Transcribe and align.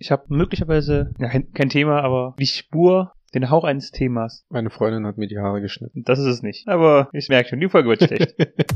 Ich 0.00 0.12
habe 0.12 0.26
möglicherweise, 0.28 1.12
ja, 1.18 1.28
kein, 1.28 1.70
Thema, 1.70 2.02
aber 2.02 2.36
die 2.38 2.46
Spur, 2.46 3.12
den 3.34 3.50
Hauch 3.50 3.64
eines 3.64 3.90
Themas. 3.90 4.46
Meine 4.48 4.70
Freundin 4.70 5.04
hat 5.04 5.18
mir 5.18 5.26
die 5.26 5.38
Haare 5.38 5.60
geschnitten. 5.60 6.04
Das 6.04 6.20
ist 6.20 6.26
es 6.26 6.40
nicht. 6.40 6.68
Aber 6.68 7.08
ich 7.12 7.28
merke 7.28 7.48
schon, 7.48 7.58
die 7.58 7.68
Folge 7.68 7.88
wird 7.88 8.04
schlecht. 8.04 8.36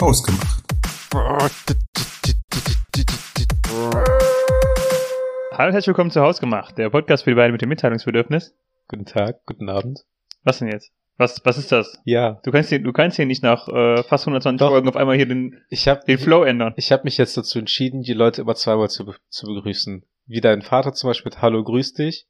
Ausgemacht. 0.00 0.64
Hallo 5.52 5.68
und 5.68 5.72
herzlich 5.74 5.88
willkommen 5.88 6.10
zu 6.10 6.22
Hausgemacht, 6.22 6.78
der 6.78 6.88
Podcast 6.88 7.24
für 7.24 7.30
die 7.32 7.36
beiden 7.36 7.52
mit 7.52 7.60
dem 7.60 7.68
Mitteilungsbedürfnis. 7.68 8.56
Guten 8.88 9.04
Tag, 9.04 9.44
guten 9.44 9.68
Abend. 9.68 10.06
Was 10.44 10.60
denn 10.60 10.68
jetzt? 10.68 10.92
Was, 11.18 11.40
was 11.44 11.56
ist 11.56 11.72
das? 11.72 11.98
Ja, 12.04 12.40
Du 12.44 12.50
kannst 12.50 12.68
hier, 12.68 12.78
du 12.78 12.92
kannst 12.92 13.16
hier 13.16 13.24
nicht 13.26 13.42
nach 13.42 13.68
äh, 13.68 14.02
fast 14.02 14.24
120 14.26 14.58
Doch. 14.58 14.68
Folgen 14.70 14.88
auf 14.88 14.96
einmal 14.96 15.16
hier 15.16 15.26
den, 15.26 15.58
ich 15.70 15.88
habe 15.88 16.02
den 16.06 16.18
Flow 16.18 16.42
ändern. 16.42 16.74
ich 16.76 16.92
hab 16.92 17.04
mich 17.04 17.16
jetzt 17.16 17.36
dazu 17.36 17.58
entschieden, 17.58 18.02
die 18.02 18.12
Leute 18.12 18.42
immer 18.42 18.54
zweimal 18.54 18.90
zu, 18.90 19.14
zu 19.28 19.46
begrüßen. 19.46 20.04
Wie 20.26 20.40
dein 20.40 20.60
Vater 20.62 20.92
zum 20.92 21.08
Beispiel 21.08 21.30
mit 21.30 21.40
Hallo, 21.40 21.62
grüß 21.64 21.94
dich. 21.94 22.26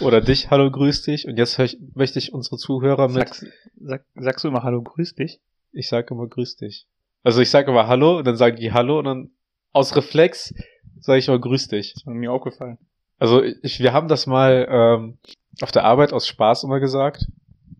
Oder 0.00 0.20
dich, 0.20 0.50
Hallo, 0.50 0.70
grüß 0.70 1.02
dich. 1.02 1.26
Und 1.26 1.38
jetzt 1.38 1.58
ich, 1.58 1.78
möchte 1.94 2.18
ich 2.18 2.32
unsere 2.34 2.58
Zuhörer 2.58 3.08
mit, 3.08 3.28
Sagst, 3.28 3.46
sag, 3.80 4.04
sagst 4.16 4.44
du 4.44 4.48
immer 4.48 4.62
Hallo, 4.62 4.82
grüß 4.82 5.14
dich? 5.14 5.40
ich 5.72 5.88
sage 5.88 6.14
immer 6.14 6.26
grüß 6.26 6.56
dich. 6.56 6.86
Also 7.22 7.40
ich 7.40 7.50
sage 7.50 7.70
immer 7.70 7.86
Hallo 7.86 8.18
und 8.18 8.26
dann 8.26 8.36
sagen 8.36 8.56
die 8.56 8.72
Hallo 8.72 8.98
und 8.98 9.04
dann 9.04 9.30
aus 9.72 9.94
Reflex 9.94 10.54
sage 11.00 11.18
ich 11.18 11.28
immer 11.28 11.38
grüß 11.38 11.68
dich. 11.68 11.94
Ist 11.94 12.06
mir 12.06 12.32
aufgefallen. 12.32 12.78
Also 13.18 13.42
ich, 13.42 13.80
wir 13.80 13.92
haben 13.92 14.08
das 14.08 14.26
mal 14.26 14.66
ähm, 14.70 15.18
auf 15.62 15.72
der 15.72 15.84
Arbeit 15.84 16.12
aus 16.12 16.26
Spaß 16.26 16.64
immer 16.64 16.80
gesagt. 16.80 17.26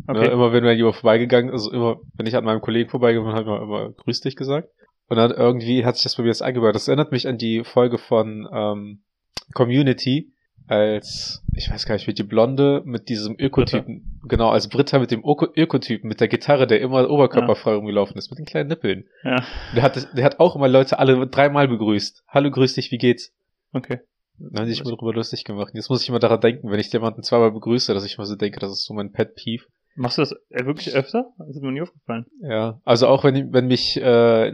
Okay. 0.09 0.20
Ne, 0.20 0.27
immer 0.27 0.52
wenn 0.52 0.62
mir 0.62 0.73
jemand 0.74 0.96
vorbeigegangen 0.96 1.48
ist, 1.52 1.62
also 1.66 1.73
immer, 1.73 2.01
wenn 2.15 2.27
ich 2.27 2.37
an 2.37 2.45
meinem 2.45 2.60
Kollegen 2.60 2.88
vorbeigegangen 2.91 3.33
bin, 3.34 3.38
habe 3.46 3.56
ich 3.56 3.62
immer, 3.62 3.91
grüß 3.92 4.20
dich 4.20 4.37
gesagt. 4.37 4.69
Und 5.09 5.16
dann 5.16 5.30
irgendwie 5.30 5.84
hat 5.84 5.96
sich 5.96 6.05
das 6.05 6.16
bei 6.16 6.23
mir 6.23 6.29
jetzt 6.29 6.42
eingebaut. 6.42 6.74
Das 6.74 6.88
erinnert 6.88 7.12
mich 7.12 7.27
an 7.29 7.38
die 7.38 7.62
Folge 7.65 7.98
von 7.98 8.48
ähm, 8.52 9.02
Community, 9.55 10.32
als, 10.69 11.45
ich 11.55 11.70
weiß 11.70 11.87
gar 11.87 11.95
nicht, 11.95 12.09
wie 12.09 12.15
die 12.15 12.24
Blonde 12.24 12.82
mit 12.84 13.09
diesem 13.09 13.37
Ökotypen, 13.38 14.21
genau, 14.29 14.49
als 14.51 14.68
Britta 14.68 14.99
mit 14.99 15.12
dem 15.12 15.23
Öko- 15.23 15.52
Ökotypen, 15.57 16.09
mit 16.09 16.21
der 16.21 16.27
Gitarre, 16.29 16.66
der 16.66 16.80
immer 16.80 17.09
oberkörperfrei 17.09 17.74
rumgelaufen 17.74 18.16
ist, 18.16 18.30
mit 18.30 18.38
den 18.40 18.46
kleinen 18.46 18.68
Nippeln. 18.68 19.04
Ja, 19.23 19.45
Der 19.77 19.82
hat, 19.84 20.09
der 20.16 20.24
hat 20.24 20.40
auch 20.40 20.57
immer 20.57 20.66
Leute 20.68 20.99
alle 20.99 21.24
dreimal 21.29 21.68
begrüßt. 21.68 22.24
Hallo, 22.29 22.51
grüß 22.51 22.74
dich, 22.74 22.90
wie 22.90 22.99
geht's? 22.99 23.32
okay. 23.73 24.01
Dann 24.38 24.59
haben 24.59 24.66
die 24.66 24.73
sich 24.73 24.82
immer 24.82 24.90
darüber 24.90 25.15
lustig 25.15 25.45
gemacht. 25.45 25.73
Jetzt 25.73 25.88
muss 25.88 26.02
ich 26.02 26.10
immer 26.10 26.18
daran 26.18 26.40
denken, 26.43 26.71
wenn 26.71 26.79
ich 26.79 26.93
jemanden 26.93 27.23
zweimal 27.23 27.52
begrüße, 27.52 27.95
dass 27.95 28.04
ich 28.04 28.16
immer 28.18 28.27
so 28.27 28.37
denke, 28.37 28.60
das 28.60 28.71
ist 28.71 28.84
so 28.84 28.93
mein 28.93 29.10
Pet 29.10 29.34
Peeve. 29.34 29.65
Machst 29.97 30.19
du 30.19 30.23
das 30.23 30.33
äh, 30.51 30.65
wirklich 30.66 30.95
öfter? 30.95 31.33
Das 31.39 31.49
ist 31.49 31.63
mir 31.63 31.73
nie 31.73 31.80
aufgefallen. 31.83 32.27
Ja, 32.41 32.80
also 32.85 33.09
auch 33.09 33.25
wenn, 33.25 33.35
ich- 33.37 33.52
wenn 33.52 33.66
mich, 33.66 33.97
äh, 34.01 34.52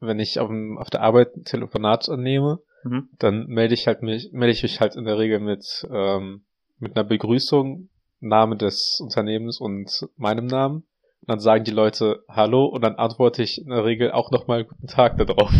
wenn 0.00 0.18
ich 0.20 0.38
auf, 0.38 0.48
dem, 0.48 0.78
auf 0.78 0.90
der 0.90 1.02
Arbeit 1.02 1.36
ein 1.36 1.44
Telefonat 1.44 2.08
annehme, 2.08 2.60
Mhm. 2.84 3.08
dann 3.18 3.46
melde 3.46 3.74
ich 3.74 3.86
halt 3.86 4.02
mich, 4.02 4.30
melde 4.32 4.52
ich 4.52 4.62
mich 4.64 4.80
halt 4.80 4.96
in 4.96 5.04
der 5.04 5.16
Regel 5.16 5.38
mit, 5.38 5.86
ähm, 5.92 6.42
mit 6.80 6.96
einer 6.96 7.04
Begrüßung, 7.04 7.88
Name 8.20 8.56
des 8.56 8.98
Unternehmens 9.02 9.60
und 9.60 10.08
meinem 10.16 10.46
Namen. 10.46 10.78
Und 11.20 11.28
dann 11.30 11.38
sagen 11.38 11.62
die 11.64 11.70
Leute 11.70 12.24
Hallo 12.28 12.64
und 12.66 12.82
dann 12.82 12.96
antworte 12.96 13.42
ich 13.44 13.60
in 13.62 13.68
der 13.70 13.84
Regel 13.84 14.10
auch 14.10 14.30
nochmal 14.32 14.64
Guten 14.64 14.88
Tag 14.88 15.16
darauf. 15.16 15.52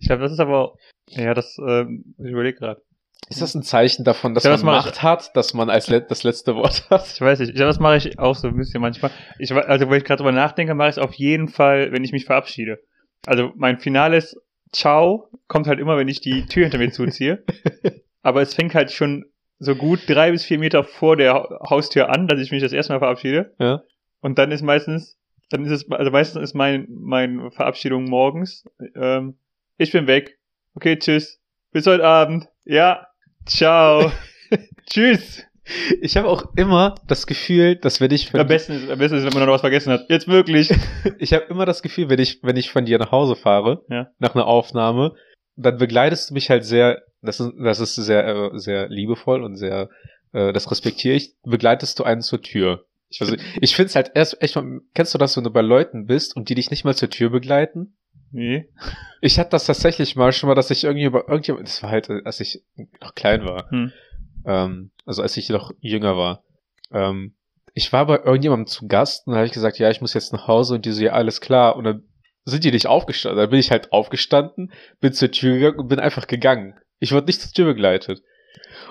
Ich 0.00 0.06
glaube, 0.06 0.22
das 0.22 0.32
ist 0.32 0.40
aber, 0.40 0.74
ja, 1.10 1.34
das, 1.34 1.58
ähm, 1.58 2.14
ich 2.18 2.30
überlege 2.30 2.58
gerade. 2.58 2.82
Ist 3.28 3.42
das 3.42 3.54
ein 3.54 3.62
Zeichen 3.62 4.04
davon, 4.04 4.34
dass 4.34 4.44
Ja, 4.44 4.50
man 4.50 4.54
das 4.56 4.62
mach 4.64 4.78
ich- 4.80 4.84
Macht 4.86 5.02
hat, 5.02 5.36
dass 5.36 5.52
man 5.52 5.68
als 5.68 5.88
le 5.88 6.00
das 6.00 6.22
letzte 6.22 6.54
Wort 6.54 6.88
hat? 6.90 7.06
Ich 7.12 7.20
weiß 7.20 7.40
nicht, 7.40 7.50
ich 7.50 7.54
glaube, 7.56 7.68
das 7.68 7.78
mache 7.80 7.96
ich 7.96 8.18
auch 8.18 8.34
so 8.34 8.48
ein 8.48 8.56
bisschen 8.56 8.80
manchmal. 8.80 9.10
Ich, 9.38 9.52
also, 9.52 9.90
wenn 9.90 9.98
ich 9.98 10.04
gerade 10.04 10.18
drüber 10.18 10.32
nachdenke, 10.32 10.74
mache 10.74 10.88
ich 10.88 10.96
es 10.96 10.98
auf 11.02 11.12
jeden 11.14 11.48
Fall, 11.48 11.92
wenn 11.92 12.04
ich 12.04 12.12
mich 12.12 12.24
verabschiede. 12.24 12.78
Also, 13.26 13.52
mein 13.56 13.78
finales 13.78 14.40
Ciao 14.72 15.28
kommt 15.46 15.66
halt 15.66 15.78
immer, 15.80 15.96
wenn 15.98 16.08
ich 16.08 16.20
die 16.20 16.46
Tür 16.46 16.62
hinter 16.64 16.78
mir 16.78 16.90
zuziehe. 16.90 17.44
Aber 18.22 18.40
es 18.42 18.54
fängt 18.54 18.74
halt 18.74 18.92
schon 18.92 19.26
so 19.58 19.74
gut 19.74 20.00
drei 20.06 20.30
bis 20.30 20.44
vier 20.44 20.58
Meter 20.58 20.84
vor 20.84 21.16
der 21.16 21.34
Ha- 21.34 21.60
Haustür 21.68 22.08
an, 22.10 22.28
dass 22.28 22.40
ich 22.40 22.50
mich 22.50 22.62
das 22.62 22.72
erste 22.72 22.92
Mal 22.92 22.98
verabschiede. 23.00 23.54
Ja. 23.58 23.82
Und 24.20 24.38
dann 24.38 24.52
ist 24.52 24.62
meistens, 24.62 25.18
dann 25.50 25.64
ist 25.64 25.72
es, 25.72 25.90
also 25.90 26.10
meistens 26.10 26.42
ist 26.42 26.54
mein, 26.54 26.86
meine 26.90 27.50
Verabschiedung 27.50 28.04
morgens. 28.04 28.64
Ähm, 28.94 29.36
ich 29.76 29.90
bin 29.92 30.06
weg. 30.06 30.38
Okay, 30.74 30.98
tschüss. 30.98 31.40
Bis 31.72 31.86
heute 31.86 32.04
Abend. 32.04 32.48
Ja. 32.64 33.07
Ciao. 33.48 34.12
tschüss. 34.90 35.44
Ich 36.00 36.16
habe 36.16 36.28
auch 36.28 36.54
immer 36.56 36.94
das 37.06 37.26
Gefühl, 37.26 37.76
dass 37.76 38.00
wenn 38.00 38.10
ich 38.10 38.30
von 38.30 38.40
Am 38.40 38.46
besten 38.46 38.72
ist, 38.72 38.90
am 38.90 38.98
besten 38.98 39.18
ist, 39.18 39.24
wenn 39.24 39.34
man 39.34 39.44
noch 39.46 39.52
was 39.52 39.60
vergessen 39.60 39.92
hat. 39.92 40.06
Jetzt 40.08 40.26
wirklich. 40.28 40.70
ich 41.18 41.34
habe 41.34 41.44
immer 41.50 41.66
das 41.66 41.82
Gefühl, 41.82 42.08
wenn 42.08 42.18
ich 42.18 42.40
wenn 42.42 42.56
ich 42.56 42.70
von 42.70 42.86
dir 42.86 42.98
nach 42.98 43.12
Hause 43.12 43.36
fahre 43.36 43.84
Ja. 43.90 44.08
nach 44.18 44.34
einer 44.34 44.46
Aufnahme, 44.46 45.14
dann 45.56 45.76
begleitest 45.76 46.30
du 46.30 46.34
mich 46.34 46.48
halt 46.48 46.64
sehr. 46.64 47.02
Das 47.20 47.40
ist 47.40 47.52
das 47.62 47.80
ist 47.80 47.96
sehr 47.96 48.26
äh, 48.26 48.58
sehr 48.58 48.88
liebevoll 48.88 49.42
und 49.42 49.56
sehr 49.56 49.90
äh, 50.32 50.52
das 50.52 50.70
respektiere 50.70 51.16
ich. 51.16 51.34
Begleitest 51.42 51.98
du 51.98 52.04
einen 52.04 52.22
zur 52.22 52.40
Tür. 52.40 52.84
Also 53.20 53.36
ich 53.60 53.74
finde 53.74 53.88
es 53.88 53.96
halt 53.96 54.12
erst 54.14 54.40
echt. 54.42 54.58
Kennst 54.94 55.14
du 55.14 55.18
das, 55.18 55.36
wenn 55.36 55.44
du 55.44 55.50
bei 55.50 55.62
Leuten 55.62 56.06
bist 56.06 56.34
und 56.36 56.48
die 56.48 56.54
dich 56.54 56.70
nicht 56.70 56.84
mal 56.84 56.94
zur 56.94 57.10
Tür 57.10 57.28
begleiten? 57.30 57.97
Nee. 58.30 58.68
Ich 59.20 59.38
hatte 59.38 59.50
das 59.50 59.66
tatsächlich 59.66 60.16
mal 60.16 60.32
schon 60.32 60.48
mal, 60.48 60.54
dass 60.54 60.70
ich 60.70 60.84
irgendwie 60.84 61.06
über 61.06 61.28
irgendjemand. 61.28 61.66
Das 61.66 61.82
war 61.82 61.90
halt, 61.90 62.10
als 62.10 62.40
ich 62.40 62.62
noch 63.00 63.14
klein 63.14 63.44
war. 63.44 63.70
Hm. 63.70 63.92
ähm, 64.44 64.90
also 65.06 65.22
als 65.22 65.36
ich 65.36 65.48
noch 65.48 65.72
jünger 65.80 66.16
war. 66.16 66.44
Ähm, 66.92 67.34
ich 67.74 67.92
war 67.92 68.06
bei 68.06 68.16
irgendjemandem 68.16 68.66
zu 68.66 68.88
Gast 68.88 69.26
und 69.26 69.32
da 69.32 69.38
habe 69.38 69.46
ich 69.46 69.52
gesagt, 69.52 69.78
ja, 69.78 69.90
ich 69.90 70.00
muss 70.00 70.14
jetzt 70.14 70.32
nach 70.32 70.46
Hause 70.48 70.74
und 70.74 70.84
die 70.84 70.92
so, 70.92 71.02
ja, 71.02 71.12
alles 71.12 71.40
klar. 71.40 71.76
Und 71.76 71.84
dann 71.84 72.02
sind 72.44 72.64
die 72.64 72.72
nicht 72.72 72.86
aufgestanden. 72.86 73.38
Dann 73.38 73.50
bin 73.50 73.60
ich 73.60 73.70
halt 73.70 73.92
aufgestanden, 73.92 74.72
bin 75.00 75.12
zur 75.12 75.30
Tür 75.30 75.54
gegangen 75.54 75.78
und 75.78 75.88
bin 75.88 76.00
einfach 76.00 76.26
gegangen. 76.26 76.74
Ich 76.98 77.12
wurde 77.12 77.26
nicht 77.26 77.40
zur 77.40 77.52
Tür 77.52 77.66
begleitet. 77.66 78.22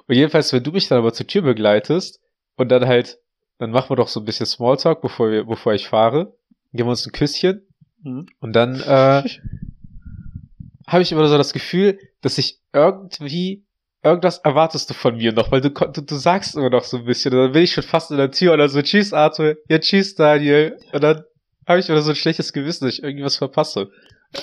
Und 0.07 0.15
jedenfalls, 0.15 0.53
wenn 0.53 0.63
du 0.63 0.71
mich 0.71 0.87
dann 0.87 0.99
aber 0.99 1.13
zur 1.13 1.27
Tür 1.27 1.41
begleitest 1.41 2.21
und 2.55 2.69
dann 2.69 2.87
halt, 2.87 3.19
dann 3.59 3.71
machen 3.71 3.89
wir 3.89 3.95
doch 3.95 4.07
so 4.07 4.19
ein 4.19 4.25
bisschen 4.25 4.45
Smalltalk, 4.45 5.01
bevor 5.01 5.31
wir, 5.31 5.43
bevor 5.43 5.73
ich 5.73 5.87
fahre, 5.87 6.33
geben 6.71 6.87
wir 6.87 6.91
uns 6.91 7.05
ein 7.05 7.11
Küsschen 7.11 7.66
Hm. 8.03 8.27
und 8.39 8.53
dann 8.53 8.75
äh, 8.75 9.23
habe 10.87 11.01
ich 11.01 11.11
immer 11.11 11.27
so 11.27 11.37
das 11.37 11.53
Gefühl, 11.53 11.99
dass 12.21 12.37
ich 12.37 12.59
irgendwie 12.73 13.65
irgendwas 14.03 14.37
erwartest 14.39 14.89
du 14.89 14.93
von 14.93 15.17
mir 15.17 15.33
noch, 15.33 15.51
weil 15.51 15.61
du, 15.61 15.69
du, 15.69 16.01
du 16.01 16.15
sagst 16.15 16.55
immer 16.55 16.69
noch 16.69 16.83
so 16.83 16.97
ein 16.97 17.05
bisschen, 17.05 17.33
und 17.33 17.39
dann 17.39 17.51
bin 17.51 17.63
ich 17.63 17.73
schon 17.73 17.83
fast 17.83 18.11
in 18.11 18.17
der 18.17 18.31
Tür 18.31 18.55
dann 18.55 18.69
so, 18.69 18.81
tschüss 18.81 19.11
Arthur, 19.13 19.55
ja 19.67 19.79
tschüss 19.79 20.15
Daniel, 20.15 20.77
und 20.93 21.03
dann 21.03 21.23
habe 21.67 21.79
ich 21.79 21.89
immer 21.89 22.01
so 22.01 22.11
ein 22.11 22.15
schlechtes 22.15 22.53
Gewissen, 22.53 22.85
dass 22.85 22.93
ich 22.93 23.03
irgendwas 23.03 23.35
verpasse. 23.35 23.89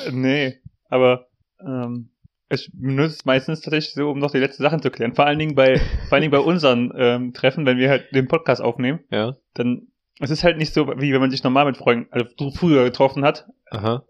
Äh, 0.06 0.12
Nee. 0.12 0.60
Aber 0.88 1.28
ähm, 1.60 2.10
ich 2.50 2.70
benutze 2.74 3.16
es 3.16 3.24
meistens 3.24 3.62
tatsächlich 3.62 3.94
so, 3.94 4.10
um 4.10 4.18
noch 4.18 4.30
die 4.30 4.38
letzten 4.38 4.62
Sachen 4.62 4.82
zu 4.82 4.90
klären. 4.90 5.14
Vor 5.14 5.26
allen 5.26 5.38
Dingen 5.38 5.54
bei, 5.54 5.78
vor 6.08 6.12
allen 6.12 6.22
Dingen 6.22 6.32
bei 6.32 6.38
unseren 6.38 6.92
ähm, 6.96 7.32
Treffen, 7.32 7.64
wenn 7.64 7.78
wir 7.78 7.88
halt 7.88 8.14
den 8.14 8.28
Podcast 8.28 8.60
aufnehmen, 8.60 9.00
Ja, 9.10 9.36
dann 9.54 9.88
es 10.20 10.30
ist 10.30 10.44
halt 10.44 10.58
nicht 10.58 10.72
so, 10.72 10.86
wie 10.98 11.12
wenn 11.12 11.20
man 11.20 11.30
sich 11.30 11.42
normal 11.42 11.66
mit 11.66 11.76
Freunden, 11.76 12.06
also 12.10 12.50
früher 12.50 12.84
getroffen 12.84 13.24
hat, 13.24 13.46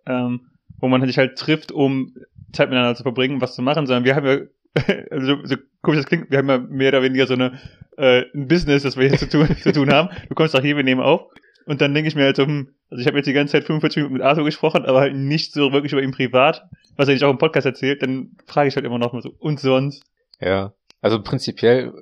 ähm, 0.06 0.50
wo 0.78 0.88
man 0.88 1.04
sich 1.06 1.18
halt 1.18 1.38
trifft, 1.38 1.72
um 1.72 2.14
Zeit 2.52 2.68
miteinander 2.68 2.94
zu 2.94 3.02
verbringen, 3.02 3.40
was 3.40 3.54
zu 3.54 3.62
machen, 3.62 3.86
sondern 3.86 4.04
wir 4.04 4.14
haben 4.14 4.26
ja, 4.26 4.38
also 5.10 5.36
so, 5.36 5.44
so 5.44 5.56
komisch 5.82 6.00
das 6.00 6.06
klingt, 6.06 6.30
wir 6.30 6.38
haben 6.38 6.48
ja 6.48 6.58
mehr 6.58 6.88
oder 6.88 7.02
weniger 7.02 7.26
so 7.26 7.34
eine 7.34 7.58
äh, 7.96 8.24
ein 8.34 8.48
Business, 8.48 8.82
das 8.82 8.96
wir 8.96 9.08
hier 9.08 9.18
zu 9.18 9.28
tun, 9.28 9.48
zu 9.62 9.72
tun 9.72 9.90
haben. 9.90 10.10
Du 10.28 10.34
kommst 10.34 10.56
auch 10.56 10.62
hier, 10.62 10.76
wir 10.76 10.84
nehmen 10.84 11.00
auf. 11.00 11.22
Und 11.66 11.80
dann 11.80 11.94
denke 11.94 12.08
ich 12.08 12.14
mir 12.14 12.24
halt 12.24 12.36
so, 12.36 12.44
hm, 12.44 12.74
also 12.90 13.00
ich 13.00 13.06
habe 13.06 13.16
jetzt 13.16 13.26
die 13.26 13.32
ganze 13.32 13.52
Zeit 13.52 13.64
45 13.64 13.96
Minuten 13.96 14.14
mit 14.14 14.22
Arthur 14.22 14.44
gesprochen, 14.44 14.84
aber 14.84 15.00
halt 15.00 15.14
nicht 15.14 15.52
so 15.52 15.72
wirklich 15.72 15.92
über 15.92 16.02
ihn 16.02 16.12
privat, 16.12 16.64
was 16.96 17.08
er 17.08 17.14
nicht 17.14 17.24
auch 17.24 17.30
im 17.30 17.38
Podcast 17.38 17.66
erzählt, 17.66 18.02
dann 18.02 18.36
frage 18.46 18.68
ich 18.68 18.76
halt 18.76 18.84
immer 18.84 18.98
noch 18.98 19.12
mal 19.12 19.22
so, 19.22 19.34
und 19.38 19.60
sonst? 19.60 20.04
Ja, 20.40 20.74
also 21.00 21.22
prinzipiell 21.22 21.92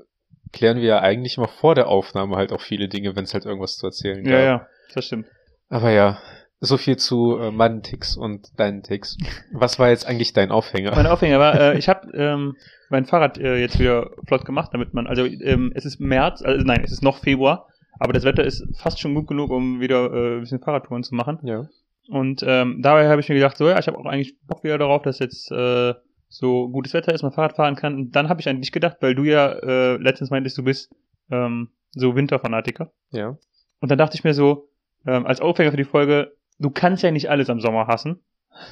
klären 0.53 0.79
wir 0.79 0.85
ja 0.85 1.01
eigentlich 1.01 1.37
immer 1.37 1.49
vor 1.49 1.75
der 1.75 1.89
Aufnahme 1.89 2.37
halt 2.37 2.53
auch 2.53 2.61
viele 2.61 2.89
Dinge, 2.89 3.17
wenn 3.17 3.25
es 3.25 3.35
halt 3.35 3.45
irgendwas 3.45 3.77
zu 3.77 3.87
erzählen 3.87 4.25
Ja, 4.25 4.41
ja, 4.41 4.67
das 4.95 5.07
stimmt. 5.07 5.27
Aber 5.69 5.91
ja, 5.91 6.19
so 6.61 6.77
viel 6.77 6.97
zu 6.97 7.39
äh, 7.39 7.51
meinen 7.51 7.83
Ticks 7.83 8.17
und 8.17 8.49
deinen 8.59 8.83
Ticks. 8.83 9.17
Was 9.53 9.79
war 9.79 9.89
jetzt 9.89 10.07
eigentlich 10.07 10.33
dein 10.33 10.51
Aufhänger? 10.53 10.95
Mein 10.95 11.07
Aufhänger 11.07 11.39
war, 11.39 11.59
äh, 11.61 11.79
ich 11.79 11.89
habe 11.91 12.11
ähm, 12.17 12.57
mein 12.89 13.05
Fahrrad 13.05 13.39
äh, 13.39 13.57
jetzt 13.57 13.79
wieder 13.79 14.11
flott 14.27 14.45
gemacht, 14.45 14.71
damit 14.73 14.95
man, 14.95 15.07
also 15.07 15.25
ähm, 15.25 15.73
es 15.75 15.85
ist 15.85 15.99
März, 15.99 16.43
also 16.43 16.65
nein, 16.65 16.83
es 16.85 16.93
ist 16.93 17.03
noch 17.03 17.19
Februar, 17.19 17.69
aber 17.99 18.13
das 18.13 18.25
Wetter 18.25 18.45
ist 18.45 18.65
fast 18.77 19.01
schon 19.01 19.15
gut 19.15 19.27
genug, 19.27 19.51
um 19.51 19.81
wieder 19.81 20.13
äh, 20.13 20.37
ein 20.37 20.41
bisschen 20.41 20.61
Fahrradtouren 20.61 21.03
zu 21.03 21.15
machen. 21.15 21.39
ja. 21.43 21.67
Und 22.09 22.43
ähm, 22.47 22.81
dabei 22.83 23.09
habe 23.09 23.21
ich 23.21 23.29
mir 23.29 23.37
gedacht, 23.37 23.57
so 23.57 23.69
ja, 23.69 23.79
ich 23.79 23.87
habe 23.87 23.97
auch 23.97 24.07
eigentlich 24.07 24.37
Bock 24.47 24.65
wieder 24.65 24.77
darauf, 24.77 25.03
dass 25.03 25.21
jetzt 25.21 25.51
äh, 25.53 25.95
so 26.33 26.71
gutes 26.71 26.95
Wetter 26.95 27.13
ist, 27.13 27.23
man 27.23 27.33
Fahrrad 27.33 27.57
fahren 27.57 27.77
kann. 27.77 27.95
Und 27.95 28.13
dann 28.17 28.31
habe 28.31 28.41
ich 28.41 28.49
an 28.49 28.61
dich 28.61 28.73
gedacht, 28.73 28.97
weil 29.01 29.15
du 29.15 29.25
ja 29.25 29.53
äh, 29.53 29.97
letztens 29.97 30.31
meintest, 30.31 30.57
du 30.57 30.65
bist 30.65 30.91
ähm, 31.31 31.69
so 31.91 32.17
Winterfanatiker. 32.17 32.91
Ja. 33.11 33.37
Und 33.81 33.91
dann 33.91 33.99
dachte 33.99 34.17
ich 34.17 34.25
mir 34.25 34.33
so, 34.33 34.71
ähm, 35.07 35.27
als 35.27 35.43
Aufhänger 35.43 35.73
für 35.73 35.77
die 35.77 35.85
Folge, 35.85 36.33
du 36.59 36.71
kannst 36.71 37.03
ja 37.03 37.11
nicht 37.11 37.29
alles 37.29 37.51
am 37.51 37.61
Sommer 37.61 37.87
hassen, 37.87 38.21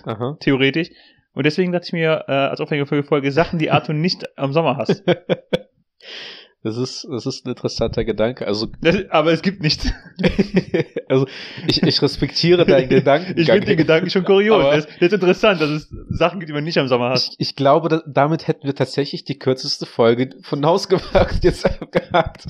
Aha. 0.05 0.37
theoretisch. 0.41 0.91
Und 1.35 1.45
deswegen 1.45 1.71
dachte 1.71 1.87
ich 1.87 1.93
mir, 1.93 2.25
äh, 2.29 2.33
als 2.33 2.61
Aufhänger 2.61 2.87
für 2.87 2.97
die 2.97 3.07
Folge, 3.07 3.31
Sachen, 3.31 3.59
die 3.59 3.71
Arthur 3.71 3.95
nicht 3.95 4.39
am 4.39 4.55
Sommer 4.55 4.79
hasst. 4.79 5.05
Das 6.63 6.77
ist, 6.77 7.07
das 7.11 7.25
ist 7.25 7.47
ein 7.47 7.51
interessanter 7.51 8.05
Gedanke. 8.05 8.47
Also, 8.47 8.69
aber 9.09 9.33
es 9.33 9.41
gibt 9.41 9.63
nichts. 9.63 9.91
also 11.09 11.27
ich, 11.67 11.83
ich 11.83 12.03
respektiere 12.03 12.67
deinen 12.67 12.89
Gedanken. 12.89 13.35
Ich 13.41 13.51
finde 13.51 13.67
den 13.67 13.79
Gedanken 13.79 14.11
schon 14.11 14.25
kurios. 14.25 14.63
Das, 14.63 14.87
das 14.87 15.01
ist 15.01 15.13
interessant, 15.15 15.61
dass 15.61 15.71
es 15.71 15.95
Sachen 16.11 16.39
gibt, 16.39 16.51
die 16.51 16.53
man 16.53 16.65
nicht 16.65 16.77
am 16.77 16.89
Sommer 16.89 17.11
hat. 17.11 17.19
Ich, 17.19 17.35
ich 17.39 17.57
glaube, 17.57 17.89
da, 17.89 18.03
damit 18.07 18.47
hätten 18.47 18.67
wir 18.67 18.75
tatsächlich 18.75 19.25
die 19.25 19.39
kürzeste 19.39 19.87
Folge 19.87 20.31
von 20.43 20.65
Haus 20.67 20.89
gemacht, 20.89 21.43
jetzt 21.43 21.67
gehabt. 21.91 22.47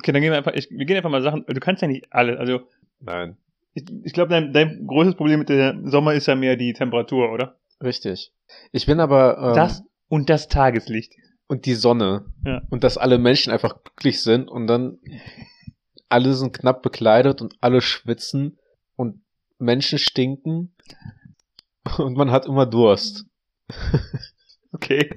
Okay, 0.00 0.12
dann 0.12 0.20
gehen 0.20 0.32
wir 0.32 0.38
einfach, 0.38 0.54
ich, 0.54 0.68
wir 0.70 0.84
gehen 0.84 0.96
einfach 0.96 1.10
mal 1.10 1.22
Sachen, 1.22 1.44
du 1.46 1.60
kannst 1.60 1.80
ja 1.80 1.88
nicht 1.88 2.06
alle, 2.10 2.38
also 2.38 2.62
Nein. 3.00 3.36
ich, 3.74 3.84
ich 4.02 4.12
glaube, 4.12 4.30
dein, 4.30 4.52
dein 4.52 4.84
größtes 4.86 5.14
Problem 5.14 5.38
mit 5.38 5.48
der 5.48 5.78
Sommer 5.84 6.14
ist 6.14 6.26
ja 6.26 6.34
mehr 6.34 6.56
die 6.56 6.72
Temperatur, 6.72 7.32
oder? 7.32 7.56
Richtig. 7.82 8.32
Ich 8.72 8.86
bin 8.86 8.98
aber. 8.98 9.38
Ähm, 9.38 9.54
Das 9.54 9.84
und 10.08 10.28
das 10.28 10.48
Tageslicht. 10.48 11.14
Und 11.46 11.66
die 11.66 11.74
Sonne. 11.74 12.26
Ja. 12.44 12.62
Und 12.70 12.84
dass 12.84 12.98
alle 12.98 13.18
Menschen 13.18 13.52
einfach 13.52 13.82
glücklich 13.82 14.22
sind 14.22 14.48
und 14.48 14.66
dann 14.66 14.98
alle 16.08 16.34
sind 16.34 16.52
knapp 16.52 16.82
bekleidet 16.82 17.42
und 17.42 17.56
alle 17.60 17.80
schwitzen 17.80 18.58
und 18.96 19.22
Menschen 19.58 19.98
stinken 19.98 20.74
und 21.98 22.16
man 22.16 22.30
hat 22.30 22.46
immer 22.46 22.66
Durst. 22.66 23.26
Okay. 24.74 25.08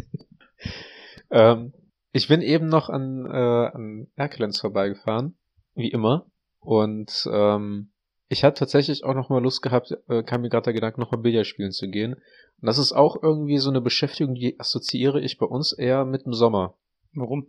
Ähm, 1.31 1.73
ich 2.11 2.27
bin 2.27 2.41
eben 2.41 2.67
noch 2.67 2.89
an, 2.89 3.25
äh, 3.25 3.67
an 3.73 4.07
Erkelenz 4.15 4.59
vorbeigefahren, 4.59 5.35
wie 5.73 5.89
immer. 5.89 6.27
Und 6.59 7.27
ähm, 7.33 7.91
ich 8.29 8.43
hatte 8.43 8.59
tatsächlich 8.59 9.03
auch 9.03 9.13
noch 9.13 9.29
mal 9.29 9.41
Lust 9.41 9.61
gehabt, 9.61 9.97
äh, 10.09 10.23
kam 10.23 10.41
mir 10.41 10.49
gerade 10.49 10.65
der 10.65 10.73
Gedanke, 10.73 10.99
noch 10.99 11.11
mal 11.11 11.17
Billard 11.17 11.47
spielen 11.47 11.71
zu 11.71 11.87
gehen. 11.87 12.13
Und 12.13 12.65
das 12.65 12.77
ist 12.77 12.93
auch 12.93 13.21
irgendwie 13.21 13.57
so 13.57 13.69
eine 13.69 13.81
Beschäftigung, 13.81 14.35
die 14.35 14.59
assoziiere 14.59 15.21
ich 15.21 15.37
bei 15.37 15.45
uns 15.45 15.73
eher 15.73 16.05
mit 16.05 16.25
dem 16.25 16.33
Sommer. 16.33 16.73
Warum? 17.13 17.47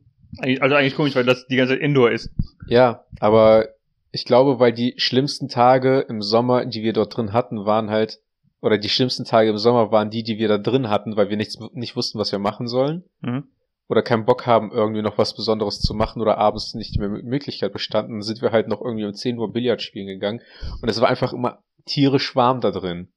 Also 0.60 0.74
eigentlich 0.74 0.94
komisch, 0.94 1.16
weil 1.16 1.24
das 1.24 1.46
die 1.46 1.56
ganze 1.56 1.74
Zeit 1.74 1.82
Indoor 1.82 2.10
ist. 2.10 2.30
Ja, 2.66 3.04
aber 3.18 3.68
ich 4.12 4.24
glaube, 4.24 4.60
weil 4.60 4.72
die 4.72 4.94
schlimmsten 4.98 5.48
Tage 5.48 6.00
im 6.00 6.22
Sommer, 6.22 6.64
die 6.66 6.82
wir 6.82 6.92
dort 6.92 7.16
drin 7.16 7.32
hatten, 7.32 7.64
waren 7.64 7.90
halt, 7.90 8.20
oder 8.60 8.78
die 8.78 8.88
schlimmsten 8.88 9.24
Tage 9.24 9.50
im 9.50 9.58
Sommer 9.58 9.90
waren 9.90 10.10
die, 10.10 10.22
die 10.22 10.38
wir 10.38 10.48
da 10.48 10.58
drin 10.58 10.90
hatten, 10.90 11.16
weil 11.16 11.30
wir 11.30 11.36
nichts, 11.36 11.58
nicht 11.72 11.96
wussten, 11.96 12.18
was 12.18 12.32
wir 12.32 12.38
machen 12.38 12.68
sollen. 12.68 13.04
Mhm. 13.20 13.44
Oder 13.88 14.02
keinen 14.02 14.26
Bock 14.26 14.46
haben, 14.46 14.70
irgendwie 14.70 15.02
noch 15.02 15.16
was 15.16 15.34
Besonderes 15.34 15.80
zu 15.80 15.94
machen 15.94 16.20
oder 16.20 16.36
abends 16.36 16.74
nicht 16.74 16.98
mehr 16.98 17.08
Möglichkeit 17.08 17.72
bestanden, 17.72 18.14
dann 18.14 18.22
sind 18.22 18.42
wir 18.42 18.52
halt 18.52 18.68
noch 18.68 18.82
irgendwie 18.82 19.06
um 19.06 19.14
10 19.14 19.38
Uhr 19.38 19.52
Billard 19.52 19.80
spielen 19.80 20.06
gegangen. 20.06 20.42
Und 20.82 20.88
es 20.88 21.00
war 21.00 21.08
einfach 21.08 21.32
immer 21.32 21.62
tierisch 21.86 22.36
warm 22.36 22.60
da 22.60 22.70
drin. 22.70 23.08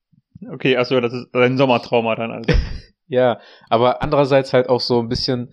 Okay, 0.49 0.77
achso, 0.77 0.99
das 1.01 1.13
ist 1.13 1.35
ein 1.35 1.57
Sommertrauma 1.57 2.15
dann 2.15 2.31
also. 2.31 2.53
Ja, 3.07 3.41
aber 3.67 4.01
andererseits 4.01 4.53
halt 4.53 4.69
auch 4.69 4.79
so 4.79 5.01
ein 5.01 5.09
bisschen, 5.09 5.51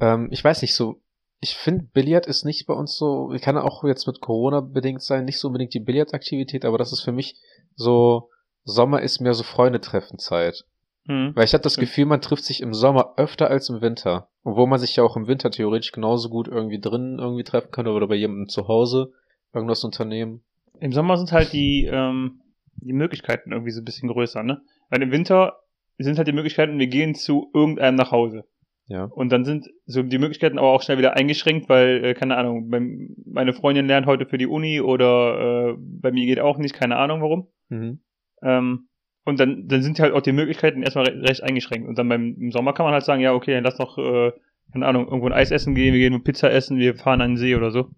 ähm, 0.00 0.26
ich 0.32 0.42
weiß 0.42 0.62
nicht, 0.62 0.74
so, 0.74 1.00
ich 1.38 1.54
finde, 1.54 1.84
Billard 1.84 2.26
ist 2.26 2.44
nicht 2.44 2.66
bei 2.66 2.74
uns 2.74 2.96
so, 2.96 3.32
kann 3.40 3.56
auch 3.56 3.84
jetzt 3.84 4.08
mit 4.08 4.20
Corona 4.20 4.60
bedingt 4.60 5.02
sein, 5.02 5.24
nicht 5.24 5.38
so 5.38 5.46
unbedingt 5.46 5.74
die 5.74 5.80
Billardaktivität, 5.80 6.64
aber 6.64 6.76
das 6.76 6.92
ist 6.92 7.02
für 7.02 7.12
mich 7.12 7.36
so, 7.76 8.30
Sommer 8.64 9.00
ist 9.00 9.20
mehr 9.20 9.34
so 9.34 9.44
Freundetreffenzeit. 9.44 10.64
Mhm. 11.06 11.32
Weil 11.34 11.44
ich 11.44 11.54
habe 11.54 11.62
das 11.62 11.74
Stimmt. 11.74 11.88
Gefühl, 11.88 12.06
man 12.06 12.20
trifft 12.20 12.44
sich 12.44 12.60
im 12.60 12.74
Sommer 12.74 13.14
öfter 13.16 13.50
als 13.50 13.68
im 13.68 13.80
Winter. 13.80 14.28
Obwohl 14.44 14.66
man 14.66 14.78
sich 14.78 14.96
ja 14.96 15.02
auch 15.02 15.16
im 15.16 15.26
Winter 15.26 15.50
theoretisch 15.50 15.92
genauso 15.92 16.28
gut 16.28 16.48
irgendwie 16.48 16.80
drinnen 16.80 17.18
irgendwie 17.18 17.44
treffen 17.44 17.70
kann 17.70 17.86
oder 17.86 18.06
bei 18.06 18.14
jemandem 18.14 18.48
zu 18.48 18.68
Hause 18.68 19.12
irgendwas 19.54 19.84
unternehmen. 19.84 20.42
Im 20.80 20.92
Sommer 20.92 21.16
sind 21.16 21.32
halt 21.32 21.52
die, 21.52 21.88
ähm, 21.90 22.40
die 22.76 22.92
Möglichkeiten 22.92 23.52
irgendwie 23.52 23.72
so 23.72 23.80
ein 23.80 23.84
bisschen 23.84 24.08
größer, 24.08 24.42
ne? 24.42 24.60
Weil 24.90 25.02
im 25.02 25.10
Winter 25.10 25.58
sind 25.98 26.18
halt 26.18 26.28
die 26.28 26.32
Möglichkeiten, 26.32 26.78
wir 26.78 26.86
gehen 26.86 27.14
zu 27.14 27.50
irgendeinem 27.52 27.96
nach 27.96 28.12
Hause. 28.12 28.44
Ja. 28.86 29.04
Und 29.04 29.30
dann 29.30 29.44
sind 29.44 29.68
so 29.84 30.02
die 30.02 30.18
Möglichkeiten 30.18 30.58
aber 30.58 30.68
auch 30.68 30.82
schnell 30.82 30.96
wieder 30.96 31.14
eingeschränkt, 31.14 31.68
weil, 31.68 32.04
äh, 32.04 32.14
keine 32.14 32.36
Ahnung, 32.36 32.70
beim, 32.70 33.14
meine 33.26 33.52
Freundin 33.52 33.86
lernt 33.86 34.06
heute 34.06 34.24
für 34.24 34.38
die 34.38 34.46
Uni 34.46 34.80
oder 34.80 35.72
äh, 35.72 35.76
bei 35.78 36.10
mir 36.10 36.24
geht 36.24 36.40
auch 36.40 36.56
nicht, 36.56 36.74
keine 36.74 36.96
Ahnung 36.96 37.20
warum. 37.20 37.48
Mhm. 37.68 38.00
Ähm, 38.42 38.88
und 39.28 39.38
dann, 39.38 39.68
dann 39.68 39.82
sind 39.82 40.00
halt 40.00 40.12
auch 40.12 40.22
die 40.22 40.32
Möglichkeiten 40.32 40.82
erstmal 40.82 41.06
re 41.06 41.22
recht 41.22 41.42
eingeschränkt. 41.42 41.88
Und 41.88 41.98
dann 41.98 42.08
beim 42.08 42.34
im 42.40 42.50
Sommer 42.50 42.72
kann 42.72 42.84
man 42.84 42.94
halt 42.94 43.04
sagen, 43.04 43.20
ja, 43.20 43.34
okay, 43.34 43.52
dann 43.52 43.64
lass 43.64 43.76
doch, 43.76 43.98
äh, 43.98 44.32
keine 44.72 44.86
Ahnung, 44.86 45.06
irgendwo 45.06 45.26
ein 45.26 45.32
Eis 45.32 45.50
essen 45.50 45.74
gehen, 45.74 45.94
wir 45.94 46.00
gehen 46.00 46.22
Pizza 46.24 46.50
essen, 46.50 46.78
wir 46.78 46.94
fahren 46.96 47.20
an 47.20 47.32
den 47.32 47.36
See 47.36 47.54
oder 47.54 47.70
so. 47.70 47.90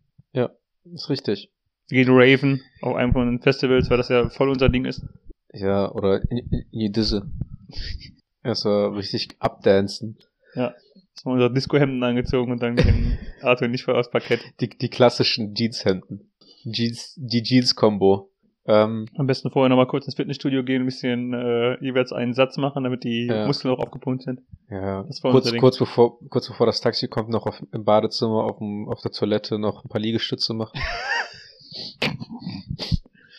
Ist 0.84 1.10
richtig. 1.10 1.50
Wir 1.88 2.04
gehen 2.04 2.14
raven 2.14 2.60
auf 2.82 2.94
einem 2.94 3.12
von 3.12 3.26
den 3.26 3.40
Festivals, 3.40 3.90
weil 3.90 3.96
das 3.96 4.08
ja 4.08 4.28
voll 4.28 4.48
unser 4.48 4.68
Ding 4.68 4.84
ist. 4.84 5.04
Ja, 5.52 5.90
oder 5.92 6.22
in, 6.30 6.38
in 6.38 6.64
in 6.70 6.78
die 6.78 6.92
Disse. 6.92 7.30
Erstmal 8.42 8.90
richtig 8.94 9.36
abdancen. 9.38 10.18
Haben 11.24 11.32
wir 11.32 11.44
unser 11.44 11.50
Disco-Hemden 11.50 12.02
angezogen 12.02 12.52
und 12.52 12.62
dann 12.62 12.76
gehen 12.76 13.18
Arthur 13.42 13.68
nicht 13.68 13.84
voll 13.84 13.96
aufs 13.96 14.10
Parkett. 14.10 14.40
Die, 14.60 14.70
die 14.70 14.88
klassischen 14.88 15.54
Jeanshemden. 15.54 16.32
Jeans, 16.64 17.14
die 17.16 17.42
Jeans-Kombo. 17.42 18.29
Ähm, 18.70 19.06
Am 19.17 19.26
besten 19.26 19.50
vorher 19.50 19.69
nochmal 19.69 19.88
kurz 19.88 20.06
ins 20.06 20.14
Fitnessstudio 20.14 20.62
gehen, 20.62 20.82
ein 20.82 20.87
bisschen 20.87 21.34
äh, 21.34 21.76
jeweils 21.82 22.12
einen 22.12 22.34
Satz 22.34 22.56
machen, 22.56 22.84
damit 22.84 23.02
die 23.02 23.26
Ja. 23.26 23.46
Muskeln 23.46 23.75
auch 23.75 23.81
aufgepumpt 23.81 24.22
sind. 24.22 24.43
ja, 24.70 25.05
kurz, 25.22 25.56
kurz 25.56 25.78
bevor, 25.78 26.20
kurz 26.28 26.46
bevor 26.46 26.67
das 26.67 26.81
Taxi 26.81 27.08
kommt, 27.08 27.31
noch 27.31 27.46
auf, 27.46 27.61
im 27.72 27.84
Badezimmer, 27.84 28.44
auf, 28.44 28.58
dem, 28.58 28.88
auf 28.88 29.00
der 29.00 29.11
Toilette 29.11 29.58
noch 29.58 29.84
ein 29.84 29.88
paar 29.88 30.00
Liegestütze 30.00 30.55
machen. 30.55 30.78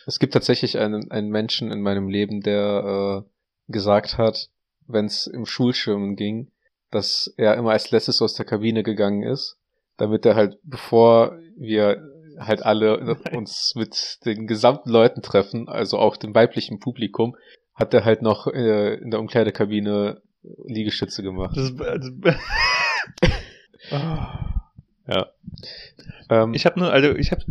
es 0.06 0.20
gibt 0.20 0.34
tatsächlich 0.34 0.78
einen, 0.78 1.10
einen 1.12 1.30
Menschen 1.30 1.72
in 1.72 1.82
meinem 1.82 2.10
Leben, 2.10 2.42
der 2.42 3.24
äh, 3.26 3.72
gesagt 3.72 4.18
hat, 4.18 4.50
wenn 4.88 5.06
es 5.06 5.28
im 5.28 5.46
Schulschwimmen 5.46 6.18
ging, 6.18 6.52
dass 6.90 7.34
er 7.38 7.56
immer 7.56 7.72
als 7.72 7.92
letztes 7.92 8.22
aus 8.22 8.34
der 8.34 8.46
Kabine 8.46 8.84
gegangen 8.84 9.24
ist, 9.24 9.58
damit 9.96 10.26
er 10.26 10.36
halt, 10.36 10.60
bevor 10.64 11.38
wir 11.56 12.11
halt 12.40 12.64
alle 12.64 13.16
uns 13.32 13.74
mit 13.76 14.20
den 14.26 14.48
gesamten 14.48 14.90
Leuten 14.90 15.22
treffen, 15.22 15.68
also 15.68 15.98
auch 15.98 16.18
dem 16.18 16.34
weiblichen 16.36 16.80
Publikum, 16.80 17.36
hat 17.74 17.94
er 17.94 18.06
halt 18.06 18.22
noch 18.22 18.48
äh, 18.48 18.96
in 18.96 19.12
der 19.12 19.20
Umkleidekabine 19.20 20.22
Liegestütze 20.66 21.24
gemacht. 21.24 21.56
Das 21.56 21.72
ist, 21.72 21.82
also, 21.82 22.12
Ja. 25.08 25.28
Ähm, 26.30 26.54
ich 26.54 26.66
habe 26.66 26.80
nur, 26.80 26.92
also 26.92 27.16
ich 27.16 27.32
habe 27.32 27.44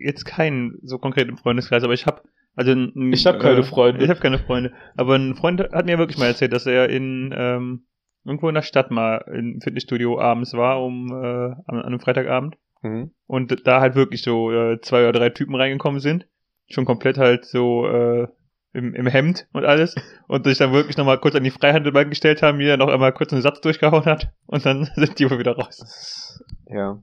jetzt 0.00 0.24
keinen 0.24 0.78
so 0.82 0.98
konkreten 0.98 1.36
Freundeskreis, 1.36 1.84
aber 1.84 1.92
ich 1.92 2.06
habe 2.06 2.22
also 2.54 2.72
ein, 2.72 3.12
Ich 3.12 3.26
hab 3.26 3.40
keine 3.40 3.62
Freunde. 3.62 4.04
Ich 4.04 4.10
habe 4.10 4.20
keine 4.20 4.38
Freunde, 4.38 4.72
aber 4.96 5.16
ein 5.16 5.34
Freund 5.34 5.60
hat 5.60 5.86
mir 5.86 5.98
wirklich 5.98 6.18
mal 6.18 6.26
erzählt, 6.26 6.52
dass 6.52 6.66
er 6.66 6.88
in 6.88 7.34
ähm, 7.36 7.86
irgendwo 8.24 8.48
in 8.48 8.54
der 8.54 8.62
Stadt 8.62 8.90
mal 8.90 9.24
im 9.32 9.60
Fitnessstudio 9.60 10.20
abends 10.20 10.52
war, 10.54 10.82
um 10.82 11.08
äh, 11.08 11.14
an, 11.14 11.62
an 11.66 11.82
einem 11.82 12.00
Freitagabend 12.00 12.56
mhm. 12.82 13.12
und 13.26 13.66
da 13.66 13.80
halt 13.80 13.94
wirklich 13.94 14.22
so 14.22 14.52
äh, 14.52 14.80
zwei 14.80 15.08
oder 15.08 15.18
drei 15.18 15.30
Typen 15.30 15.54
reingekommen 15.54 16.00
sind, 16.00 16.26
schon 16.68 16.84
komplett 16.84 17.18
halt 17.18 17.44
so 17.44 17.86
äh, 17.86 18.28
im, 18.72 18.94
im 18.94 19.06
Hemd 19.06 19.46
und 19.52 19.64
alles 19.64 19.94
und 20.28 20.46
sich 20.46 20.58
dann 20.58 20.72
wirklich 20.72 20.96
nochmal 20.96 21.18
kurz 21.18 21.34
an 21.34 21.44
die 21.44 21.50
Freihandelbank 21.50 22.10
gestellt 22.10 22.42
haben, 22.42 22.58
mir 22.58 22.76
noch 22.76 22.88
einmal 22.88 23.12
kurz 23.12 23.32
einen 23.32 23.42
Satz 23.42 23.60
durchgehauen 23.60 24.04
hat 24.04 24.32
und 24.46 24.64
dann 24.64 24.84
sind 24.96 25.18
die 25.18 25.30
wohl 25.30 25.38
wieder 25.38 25.56
raus. 25.56 26.40
Ja. 26.66 27.02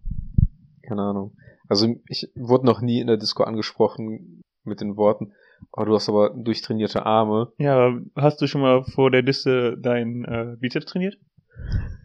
Keine 0.87 1.01
Ahnung. 1.01 1.35
Also 1.67 1.95
ich 2.07 2.27
wurde 2.35 2.65
noch 2.65 2.81
nie 2.81 2.99
in 2.99 3.07
der 3.07 3.17
Disco 3.17 3.43
angesprochen 3.43 4.41
mit 4.63 4.81
den 4.81 4.97
Worten, 4.97 5.33
oh, 5.71 5.83
du 5.83 5.93
hast 5.93 6.09
aber 6.09 6.31
durchtrainierte 6.35 7.05
Arme. 7.05 7.51
Ja, 7.57 7.97
hast 8.15 8.41
du 8.41 8.47
schon 8.47 8.61
mal 8.61 8.83
vor 8.83 9.11
der 9.11 9.21
Liste 9.21 9.77
dein 9.79 10.25
äh, 10.25 10.55
Bizeps 10.59 10.85
trainiert? 10.85 11.17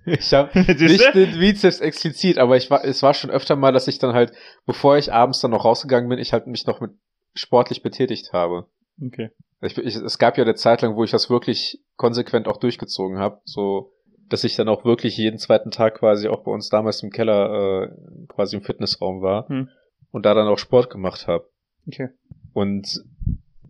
Ich 0.18 0.32
habe 0.34 0.58
nicht 0.61 1.14
den 1.14 1.38
Bizeps 1.38 1.80
explizit, 1.80 2.38
aber 2.38 2.56
ich 2.56 2.70
war, 2.70 2.84
es 2.84 3.02
war 3.02 3.14
schon 3.14 3.30
öfter 3.30 3.56
mal, 3.56 3.73
dass 3.73 3.88
ich 3.88 3.99
dann 3.99 4.14
halt, 4.14 4.32
bevor 4.66 4.99
ich 4.99 5.12
abends 5.12 5.40
dann 5.40 5.50
noch 5.50 5.64
rausgegangen 5.64 6.08
bin, 6.08 6.18
ich 6.18 6.32
halt 6.32 6.46
mich 6.46 6.66
noch 6.66 6.80
mit 6.80 6.92
sportlich 7.34 7.82
betätigt 7.82 8.32
habe. 8.32 8.66
Okay. 9.02 9.30
Ich, 9.61 9.78
ich, 9.78 9.96
es 9.96 10.18
gab 10.18 10.37
ja 10.37 10.44
eine 10.44 10.54
Zeit 10.54 10.82
lang, 10.82 10.94
wo 10.96 11.04
ich 11.04 11.11
das 11.11 11.30
wirklich 11.30 11.80
konsequent 11.96 12.49
auch 12.49 12.58
durchgezogen 12.58 13.18
habe, 13.18 13.40
so 13.44 13.92
dass 14.28 14.44
ich 14.44 14.56
dann 14.56 14.68
auch 14.68 14.84
wirklich 14.84 15.16
jeden 15.16 15.38
zweiten 15.38 15.70
Tag 15.70 15.99
quasi 15.99 16.28
auch 16.28 16.44
bei 16.44 16.50
uns 16.50 16.68
damals 16.68 17.02
im 17.02 17.11
Keller 17.11 17.84
äh, 17.84 17.88
quasi 18.28 18.56
im 18.56 18.62
Fitnessraum 18.62 19.23
war 19.23 19.49
Hm. 19.49 19.68
und 20.11 20.26
da 20.26 20.34
dann 20.34 20.49
auch 20.49 20.58
Sport 20.58 20.90
gemacht 20.90 21.26
habe. 21.26 21.49
Okay. 21.87 22.08
Und 22.52 23.04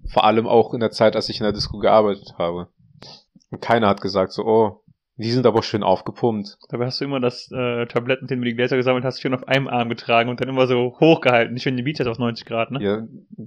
vor 0.06 0.24
allem 0.24 0.46
auch 0.46 0.74
in 0.74 0.80
der 0.80 0.90
Zeit, 0.90 1.16
als 1.16 1.28
ich 1.28 1.40
in 1.40 1.44
der 1.44 1.52
Disco 1.52 1.78
gearbeitet 1.78 2.34
habe. 2.38 2.68
Und 3.50 3.60
keiner 3.60 3.88
hat 3.88 4.00
gesagt 4.00 4.32
so, 4.32 4.44
oh, 4.44 4.83
die 5.16 5.30
sind 5.30 5.46
aber 5.46 5.62
schön 5.62 5.82
aufgepumpt. 5.82 6.58
Dabei 6.68 6.86
hast 6.86 7.00
du 7.00 7.04
immer 7.04 7.20
das 7.20 7.50
äh, 7.52 7.86
Tablett, 7.86 8.22
mit 8.22 8.30
dem 8.30 8.40
du 8.40 8.46
die 8.46 8.54
Gläser 8.54 8.76
gesammelt 8.76 9.04
hast, 9.04 9.20
schön 9.20 9.34
auf 9.34 9.46
einem 9.46 9.68
Arm 9.68 9.88
getragen 9.88 10.28
und 10.28 10.40
dann 10.40 10.48
immer 10.48 10.66
so 10.66 10.96
hochgehalten. 11.00 11.58
Schön 11.58 11.76
die 11.76 11.82
Bizeps 11.84 12.08
auf 12.08 12.18
90 12.18 12.46
Grad, 12.46 12.70
ne? 12.70 12.82
Ja, 12.82 13.02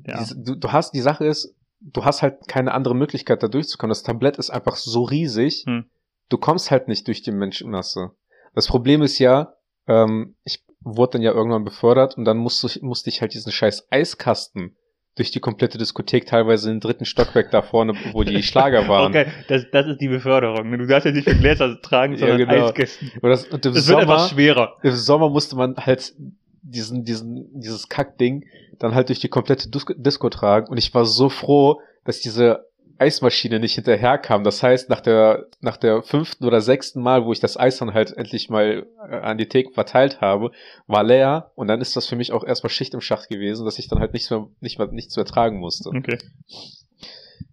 Ja. 0.07 0.24
Die, 0.24 0.43
du, 0.43 0.55
du 0.55 0.71
hast, 0.71 0.91
die 0.93 1.01
Sache 1.01 1.25
ist, 1.25 1.55
du 1.81 2.05
hast 2.05 2.21
halt 2.21 2.47
keine 2.47 2.74
andere 2.74 2.95
Möglichkeit, 2.95 3.43
da 3.43 3.47
durchzukommen. 3.47 3.91
Das 3.91 4.03
Tablett 4.03 4.38
ist 4.38 4.50
einfach 4.50 4.75
so 4.77 5.03
riesig, 5.03 5.63
Hm. 5.67 5.86
du 6.29 6.38
kommst 6.38 6.71
halt 6.71 6.88
nicht 6.88 7.07
durch 7.07 7.21
die 7.21 7.31
Menschenmasse. 7.31 8.12
Das 8.55 8.67
Problem 8.67 9.01
ist 9.01 9.19
ja, 9.19 9.53
ähm, 9.88 10.36
ich 10.43 10.63
wurde 10.79 11.13
dann 11.13 11.21
ja 11.21 11.31
irgendwann 11.33 11.65
befördert 11.65 12.17
und 12.17 12.24
dann 12.25 12.38
musste 12.38 12.67
ich, 12.67 12.81
musste 12.81 13.09
ich 13.09 13.19
halt 13.21 13.33
diesen 13.33 13.51
scheiß 13.51 13.88
Eiskasten 13.91 14.77
durch 15.17 15.31
die 15.31 15.39
komplette 15.39 15.77
Diskothek, 15.77 16.25
teilweise 16.27 16.71
im 16.71 16.79
dritten 16.79 17.05
Stockwerk 17.05 17.51
da 17.51 17.62
vorne, 17.62 17.93
wo 18.13 18.24
die 18.24 18.41
Schlager 18.43 18.88
waren. 18.88 19.07
Okay, 19.12 19.25
das, 19.47 19.65
das 19.71 19.88
ist 19.88 20.00
die 20.00 20.07
Beförderung. 20.07 20.71
Du 20.77 20.86
darfst 20.86 21.05
ja 21.05 21.12
nicht 21.12 21.27
mit 21.27 21.39
Gläser 21.39 21.81
tragen, 21.81 22.13
Ja, 22.13 22.19
sondern 22.19 22.38
genau. 22.38 22.67
Eiskästen. 22.67 23.12
Das, 23.21 23.45
und 23.47 23.65
im, 23.65 23.74
Das 23.74 23.88
wird 23.88 24.00
einfach 24.00 24.19
Sommer, 24.19 24.29
schwerer. 24.29 24.77
im 24.83 24.91
Sommer 24.91 25.29
musste 25.29 25.55
man 25.55 25.75
halt 25.77 26.13
diesen, 26.62 27.03
diesen, 27.03 27.59
dieses 27.59 27.89
Kackding 27.89 28.45
dann 28.79 28.93
halt 28.93 29.09
durch 29.09 29.19
die 29.19 29.29
komplette 29.29 29.69
Disco 29.69 30.29
tragen. 30.29 30.67
Und 30.67 30.77
ich 30.77 30.93
war 30.93 31.05
so 31.05 31.29
froh, 31.29 31.81
dass 32.05 32.19
diese 32.19 32.66
Eismaschine 33.00 33.60
nicht 33.60 33.75
hinterherkam. 33.75 34.44
Das 34.44 34.63
heißt, 34.63 34.89
nach 34.89 35.01
der, 35.01 35.48
nach 35.62 35.77
der 35.77 36.04
fünften 36.04 36.46
oder 36.46 36.62
sechsten 36.62 37.01
Mal, 37.01 37.25
wo 37.25 37.32
ich 37.32 37.39
das 37.39 37.58
Eis 37.58 37.77
dann 37.77 37.94
halt 37.94 38.16
endlich 38.16 38.50
mal 38.50 38.86
äh, 39.10 39.16
an 39.16 39.38
die 39.38 39.48
Theken 39.48 39.74
verteilt 39.74 40.22
habe, 40.22 40.51
war 40.88 41.04
leer. 41.04 41.51
Und 41.56 41.68
dann 41.68 41.82
ist 41.82 41.96
das 41.96 42.08
für 42.08 42.16
mich 42.16 42.32
auch 42.32 42.44
erstmal 42.44 42.70
Schicht 42.70 42.94
im 42.94 43.01
Schacht 43.01 43.30
gewesen, 43.30 43.66
dass 43.66 43.80
ich 43.80 43.88
dann 43.88 44.00
halt 44.00 44.13
nichts 44.13 44.30
mehr, 44.30 44.48
nicht 44.60 44.80
mehr, 44.80 44.88
nichts 44.88 45.16
mehr 45.16 45.25
tragen 45.25 45.60
musste. 45.60 45.89
Okay. 45.89 46.18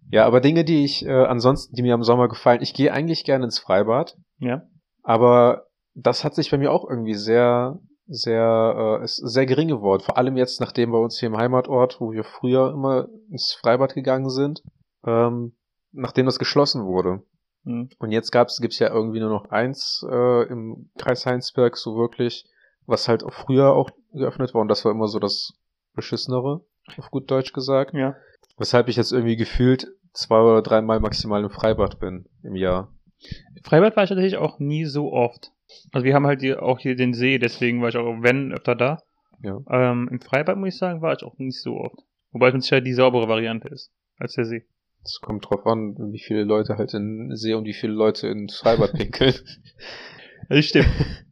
Ja, 0.09 0.25
aber 0.25 0.39
Dinge, 0.41 0.63
die 0.63 0.83
ich 0.83 1.05
äh, 1.05 1.11
ansonsten, 1.11 1.75
die 1.75 1.81
mir 1.81 1.93
im 1.93 2.03
Sommer 2.03 2.27
gefallen, 2.27 2.61
ich 2.61 2.73
gehe 2.73 2.93
eigentlich 2.93 3.23
gerne 3.23 3.45
ins 3.45 3.59
Freibad. 3.59 4.15
Ja. 4.39 4.63
Aber 5.03 5.67
das 5.93 6.23
hat 6.23 6.35
sich 6.35 6.51
bei 6.51 6.57
mir 6.57 6.71
auch 6.71 6.87
irgendwie 6.89 7.15
sehr, 7.15 7.79
sehr, 8.07 8.99
äh, 9.01 9.03
ist 9.03 9.17
sehr 9.17 9.45
gering 9.45 9.67
geworden. 9.67 10.03
Vor 10.03 10.17
allem 10.17 10.37
jetzt, 10.37 10.59
nachdem 10.59 10.91
bei 10.91 10.97
uns 10.97 11.19
hier 11.19 11.27
im 11.27 11.37
Heimatort, 11.37 11.99
wo 11.99 12.11
wir 12.11 12.23
früher 12.23 12.71
immer 12.71 13.07
ins 13.29 13.57
Freibad 13.59 13.93
gegangen 13.93 14.29
sind, 14.29 14.61
ähm, 15.05 15.53
nachdem 15.91 16.25
das 16.25 16.39
geschlossen 16.39 16.85
wurde. 16.85 17.23
Hm. 17.63 17.89
Und 17.97 18.11
jetzt 18.11 18.31
gab's, 18.31 18.59
gibt's 18.61 18.79
ja 18.79 18.89
irgendwie 18.89 19.19
nur 19.19 19.29
noch 19.29 19.49
eins 19.49 20.05
äh, 20.09 20.47
im 20.47 20.89
Kreis 20.97 21.25
Heinsberg, 21.25 21.77
so 21.77 21.95
wirklich, 21.95 22.45
was 22.85 23.07
halt 23.07 23.23
auch 23.23 23.33
früher 23.33 23.73
auch 23.73 23.89
geöffnet 24.13 24.53
war. 24.53 24.61
Und 24.61 24.67
das 24.67 24.85
war 24.85 24.91
immer 24.91 25.07
so 25.07 25.19
das 25.19 25.53
Beschissenere, 25.93 26.65
auf 26.97 27.09
gut 27.11 27.29
Deutsch 27.31 27.53
gesagt. 27.53 27.93
Ja. 27.93 28.15
Weshalb 28.57 28.87
ich 28.87 28.95
jetzt 28.95 29.11
irgendwie 29.11 29.35
gefühlt 29.35 29.87
zwei 30.13 30.39
oder 30.39 30.61
dreimal 30.61 30.99
maximal 30.99 31.43
im 31.43 31.49
Freibad 31.49 31.99
bin 31.99 32.25
im 32.43 32.55
Jahr. 32.55 32.93
Freibad 33.63 33.95
war 33.95 34.03
ich 34.03 34.09
tatsächlich 34.09 34.37
auch 34.37 34.59
nie 34.59 34.85
so 34.85 35.11
oft. 35.11 35.51
Also 35.91 36.05
wir 36.05 36.13
haben 36.13 36.27
halt 36.27 36.41
hier 36.41 36.61
auch 36.61 36.79
hier 36.79 36.95
den 36.95 37.13
See, 37.13 37.39
deswegen 37.39 37.81
war 37.81 37.89
ich 37.89 37.97
auch, 37.97 38.21
wenn, 38.21 38.53
öfter 38.53 38.75
da. 38.75 38.99
Ja. 39.41 39.59
Ähm, 39.69 40.07
Im 40.11 40.21
Freibad, 40.21 40.57
muss 40.57 40.69
ich 40.69 40.77
sagen, 40.77 41.01
war 41.01 41.13
ich 41.13 41.23
auch 41.23 41.37
nicht 41.37 41.61
so 41.61 41.77
oft. 41.77 41.99
Wobei 42.31 42.49
es 42.49 42.53
mit 42.53 42.63
Sicherheit 42.63 42.85
die 42.85 42.93
saubere 42.93 43.27
Variante 43.27 43.67
ist, 43.69 43.91
als 44.17 44.33
der 44.33 44.45
See. 44.45 44.65
Es 45.05 45.21
kommt 45.21 45.47
drauf 45.47 45.65
an, 45.67 45.95
wie 46.11 46.19
viele 46.19 46.43
Leute 46.43 46.77
halt 46.77 46.93
in 46.95 47.35
See 47.35 47.53
und 47.53 47.65
wie 47.65 47.73
viele 47.73 47.93
Leute 47.93 48.27
ins 48.27 48.57
Freibad 48.57 48.93
pinkeln. 48.93 49.33
Das 50.49 50.65
stimmt. 50.65 50.87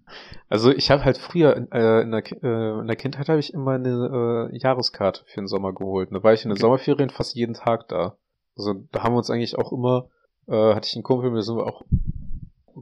Also 0.50 0.72
ich 0.72 0.92
habe 0.92 1.04
halt 1.04 1.18
früher 1.18 1.56
äh, 1.72 2.04
in, 2.04 2.12
der, 2.12 2.24
äh, 2.44 2.80
in 2.80 2.86
der 2.86 2.96
Kindheit 2.96 3.28
habe 3.28 3.40
ich 3.40 3.56
immer 3.56 3.72
eine 3.72 4.50
äh, 4.52 4.58
Jahreskarte 4.58 5.24
für 5.26 5.42
den 5.42 5.48
Sommer 5.48 5.74
geholt. 5.74 6.10
Da 6.12 6.22
war 6.22 6.34
ich 6.34 6.44
in 6.44 6.50
den 6.50 6.54
Okay. 6.54 6.62
Sommerferien 6.62 7.10
fast 7.10 7.36
jeden 7.36 7.56
Tag 7.56 7.88
da. 7.88 8.18
Also 8.56 8.76
da 8.92 9.02
haben 9.02 9.14
wir 9.14 9.18
uns 9.18 9.32
eigentlich 9.32 9.58
auch 9.58 9.72
immer, 9.72 10.10
äh, 10.48 10.76
hatte 10.76 10.88
ich 10.88 10.96
einen 10.96 11.02
Kumpel, 11.02 11.34
wir 11.34 11.42
sind 11.42 11.58
auch 11.58 11.82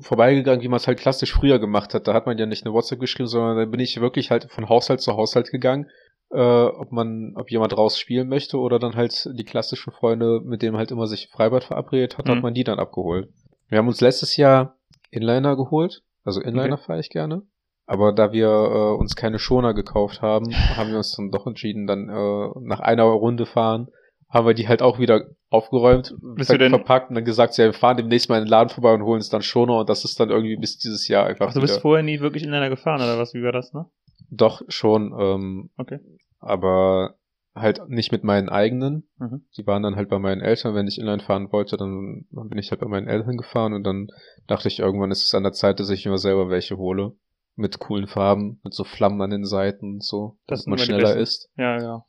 vorbeigegangen, 0.01 0.61
wie 0.61 0.67
man 0.67 0.77
es 0.77 0.87
halt 0.87 0.99
klassisch 0.99 1.33
früher 1.33 1.59
gemacht 1.59 1.93
hat. 1.93 2.09
Da 2.09 2.13
hat 2.13 2.25
man 2.25 2.37
ja 2.37 2.45
nicht 2.45 2.65
eine 2.65 2.73
WhatsApp 2.73 2.99
geschrieben, 2.99 3.27
sondern 3.27 3.55
da 3.55 3.63
bin 3.63 3.79
ich 3.79 4.01
wirklich 4.01 4.31
halt 4.31 4.51
von 4.51 4.67
Haushalt 4.67 4.99
zu 4.99 5.15
Haushalt 5.15 5.49
gegangen, 5.51 5.89
äh, 6.33 6.65
ob 6.65 6.91
man, 6.91 7.33
ob 7.35 7.51
jemand 7.51 7.77
raus 7.77 7.97
spielen 7.99 8.27
möchte 8.29 8.57
oder 8.57 8.79
dann 8.79 8.95
halt 8.95 9.29
die 9.33 9.43
klassischen 9.45 9.91
Freunde, 9.91 10.41
mit 10.43 10.61
denen 10.61 10.77
halt 10.77 10.91
immer 10.91 11.07
sich 11.07 11.27
Freibad 11.29 11.63
verabredet 11.63 12.17
hat, 12.17 12.25
Mhm. 12.25 12.31
hat 12.31 12.41
man 12.43 12.53
die 12.53 12.63
dann 12.63 12.79
abgeholt. 12.79 13.29
Wir 13.69 13.77
haben 13.77 13.87
uns 13.87 14.01
letztes 14.01 14.37
Jahr 14.37 14.75
Inliner 15.11 15.55
geholt, 15.55 16.03
also 16.23 16.41
Inliner 16.41 16.73
Okay. 16.75 16.83
fahre 16.85 16.99
ich 16.99 17.09
gerne. 17.09 17.41
Aber 17.85 18.13
da 18.13 18.31
wir 18.31 18.47
äh, 18.47 18.97
uns 18.97 19.15
keine 19.15 19.39
Schoner 19.39 19.73
gekauft 19.73 20.21
haben, 20.21 20.45
haben 20.77 20.89
wir 20.91 20.97
uns 20.97 21.15
dann 21.15 21.31
doch 21.31 21.45
entschieden, 21.47 21.87
dann 21.87 22.07
äh, 22.09 22.49
nach 22.61 22.79
einer 22.79 23.03
Runde 23.03 23.45
fahren, 23.45 23.87
haben 24.29 24.47
wir 24.47 24.53
die 24.53 24.69
halt 24.69 24.81
auch 24.81 24.97
wieder 24.99 25.25
aufgeräumt, 25.49 26.15
Bist 26.21 26.49
denn- 26.53 26.69
verpackt 26.69 27.09
und 27.09 27.15
dann 27.15 27.25
gesagt, 27.25 27.57
ja, 27.57 27.65
wir 27.65 27.73
fahren 27.73 27.97
demnächst 27.97 28.29
mal 28.29 28.37
in 28.37 28.45
den 28.45 28.49
Laden 28.49 28.69
vorbei 28.69 28.93
und 28.93 29.01
holen 29.03 29.15
uns 29.17 29.27
dann 29.27 29.41
Schoner 29.41 29.79
und 29.79 29.89
das 29.89 30.05
ist 30.05 30.17
dann 30.21 30.29
irgendwie 30.29 30.55
bis 30.55 30.77
dieses 30.77 31.09
Jahr 31.09 31.25
einfach 31.25 31.47
Ach, 31.49 31.53
du 31.53 31.59
bist 31.59 31.81
vorher 31.81 32.03
nie 32.03 32.21
wirklich 32.21 32.43
in 32.43 32.53
einer 32.53 32.69
gefahren, 32.69 33.01
oder 33.01 33.17
was? 33.17 33.33
Wie 33.33 33.43
war 33.43 33.51
das, 33.51 33.73
ne? 33.73 33.85
Doch, 34.29 34.61
schon, 34.69 35.13
ähm, 35.19 35.69
Okay. 35.77 35.99
Aber 36.41 37.15
halt 37.55 37.87
nicht 37.89 38.11
mit 38.11 38.23
meinen 38.23 38.49
eigenen. 38.49 39.07
Mhm. 39.17 39.45
Die 39.57 39.65
waren 39.67 39.83
dann 39.83 39.95
halt 39.95 40.09
bei 40.09 40.19
meinen 40.19 40.41
Eltern. 40.41 40.73
Wenn 40.75 40.87
ich 40.87 40.97
Inline 40.99 41.21
fahren 41.21 41.51
wollte, 41.51 41.77
dann 41.77 42.25
dann 42.31 42.49
bin 42.49 42.57
ich 42.57 42.71
halt 42.71 42.81
bei 42.81 42.87
meinen 42.87 43.07
Eltern 43.07 43.37
gefahren 43.37 43.73
und 43.73 43.83
dann 43.83 44.07
dachte 44.47 44.67
ich, 44.67 44.79
irgendwann 44.79 45.11
ist 45.11 45.23
es 45.23 45.33
an 45.33 45.43
der 45.43 45.51
Zeit, 45.53 45.79
dass 45.79 45.89
ich 45.89 46.05
mir 46.05 46.17
selber 46.17 46.49
welche 46.49 46.77
hole. 46.77 47.13
Mit 47.57 47.79
coolen 47.79 48.07
Farben, 48.07 48.61
mit 48.63 48.73
so 48.73 48.85
Flammen 48.85 49.21
an 49.21 49.29
den 49.29 49.43
Seiten 49.45 49.95
und 49.95 50.03
so, 50.03 50.37
Das 50.47 50.59
dass 50.61 50.67
man 50.67 50.77
die 50.77 50.85
schneller 50.85 51.17
ist. 51.17 51.49
Ja, 51.57 51.77
ja. 51.81 52.05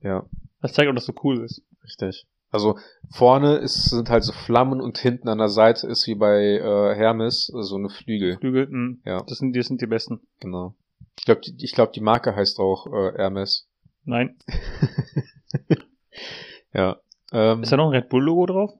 Ja, 0.00 0.26
Das 0.62 0.72
zeigt 0.72 0.88
auch, 0.88 0.94
dass 0.94 1.06
du 1.06 1.12
cool 1.24 1.40
bist. 1.40 1.62
richtig. 1.82 2.26
Also 2.50 2.78
vorne 3.10 3.56
ist, 3.56 3.90
sind 3.90 4.10
halt 4.10 4.22
so 4.22 4.32
Flammen 4.32 4.80
und 4.80 4.96
hinten 4.98 5.28
an 5.28 5.38
der 5.38 5.48
Seite 5.48 5.88
ist 5.88 6.06
wie 6.06 6.14
bei 6.14 6.40
äh, 6.58 6.94
Hermes 6.94 7.46
so 7.46 7.74
eine 7.74 7.88
Flügel. 7.90 8.36
Flügel, 8.38 8.68
mh, 8.70 8.98
Ja. 9.04 9.24
das 9.26 9.38
sind, 9.38 9.56
das 9.56 9.66
sind 9.66 9.80
die 9.80 9.86
besten. 9.88 10.20
Genau. 10.38 10.76
Ich 11.18 11.24
glaube, 11.24 11.40
die, 11.40 11.64
ich 11.64 11.72
glaub, 11.72 11.92
die 11.92 12.00
Marke 12.00 12.34
heißt 12.34 12.58
auch 12.58 12.86
äh, 12.86 13.12
Hermes. 13.16 13.68
Nein. 14.04 14.36
Ja. 16.74 17.00
Ähm, 17.32 17.62
Ist 17.62 17.72
da 17.72 17.76
noch 17.76 17.86
ein 17.86 17.96
Red 17.96 18.08
Bull-Logo 18.08 18.46
drauf? 18.46 18.72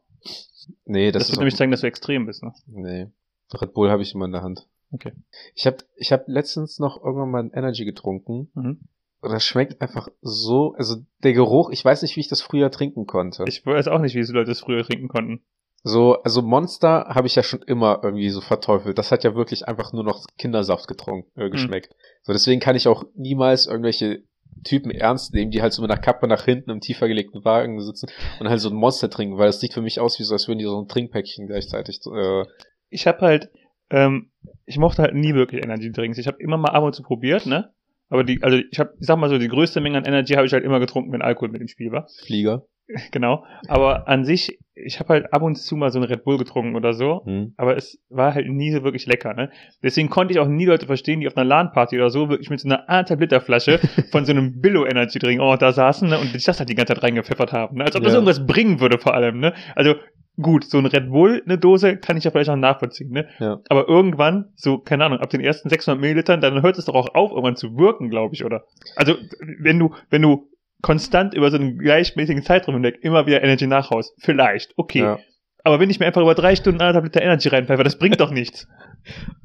nee, 0.84 1.12
Das, 1.12 1.22
das, 1.22 1.28
wird 1.28 1.32
ist 1.32 1.38
nämlich 1.38 1.56
zeigen, 1.56 1.70
dass 1.70 1.80
du 1.80 1.86
extrem 1.86 2.26
bist, 2.26 2.42
ne? 2.42 2.52
Nee. 2.66 3.06
Red 3.52 3.72
Bull 3.72 3.90
habe 3.90 4.02
ich 4.02 4.14
immer 4.14 4.24
in 4.24 4.32
der 4.32 4.42
Hand. 4.42 4.66
Okay. 4.90 5.12
Ich 5.54 5.66
habe 5.66 5.78
ich 5.96 6.12
hab 6.12 6.28
letztens 6.28 6.78
noch 6.78 7.02
irgendwann 7.02 7.30
mal 7.30 7.42
ein 7.42 7.52
Energy 7.52 7.84
getrunken. 7.84 8.50
Mhm. 8.54 8.80
Und 9.20 9.30
das 9.30 9.44
schmeckt 9.44 9.80
einfach 9.80 10.08
so, 10.20 10.74
also 10.74 10.96
der 11.22 11.32
Geruch, 11.32 11.70
ich 11.70 11.84
weiß 11.84 12.02
nicht, 12.02 12.14
wie 12.16 12.20
ich 12.20 12.28
das 12.28 12.42
früher 12.42 12.70
trinken 12.70 13.06
konnte. 13.06 13.44
Ich 13.46 13.64
weiß 13.64 13.88
auch 13.88 14.00
nicht, 14.00 14.14
wie 14.14 14.18
diese 14.18 14.34
Leute 14.34 14.50
das 14.50 14.60
früher 14.60 14.84
trinken 14.84 15.08
konnten. 15.08 15.42
So, 15.86 16.14
also 16.22 16.40
Monster 16.40 17.08
habe 17.10 17.26
ich 17.26 17.34
ja 17.34 17.42
schon 17.42 17.60
immer 17.60 18.00
irgendwie 18.02 18.30
so 18.30 18.40
verteufelt. 18.40 18.96
Das 18.96 19.12
hat 19.12 19.22
ja 19.22 19.34
wirklich 19.34 19.68
einfach 19.68 19.92
nur 19.92 20.02
noch 20.02 20.24
Kindersaft 20.38 20.88
getrunken, 20.88 21.30
äh, 21.38 21.50
geschmeckt. 21.50 21.94
So, 22.22 22.32
deswegen 22.32 22.58
kann 22.58 22.74
ich 22.74 22.88
auch 22.88 23.04
niemals 23.14 23.66
irgendwelche 23.66 24.22
Typen 24.64 24.90
ernst 24.90 25.34
nehmen, 25.34 25.50
die 25.50 25.60
halt 25.60 25.74
so 25.74 25.82
mit 25.82 25.90
einer 25.90 26.00
Kappe 26.00 26.26
nach 26.26 26.46
hinten 26.46 26.70
im 26.70 26.80
tiefer 26.80 27.06
gelegten 27.06 27.44
Wagen 27.44 27.78
sitzen 27.82 28.08
und 28.40 28.48
halt 28.48 28.60
so 28.60 28.70
ein 28.70 28.76
Monster 28.76 29.10
trinken, 29.10 29.36
weil 29.36 29.46
das 29.46 29.60
sieht 29.60 29.74
für 29.74 29.82
mich 29.82 30.00
aus, 30.00 30.18
wie 30.18 30.22
so, 30.22 30.32
als 30.32 30.48
würden 30.48 30.58
die 30.58 30.64
so 30.64 30.80
ein 30.80 30.88
Trinkpäckchen 30.88 31.46
gleichzeitig 31.46 32.00
äh, 32.06 32.44
Ich 32.88 33.06
habe 33.06 33.20
halt, 33.20 33.50
ähm, 33.90 34.30
ich 34.64 34.78
mochte 34.78 35.02
halt 35.02 35.14
nie 35.14 35.34
wirklich 35.34 35.62
Energy 35.62 35.92
Drinks. 35.92 36.16
Ich 36.16 36.26
habe 36.26 36.42
immer 36.42 36.56
mal 36.56 36.70
ab 36.70 36.84
und 36.84 36.94
zu 36.94 37.02
probiert, 37.02 37.44
ne? 37.44 37.74
Aber 38.08 38.24
die, 38.24 38.42
also 38.42 38.56
ich 38.56 38.78
habe, 38.78 38.94
ich 38.98 39.06
sag 39.06 39.18
mal 39.18 39.28
so, 39.28 39.36
die 39.36 39.48
größte 39.48 39.82
Menge 39.82 39.98
an 39.98 40.06
Energy 40.06 40.32
habe 40.32 40.46
ich 40.46 40.52
halt 40.54 40.64
immer 40.64 40.80
getrunken, 40.80 41.12
wenn 41.12 41.20
Alkohol 41.20 41.50
mit 41.50 41.60
im 41.60 41.68
Spiel 41.68 41.92
war. 41.92 42.08
Flieger. 42.24 42.66
genau. 43.12 43.44
Aber 43.68 44.08
an 44.08 44.24
sich, 44.24 44.58
ich 44.74 45.00
habe 45.00 45.14
halt 45.14 45.32
ab 45.32 45.42
und 45.42 45.56
zu 45.56 45.76
mal 45.76 45.90
so 45.90 45.98
einen 45.98 46.08
Red 46.08 46.24
Bull 46.24 46.38
getrunken 46.38 46.76
oder 46.76 46.92
so. 46.92 47.22
Hm. 47.24 47.54
Aber 47.56 47.76
es 47.76 47.98
war 48.10 48.34
halt 48.34 48.48
nie 48.48 48.72
so 48.72 48.82
wirklich 48.82 49.06
lecker, 49.06 49.34
ne? 49.34 49.50
Deswegen 49.82 50.10
konnte 50.10 50.32
ich 50.34 50.40
auch 50.40 50.48
nie 50.48 50.66
Leute 50.66 50.86
verstehen, 50.86 51.20
die 51.20 51.26
auf 51.26 51.36
einer 51.36 51.46
LAN-Party 51.46 51.96
oder 51.96 52.10
so 52.10 52.28
wirklich 52.28 52.50
mit 52.50 52.60
so 52.60 52.68
einer 52.68 52.88
anderthalb 52.88 53.20
Liter 53.20 53.40
Flasche 53.40 53.78
von 54.10 54.24
so 54.24 54.32
einem 54.32 54.60
Billo-Energy-Drink 54.60 55.40
oh, 55.40 55.56
da 55.56 55.72
saßen 55.72 56.08
ne? 56.08 56.18
und 56.18 56.32
sich 56.32 56.44
das 56.44 56.58
halt 56.58 56.68
die 56.68 56.74
ganze 56.74 56.94
Zeit 56.94 57.02
reingepfeffert 57.02 57.52
haben. 57.52 57.78
Ne? 57.78 57.84
Als 57.84 57.96
ob 57.96 58.02
das 58.02 58.12
Ja. 58.12 58.18
irgendwas 58.18 58.46
bringen 58.46 58.80
würde 58.80 58.98
vor 58.98 59.14
allem, 59.14 59.38
ne? 59.40 59.54
Also 59.74 59.94
gut, 60.36 60.64
so 60.64 60.78
ein 60.78 60.86
Red 60.86 61.10
Bull, 61.10 61.42
eine 61.44 61.58
Dose, 61.58 61.96
kann 61.96 62.16
ich 62.16 62.24
ja 62.24 62.32
vielleicht 62.32 62.50
auch 62.50 62.56
nachvollziehen, 62.56 63.10
ne? 63.10 63.28
Ja. 63.38 63.60
Aber 63.68 63.88
irgendwann, 63.88 64.46
so, 64.56 64.78
keine 64.78 65.04
Ahnung, 65.04 65.20
ab 65.20 65.30
den 65.30 65.40
ersten 65.40 65.68
600 65.68 66.00
Millilitern, 66.00 66.40
dann 66.40 66.60
hört 66.62 66.76
es 66.76 66.86
doch 66.86 66.94
auch 66.94 67.14
auf, 67.14 67.30
irgendwann 67.30 67.56
zu 67.56 67.76
wirken, 67.78 68.10
glaube 68.10 68.34
ich, 68.34 68.44
oder? 68.44 68.64
Also, 68.96 69.14
wenn 69.60 69.78
du, 69.78 69.94
wenn 70.10 70.22
du 70.22 70.48
konstant 70.84 71.34
über 71.34 71.50
so 71.50 71.56
einen 71.56 71.78
gleichmäßigen 71.78 72.42
Zeitraum 72.44 72.74
hinweg 72.74 72.98
immer 73.02 73.26
wieder 73.26 73.42
Energy 73.42 73.66
nachhaust, 73.66 74.14
vielleicht, 74.18 74.74
okay. 74.76 75.00
Ja. 75.00 75.18
Aber 75.66 75.80
wenn 75.80 75.88
ich 75.88 75.98
mir 75.98 76.04
einfach 76.06 76.20
über 76.20 76.34
drei 76.34 76.54
Stunden 76.56 76.82
anderthalb 76.82 77.04
Liter 77.06 77.22
Energy 77.22 77.48
reinpfeife, 77.48 77.82
das 77.82 77.98
bringt 77.98 78.20
doch 78.20 78.30
nichts. 78.30 78.68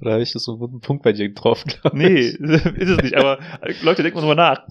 Da 0.01 0.11
habe 0.11 0.21
ich 0.21 0.31
das 0.31 0.43
so 0.43 0.53
einen 0.53 0.61
wunden 0.61 0.79
Punkt 0.79 1.03
bei 1.03 1.11
dir 1.11 1.27
getroffen, 1.27 1.69
glaube 1.81 1.97
Nee, 1.97 2.07
ich. 2.29 2.39
ist 2.39 2.89
es 2.89 2.97
nicht, 3.03 3.15
aber 3.17 3.39
Leute 3.81 4.03
denken 4.03 4.15
mal 4.17 4.21
drüber 4.21 4.35
nach. 4.35 4.65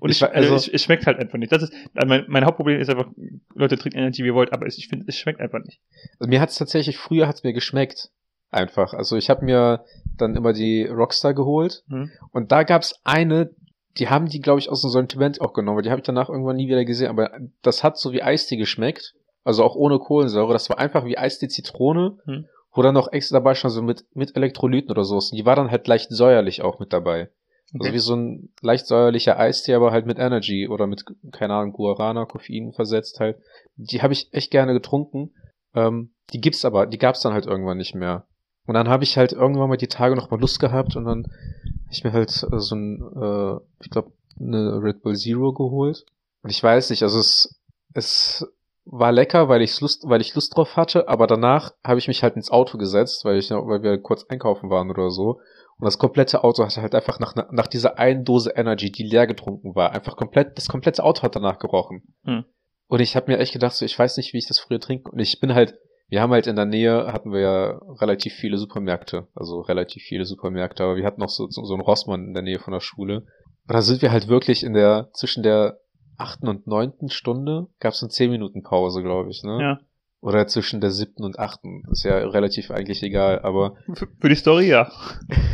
Und 0.00 0.10
Ich 0.10 0.16
ich, 0.16 0.22
wa- 0.22 0.26
also, 0.26 0.54
also- 0.54 0.54
es, 0.56 0.66
es 0.74 0.82
schmeckt 0.82 1.06
halt 1.06 1.20
einfach 1.20 1.38
nicht. 1.38 1.52
Das 1.52 1.62
ist, 1.62 1.72
also 1.94 2.08
mein, 2.08 2.24
mein 2.26 2.44
Hauptproblem 2.44 2.80
ist 2.80 2.90
einfach, 2.90 3.06
Leute 3.54 3.78
trinken 3.78 3.98
Energy, 4.00 4.24
wie 4.24 4.28
ihr 4.28 4.34
wollt, 4.34 4.52
aber 4.52 4.66
es, 4.66 4.78
ich 4.78 4.88
finde, 4.88 5.04
es 5.08 5.16
schmeckt 5.16 5.40
einfach 5.40 5.60
nicht. 5.60 5.78
Also 6.18 6.28
mir 6.28 6.40
hat 6.40 6.48
es 6.50 6.56
tatsächlich, 6.58 6.98
früher 6.98 7.28
hat 7.28 7.36
es 7.36 7.44
mir 7.44 7.52
geschmeckt. 7.52 8.10
Einfach. 8.50 8.94
Also 8.94 9.16
ich 9.16 9.30
habe 9.30 9.44
mir 9.44 9.84
dann 10.18 10.34
immer 10.34 10.52
die 10.52 10.86
Rockstar 10.86 11.34
geholt 11.34 11.84
Hm? 11.88 12.10
und 12.32 12.50
da 12.50 12.64
gab's 12.64 13.00
eine, 13.04 13.50
die 13.98 14.08
haben 14.08 14.26
die, 14.26 14.40
glaube 14.40 14.58
ich, 14.58 14.70
aus 14.70 14.82
dem 14.82 14.90
Sortiment 14.90 15.40
auch 15.40 15.52
genommen, 15.52 15.76
weil 15.76 15.82
die 15.82 15.90
habe 15.90 16.00
ich 16.00 16.06
danach 16.06 16.28
irgendwann 16.28 16.56
nie 16.56 16.68
wieder 16.68 16.84
gesehen, 16.84 17.08
aber 17.08 17.30
das 17.62 17.82
hat 17.84 17.98
so 17.98 18.12
wie 18.12 18.22
Eistee 18.22 18.56
geschmeckt, 18.56 19.14
also 19.44 19.64
auch 19.64 19.74
ohne 19.74 19.98
Kohlensäure, 19.98 20.52
das 20.52 20.70
war 20.70 20.78
einfach 20.78 21.04
wie 21.04 21.18
Eistee 21.18 21.48
Zitrone, 21.48 22.18
Hm. 22.24 22.46
wo 22.72 22.82
dann 22.82 22.94
noch 22.94 23.12
extra 23.12 23.38
dabei 23.38 23.54
stand, 23.54 23.74
so 23.74 23.82
mit, 23.82 24.04
mit 24.14 24.36
Elektrolyten 24.36 24.90
oder 24.90 25.04
so. 25.04 25.16
Und 25.16 25.32
die 25.32 25.44
war 25.44 25.56
dann 25.56 25.70
halt 25.70 25.86
leicht 25.88 26.10
säuerlich 26.10 26.62
auch 26.62 26.78
mit 26.78 26.92
dabei. 26.92 27.28
Also 27.74 27.88
Okay. 27.88 27.92
wie 27.94 27.98
so 27.98 28.16
ein 28.16 28.52
leicht 28.60 28.86
säuerlicher 28.86 29.38
Eistee, 29.38 29.74
aber 29.74 29.92
halt 29.92 30.06
mit 30.06 30.18
Energy 30.18 30.68
oder 30.68 30.86
mit, 30.86 31.04
keine 31.32 31.54
Ahnung, 31.54 31.72
Guarana, 31.72 32.26
Koffein 32.26 32.72
versetzt 32.72 33.18
halt. 33.18 33.38
Die 33.76 34.02
habe 34.02 34.12
ich 34.12 34.32
echt 34.32 34.50
gerne 34.50 34.74
getrunken. 34.74 35.34
Ähm, 35.74 36.12
die 36.32 36.40
gibt's 36.40 36.64
aber, 36.64 36.86
die 36.86 36.98
gab's 36.98 37.20
dann 37.20 37.32
halt 37.32 37.46
irgendwann 37.46 37.78
nicht 37.78 37.94
mehr. 37.94 38.26
Und 38.66 38.74
dann 38.74 38.88
habe 38.88 39.04
ich 39.04 39.16
halt 39.16 39.32
irgendwann 39.32 39.68
mal 39.68 39.76
die 39.76 39.88
Tage 39.88 40.14
noch 40.14 40.30
mal 40.30 40.40
Lust 40.40 40.60
gehabt 40.60 40.96
und 40.96 41.04
dann 41.04 41.24
hab 41.24 41.92
ich 41.92 42.04
mir 42.04 42.12
halt 42.12 42.30
äh, 42.30 42.58
so 42.58 42.74
ein, 42.74 43.00
äh, 43.00 43.60
ich 43.82 43.90
glaube, 43.90 44.12
eine 44.38 44.82
Red 44.82 45.02
Bull 45.02 45.16
Zero 45.16 45.52
geholt. 45.52 46.04
Und 46.42 46.50
ich 46.50 46.62
weiß 46.62 46.90
nicht, 46.90 47.02
also 47.02 47.18
es, 47.18 47.60
es 47.92 48.46
war 48.84 49.12
lecker, 49.12 49.48
weil 49.48 49.62
ich 49.62 49.80
Lust, 49.80 50.04
weil 50.08 50.20
ich 50.20 50.34
Lust 50.34 50.56
drauf 50.56 50.76
hatte, 50.76 51.08
aber 51.08 51.26
danach 51.26 51.72
habe 51.84 51.98
ich 51.98 52.08
mich 52.08 52.22
halt 52.22 52.36
ins 52.36 52.50
Auto 52.50 52.78
gesetzt, 52.78 53.24
weil 53.24 53.38
ich, 53.38 53.50
weil 53.50 53.82
wir 53.82 53.98
kurz 53.98 54.24
einkaufen 54.24 54.70
waren 54.70 54.90
oder 54.90 55.10
so. 55.10 55.40
Und 55.78 55.86
das 55.86 55.98
komplette 55.98 56.44
Auto 56.44 56.64
hatte 56.64 56.82
halt 56.82 56.94
einfach 56.94 57.18
nach, 57.18 57.34
nach 57.50 57.66
dieser 57.66 57.98
einen 57.98 58.24
Dose 58.24 58.52
Energy, 58.54 58.90
die 58.90 59.04
leer 59.04 59.26
getrunken 59.26 59.74
war, 59.74 59.92
einfach 59.92 60.16
komplett, 60.16 60.56
das 60.58 60.68
komplette 60.68 61.02
Auto 61.02 61.22
hat 61.22 61.34
danach 61.34 61.58
gerochen. 61.58 62.14
Hm. 62.24 62.44
Und 62.88 63.00
ich 63.00 63.16
habe 63.16 63.30
mir 63.30 63.38
echt 63.38 63.52
gedacht, 63.52 63.74
so, 63.74 63.84
ich 63.84 63.98
weiß 63.98 64.16
nicht, 64.16 64.32
wie 64.32 64.38
ich 64.38 64.46
das 64.46 64.58
früher 64.58 64.80
trinke. 64.80 65.10
Und 65.10 65.18
ich 65.18 65.40
bin 65.40 65.54
halt, 65.54 65.78
wir 66.12 66.20
haben 66.20 66.32
halt 66.32 66.46
in 66.46 66.56
der 66.56 66.66
Nähe, 66.66 67.10
hatten 67.10 67.32
wir 67.32 67.40
ja 67.40 67.80
relativ 68.02 68.34
viele 68.34 68.58
Supermärkte, 68.58 69.28
also 69.34 69.62
relativ 69.62 70.02
viele 70.02 70.26
Supermärkte, 70.26 70.84
aber 70.84 70.96
wir 70.96 71.06
hatten 71.06 71.22
noch 71.22 71.30
so, 71.30 71.48
so, 71.48 71.64
so 71.64 71.72
einen 71.72 71.80
Rossmann 71.80 72.26
in 72.26 72.34
der 72.34 72.42
Nähe 72.42 72.58
von 72.58 72.74
der 72.74 72.80
Schule. 72.80 73.20
Und 73.66 73.74
da 73.74 73.80
sind 73.80 74.02
wir 74.02 74.12
halt 74.12 74.28
wirklich 74.28 74.62
in 74.62 74.74
der, 74.74 75.08
zwischen 75.14 75.42
der 75.42 75.78
achten 76.18 76.48
und 76.48 76.66
neunten 76.66 77.08
Stunde 77.08 77.68
gab 77.80 77.94
es 77.94 78.02
eine 78.02 78.10
zehn 78.10 78.30
Minuten 78.30 78.62
Pause, 78.62 79.02
glaube 79.02 79.30
ich, 79.30 79.42
ne? 79.42 79.58
Ja. 79.58 79.80
Oder 80.20 80.46
zwischen 80.48 80.82
der 80.82 80.90
siebten 80.90 81.24
und 81.24 81.38
achten. 81.38 81.82
Ist 81.90 82.04
ja 82.04 82.18
relativ 82.18 82.70
eigentlich 82.70 83.02
egal, 83.02 83.40
aber. 83.40 83.76
Für 84.20 84.28
die 84.28 84.34
Story, 84.34 84.68
ja. 84.68 84.92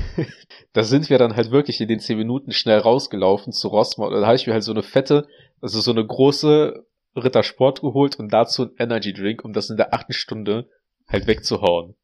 da 0.72 0.82
sind 0.82 1.08
wir 1.08 1.18
dann 1.18 1.36
halt 1.36 1.52
wirklich 1.52 1.80
in 1.80 1.86
den 1.86 2.00
zehn 2.00 2.18
Minuten 2.18 2.50
schnell 2.50 2.78
rausgelaufen 2.78 3.52
zu 3.52 3.68
Rossmann. 3.68 4.10
Da 4.10 4.26
habe 4.26 4.34
ich 4.34 4.48
mir 4.48 4.54
halt 4.54 4.64
so 4.64 4.72
eine 4.72 4.82
fette, 4.82 5.28
also 5.60 5.80
so 5.80 5.92
eine 5.92 6.04
große 6.04 6.84
Rittersport 7.16 7.80
geholt 7.80 8.16
und 8.16 8.32
dazu 8.32 8.64
ein 8.64 8.70
Energy 8.78 9.12
Drink, 9.12 9.44
um 9.44 9.52
das 9.52 9.70
in 9.70 9.76
der 9.76 9.94
achten 9.94 10.12
Stunde 10.12 10.68
halt 11.08 11.26
wegzuhauen. 11.26 11.94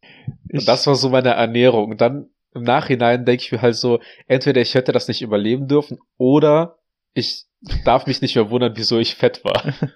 Ich 0.49 0.61
und 0.61 0.68
das 0.68 0.87
war 0.87 0.94
so 0.94 1.11
meine 1.11 1.30
Ernährung. 1.30 1.90
Und 1.90 2.00
dann 2.00 2.30
im 2.54 2.62
Nachhinein 2.62 3.25
denke 3.25 3.42
ich 3.42 3.52
mir 3.52 3.62
halt 3.62 3.76
so, 3.76 4.00
entweder 4.26 4.61
ich 4.61 4.75
hätte 4.75 4.92
das 4.92 5.08
nicht 5.08 5.23
überleben 5.23 5.68
dürfen 5.68 5.99
oder 6.16 6.78
ich 7.12 7.44
darf 7.84 8.06
mich 8.06 8.23
nicht 8.23 8.34
mehr 8.34 8.50
wundern, 8.50 8.75
wieso 8.76 8.99
ich 8.99 9.14
fett 9.14 9.44
war. 9.44 9.75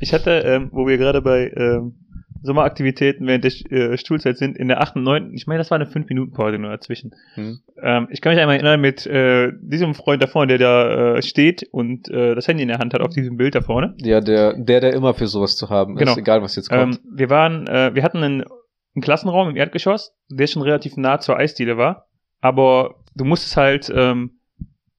Ich 0.00 0.12
hatte, 0.12 0.30
ähm, 0.30 0.70
wo 0.72 0.86
wir 0.88 0.98
gerade 0.98 1.22
bei 1.22 1.52
ähm, 1.54 1.94
Sommeraktivitäten 2.42 3.26
während 3.26 3.44
der 3.44 3.72
äh, 3.72 3.96
Stuhlzeit 3.96 4.36
sind, 4.36 4.56
in 4.56 4.68
der 4.68 4.80
8. 4.80 4.96
und 4.96 5.04
9. 5.04 5.32
Ich 5.32 5.46
meine, 5.46 5.58
das 5.58 5.70
war 5.70 5.76
eine 5.76 5.86
5-Minuten-Pause 5.86 6.58
nur 6.58 6.70
dazwischen. 6.70 7.14
Hm. 7.34 7.60
Ähm, 7.80 8.08
ich 8.10 8.20
kann 8.20 8.32
mich 8.32 8.40
einmal 8.40 8.56
erinnern 8.56 8.80
mit 8.80 9.06
äh, 9.06 9.52
diesem 9.60 9.94
Freund 9.94 10.22
da 10.22 10.26
vorne, 10.26 10.58
der 10.58 10.58
da 10.58 11.16
äh, 11.16 11.22
steht 11.22 11.68
und 11.70 12.08
äh, 12.10 12.34
das 12.34 12.48
Handy 12.48 12.62
in 12.62 12.68
der 12.68 12.78
Hand 12.78 12.94
hat 12.94 13.00
auf 13.00 13.12
diesem 13.12 13.36
Bild 13.36 13.54
da 13.54 13.60
vorne. 13.60 13.94
Ja, 13.98 14.20
der, 14.20 14.54
der, 14.54 14.80
der 14.80 14.92
immer 14.92 15.14
für 15.14 15.26
sowas 15.26 15.56
zu 15.56 15.70
haben 15.70 15.96
genau. 15.96 16.12
ist, 16.12 16.18
egal 16.18 16.42
was 16.42 16.56
jetzt 16.56 16.68
kommt. 16.68 16.96
Ähm, 16.96 17.00
wir 17.16 17.30
waren, 17.30 17.66
äh, 17.66 17.94
wir 17.94 18.02
hatten 18.02 18.18
einen, 18.18 18.42
einen 18.42 19.02
Klassenraum 19.02 19.50
im 19.50 19.56
Erdgeschoss, 19.56 20.14
der 20.28 20.46
schon 20.46 20.62
relativ 20.62 20.96
nah 20.96 21.20
zur 21.20 21.38
Eisdiele 21.38 21.76
war, 21.76 22.06
aber 22.40 22.96
du 23.14 23.24
musstest 23.24 23.56
halt 23.56 23.92
ähm, 23.94 24.38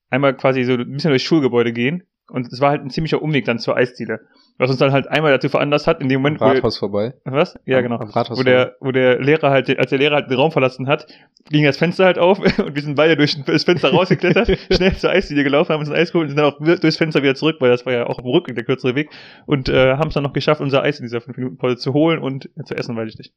einmal 0.10 0.36
quasi 0.36 0.64
so 0.64 0.74
ein 0.74 0.92
bisschen 0.92 1.10
durchs 1.10 1.26
Schulgebäude 1.26 1.74
gehen 1.74 2.04
und 2.30 2.52
es 2.52 2.62
war 2.62 2.70
halt 2.70 2.82
ein 2.82 2.90
ziemlicher 2.90 3.22
Umweg 3.22 3.46
dann 3.46 3.60
zur 3.60 3.76
Eisdiele. 3.76 4.22
Was 4.58 4.70
uns 4.70 4.80
dann 4.80 4.92
halt 4.92 5.08
einmal 5.08 5.32
dazu 5.32 5.50
veranlasst 5.50 5.88
hat, 5.88 6.00
in 6.00 6.10
dem 6.10 6.22
Moment, 6.22 6.42
am 6.42 6.50
Rathaus 6.50 6.82
wo 6.82 6.88
der, 6.88 7.12
vorbei. 7.12 7.14
Was? 7.26 7.58
Ja, 7.66 7.78
am, 7.78 7.84
genau. 7.84 7.98
Am 7.98 8.10
Rathaus 8.10 8.38
wo 8.38 8.44
der, 8.44 8.76
wo 8.80 8.92
der 8.92 9.20
Lehrer 9.20 9.50
halt, 9.50 9.78
als 9.78 9.90
der 9.90 9.98
Lehrer 9.98 10.16
halt 10.16 10.30
den 10.30 10.38
Raum 10.38 10.52
verlassen 10.52 10.88
hat, 10.88 11.08
ging 11.50 11.64
das 11.64 11.78
Fenster 11.78 12.06
halt 12.06 12.20
auf 12.20 12.40
und 12.60 12.76
wir 12.76 12.82
sind 12.82 12.96
beide 12.96 13.18
durch 13.18 13.42
das 13.44 13.64
Fenster 13.64 13.90
rausgeklettert, 13.90 14.58
schnell 14.72 14.96
zur 14.96 15.10
Eisdiele 15.10 15.44
gelaufen, 15.44 15.74
haben 15.74 15.80
uns 15.80 15.90
ein 15.90 15.96
Eis 15.96 16.12
geholt 16.12 16.26
und 16.26 16.36
sind 16.36 16.38
dann 16.38 16.54
auch 16.54 16.80
durchs 16.80 16.98
Fenster 16.98 17.24
wieder 17.24 17.36
zurück, 17.36 17.58
weil 17.60 17.72
das 17.72 17.86
war 17.86 17.94
ja 17.94 18.06
auch 18.06 18.20
im 18.20 18.26
Rücken 18.26 18.54
der 18.54 18.64
kürzere 18.64 18.96
Weg 18.96 19.10
und 19.48 19.70
äh, 19.70 19.94
haben 19.94 20.10
es 20.10 20.14
dann 20.14 20.24
noch 20.24 20.34
geschafft, 20.34 20.62
unser 20.62 20.84
Eis 20.84 21.00
in 21.00 21.06
dieser 21.06 21.22
5 21.22 21.36
Minuten 21.36 21.58
Pause 21.58 21.78
zu 21.78 21.94
holen 21.94 22.20
und 22.20 22.50
zu 22.66 22.76
essen, 22.76 22.96
weiß 22.96 23.10
ich 23.10 23.18
nicht. 23.18 23.34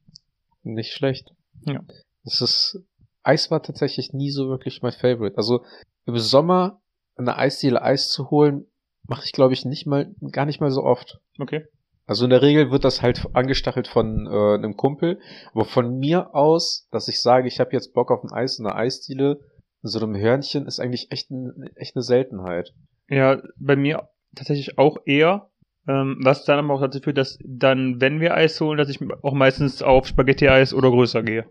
Nicht 0.63 0.93
schlecht. 0.93 1.31
Ja. 1.65 1.81
Das 2.23 2.41
ist, 2.41 2.79
Eis 3.23 3.49
war 3.49 3.63
tatsächlich 3.63 4.13
nie 4.13 4.29
so 4.29 4.49
wirklich 4.49 4.81
mein 4.81 4.91
Favorite. 4.91 5.37
Also 5.37 5.63
im 6.05 6.17
Sommer 6.17 6.79
in 7.17 7.25
der 7.25 7.37
Eisdiele 7.39 7.81
Eis 7.81 8.09
zu 8.09 8.29
holen, 8.29 8.65
mache 9.07 9.23
ich 9.25 9.31
glaube 9.31 9.53
ich 9.53 9.65
nicht 9.65 9.87
mal, 9.87 10.13
gar 10.31 10.45
nicht 10.45 10.61
mal 10.61 10.71
so 10.71 10.83
oft. 10.83 11.19
Okay. 11.39 11.65
Also 12.07 12.23
in 12.23 12.29
der 12.29 12.41
Regel 12.41 12.71
wird 12.71 12.85
das 12.85 13.01
halt 13.01 13.27
angestachelt 13.33 13.87
von 13.87 14.27
äh, 14.27 14.55
einem 14.55 14.77
Kumpel. 14.77 15.19
Aber 15.53 15.65
von 15.65 15.99
mir 15.99 16.33
aus, 16.33 16.87
dass 16.89 17.09
ich 17.09 17.21
sage, 17.21 17.47
ich 17.47 17.59
habe 17.59 17.73
jetzt 17.73 17.93
Bock 17.93 18.11
auf 18.11 18.23
ein 18.23 18.31
Eis 18.31 18.59
in 18.59 18.65
einer 18.65 18.77
Eisdiele, 18.77 19.41
in 19.83 19.89
so 19.89 19.99
einem 19.99 20.15
Hörnchen, 20.15 20.65
ist 20.65 20.79
eigentlich 20.79 21.11
echt, 21.11 21.29
ein, 21.29 21.69
echt 21.75 21.95
eine 21.95 22.03
Seltenheit. 22.03 22.73
Ja, 23.09 23.41
bei 23.57 23.75
mir 23.75 24.07
tatsächlich 24.35 24.77
auch 24.77 24.97
eher. 25.05 25.49
Ähm, 25.87 26.17
was 26.21 26.43
dann 26.45 26.59
aber 26.59 26.73
auch 26.73 26.81
dazu 26.81 26.99
führt, 26.99 27.17
dass 27.17 27.39
dann, 27.45 28.01
wenn 28.01 28.19
wir 28.19 28.33
Eis 28.33 28.59
holen, 28.59 28.77
dass 28.77 28.89
ich 28.89 28.99
auch 29.21 29.33
meistens 29.33 29.81
auf 29.81 30.07
Spaghetti-Eis 30.07 30.73
oder 30.73 30.89
größer 30.89 31.23
gehe. 31.23 31.45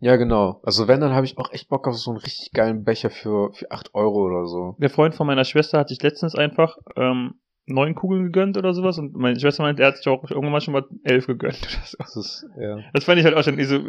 Ja, 0.00 0.16
genau. 0.16 0.60
Also 0.62 0.86
wenn, 0.86 1.00
dann 1.00 1.12
habe 1.12 1.26
ich 1.26 1.38
auch 1.38 1.52
echt 1.52 1.68
Bock 1.68 1.88
auf 1.88 1.96
so 1.96 2.10
einen 2.10 2.20
richtig 2.20 2.52
geilen 2.52 2.84
Becher 2.84 3.10
für, 3.10 3.52
für 3.52 3.70
8 3.70 3.94
Euro 3.94 4.26
oder 4.26 4.46
so. 4.46 4.76
Der 4.78 4.90
Freund 4.90 5.14
von 5.14 5.26
meiner 5.26 5.44
Schwester 5.44 5.78
hat 5.78 5.88
sich 5.88 6.00
letztens 6.02 6.34
einfach 6.34 6.76
ähm, 6.96 7.34
neun 7.66 7.94
Kugeln 7.94 8.24
gegönnt 8.24 8.56
oder 8.56 8.74
sowas 8.74 8.98
und 8.98 9.14
meine 9.14 9.38
Schwester 9.38 9.62
meint, 9.62 9.80
er 9.80 9.88
hat 9.88 9.96
sich 9.96 10.08
auch 10.08 10.22
irgendwann 10.22 10.52
mal 10.52 10.60
schon 10.60 10.72
mal 10.72 10.84
elf 11.04 11.26
gegönnt 11.26 11.58
oder 11.62 11.84
so. 11.84 11.96
Das 11.98 12.16
ist, 12.16 12.46
ja. 12.60 12.78
Das 12.92 13.04
fand 13.04 13.18
ich 13.18 13.24
halt 13.24 13.34
auch 13.34 13.42
schon 13.42 13.62
so, 13.64 13.80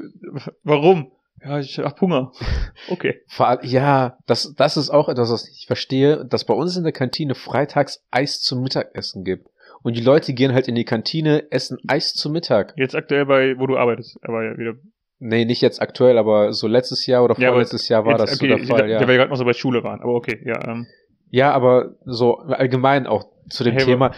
warum? 0.63 1.11
Ja, 1.43 1.59
ich 1.59 1.79
hab 1.79 2.01
Hunger. 2.01 2.31
Okay. 2.89 3.21
Ja, 3.61 4.17
das, 4.25 4.55
das 4.55 4.77
ist 4.77 4.89
auch 4.89 5.09
etwas, 5.09 5.31
was 5.31 5.47
ich 5.47 5.67
verstehe, 5.67 6.25
dass 6.25 6.45
bei 6.45 6.53
uns 6.55 6.75
in 6.75 6.83
der 6.83 6.91
Kantine 6.91 7.35
freitags 7.35 8.03
Eis 8.09 8.41
zum 8.41 8.63
Mittagessen 8.63 9.23
gibt. 9.23 9.47
Und 9.83 9.95
die 9.95 10.01
Leute 10.01 10.33
gehen 10.33 10.53
halt 10.53 10.67
in 10.67 10.75
die 10.75 10.85
Kantine, 10.85 11.51
essen 11.51 11.77
Eis 11.87 12.13
zum 12.13 12.33
Mittag. 12.33 12.73
Jetzt 12.77 12.95
aktuell 12.95 13.25
bei, 13.25 13.57
wo 13.57 13.67
du 13.67 13.77
arbeitest, 13.77 14.17
aber 14.23 14.43
ja 14.43 14.57
wieder. 14.57 14.73
Nee, 15.19 15.43
nicht 15.43 15.61
jetzt 15.61 15.81
aktuell, 15.81 16.17
aber 16.17 16.53
so 16.53 16.67
letztes 16.67 17.05
Jahr 17.05 17.23
oder 17.23 17.35
vorletztes 17.35 17.89
ja, 17.89 17.97
Jahr 17.97 18.05
war 18.05 18.19
jetzt, 18.19 18.31
das 18.31 18.39
okay, 18.39 18.49
so 18.49 18.55
der 18.55 18.65
Fall, 18.65 18.89
ja. 18.89 18.99
Der 18.99 19.07
wir 19.07 19.15
gerade 19.15 19.29
noch 19.29 19.37
so 19.37 19.43
bei 19.43 19.53
Schule 19.53 19.83
waren, 19.83 19.99
aber 19.99 20.15
okay, 20.15 20.41
ja. 20.45 20.65
Ähm. 20.65 20.87
Ja, 21.29 21.51
aber 21.51 21.95
so 22.05 22.37
allgemein 22.37 23.05
auch 23.05 23.25
zu 23.49 23.63
dem 23.63 23.73
hey, 23.73 23.83
Thema. 23.83 24.13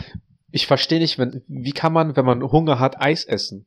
Ich 0.51 0.67
verstehe 0.67 0.99
nicht, 0.99 1.17
wenn, 1.17 1.41
wie 1.47 1.71
kann 1.71 1.91
man, 1.91 2.15
wenn 2.15 2.25
man 2.25 2.43
Hunger 2.43 2.79
hat, 2.79 3.01
Eis 3.01 3.25
essen? 3.25 3.65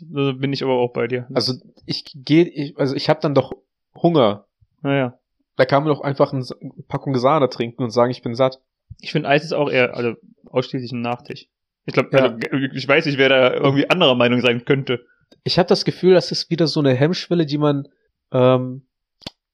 Da 0.00 0.32
bin 0.32 0.52
ich 0.52 0.62
aber 0.62 0.74
auch 0.74 0.92
bei 0.92 1.06
dir. 1.06 1.26
Also 1.34 1.54
ich 1.86 2.04
gehe, 2.14 2.44
ich, 2.44 2.78
also 2.78 2.94
ich 2.94 3.08
habe 3.08 3.20
dann 3.20 3.34
doch 3.34 3.52
Hunger. 3.94 4.46
Naja. 4.82 5.18
Da 5.56 5.64
kann 5.64 5.84
man 5.84 5.92
doch 5.92 6.02
einfach 6.02 6.32
eine 6.32 6.44
Packung 6.88 7.16
Sahne 7.16 7.48
trinken 7.48 7.82
und 7.82 7.90
sagen, 7.90 8.10
ich 8.10 8.22
bin 8.22 8.34
satt. 8.34 8.60
Ich 9.00 9.12
finde 9.12 9.28
Eis 9.28 9.44
ist 9.44 9.52
auch 9.52 9.70
eher, 9.70 9.96
also 9.96 10.14
ausschließlich 10.46 10.92
ein 10.92 11.00
Nachtisch. 11.00 11.48
Ich 11.86 11.94
glaube, 11.94 12.10
ja. 12.12 12.24
also, 12.24 12.38
ich 12.74 12.88
weiß 12.88 13.06
nicht, 13.06 13.18
wer 13.18 13.28
da 13.28 13.54
irgendwie 13.54 13.88
anderer 13.88 14.14
Meinung 14.14 14.40
sein 14.40 14.64
könnte. 14.64 15.04
Ich 15.44 15.58
habe 15.58 15.68
das 15.68 15.84
Gefühl, 15.84 16.14
das 16.14 16.32
ist 16.32 16.50
wieder 16.50 16.66
so 16.66 16.80
eine 16.80 16.94
Hemmschwelle, 16.94 17.46
die 17.46 17.58
man 17.58 17.88
ähm, 18.32 18.86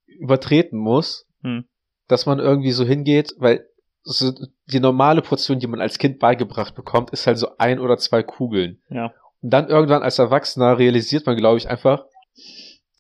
übertreten 0.07 0.79
muss, 0.79 1.27
hm. 1.43 1.65
dass 2.09 2.27
man 2.27 2.39
irgendwie 2.39 2.73
so 2.73 2.85
hingeht, 2.85 3.35
weil 3.39 3.67
so 4.03 4.33
die 4.67 4.81
normale 4.81 5.23
Portion, 5.23 5.59
die 5.59 5.67
man 5.67 5.81
als 5.81 5.99
Kind 5.99 6.19
beigebracht 6.19 6.75
bekommt, 6.75 7.11
ist 7.11 7.27
halt 7.27 7.39
so 7.39 7.49
ein 7.59 7.79
oder 7.79 7.99
zwei 7.99 8.23
Kugeln. 8.23 8.81
Ja. 8.89 9.13
Und 9.43 9.51
dann 9.51 9.69
irgendwann 9.69 10.03
als 10.03 10.19
Erwachsener 10.19 10.79
realisiert 10.79 11.27
man, 11.27 11.37
glaube 11.37 11.59
ich, 11.59 11.69
einfach, 11.69 12.05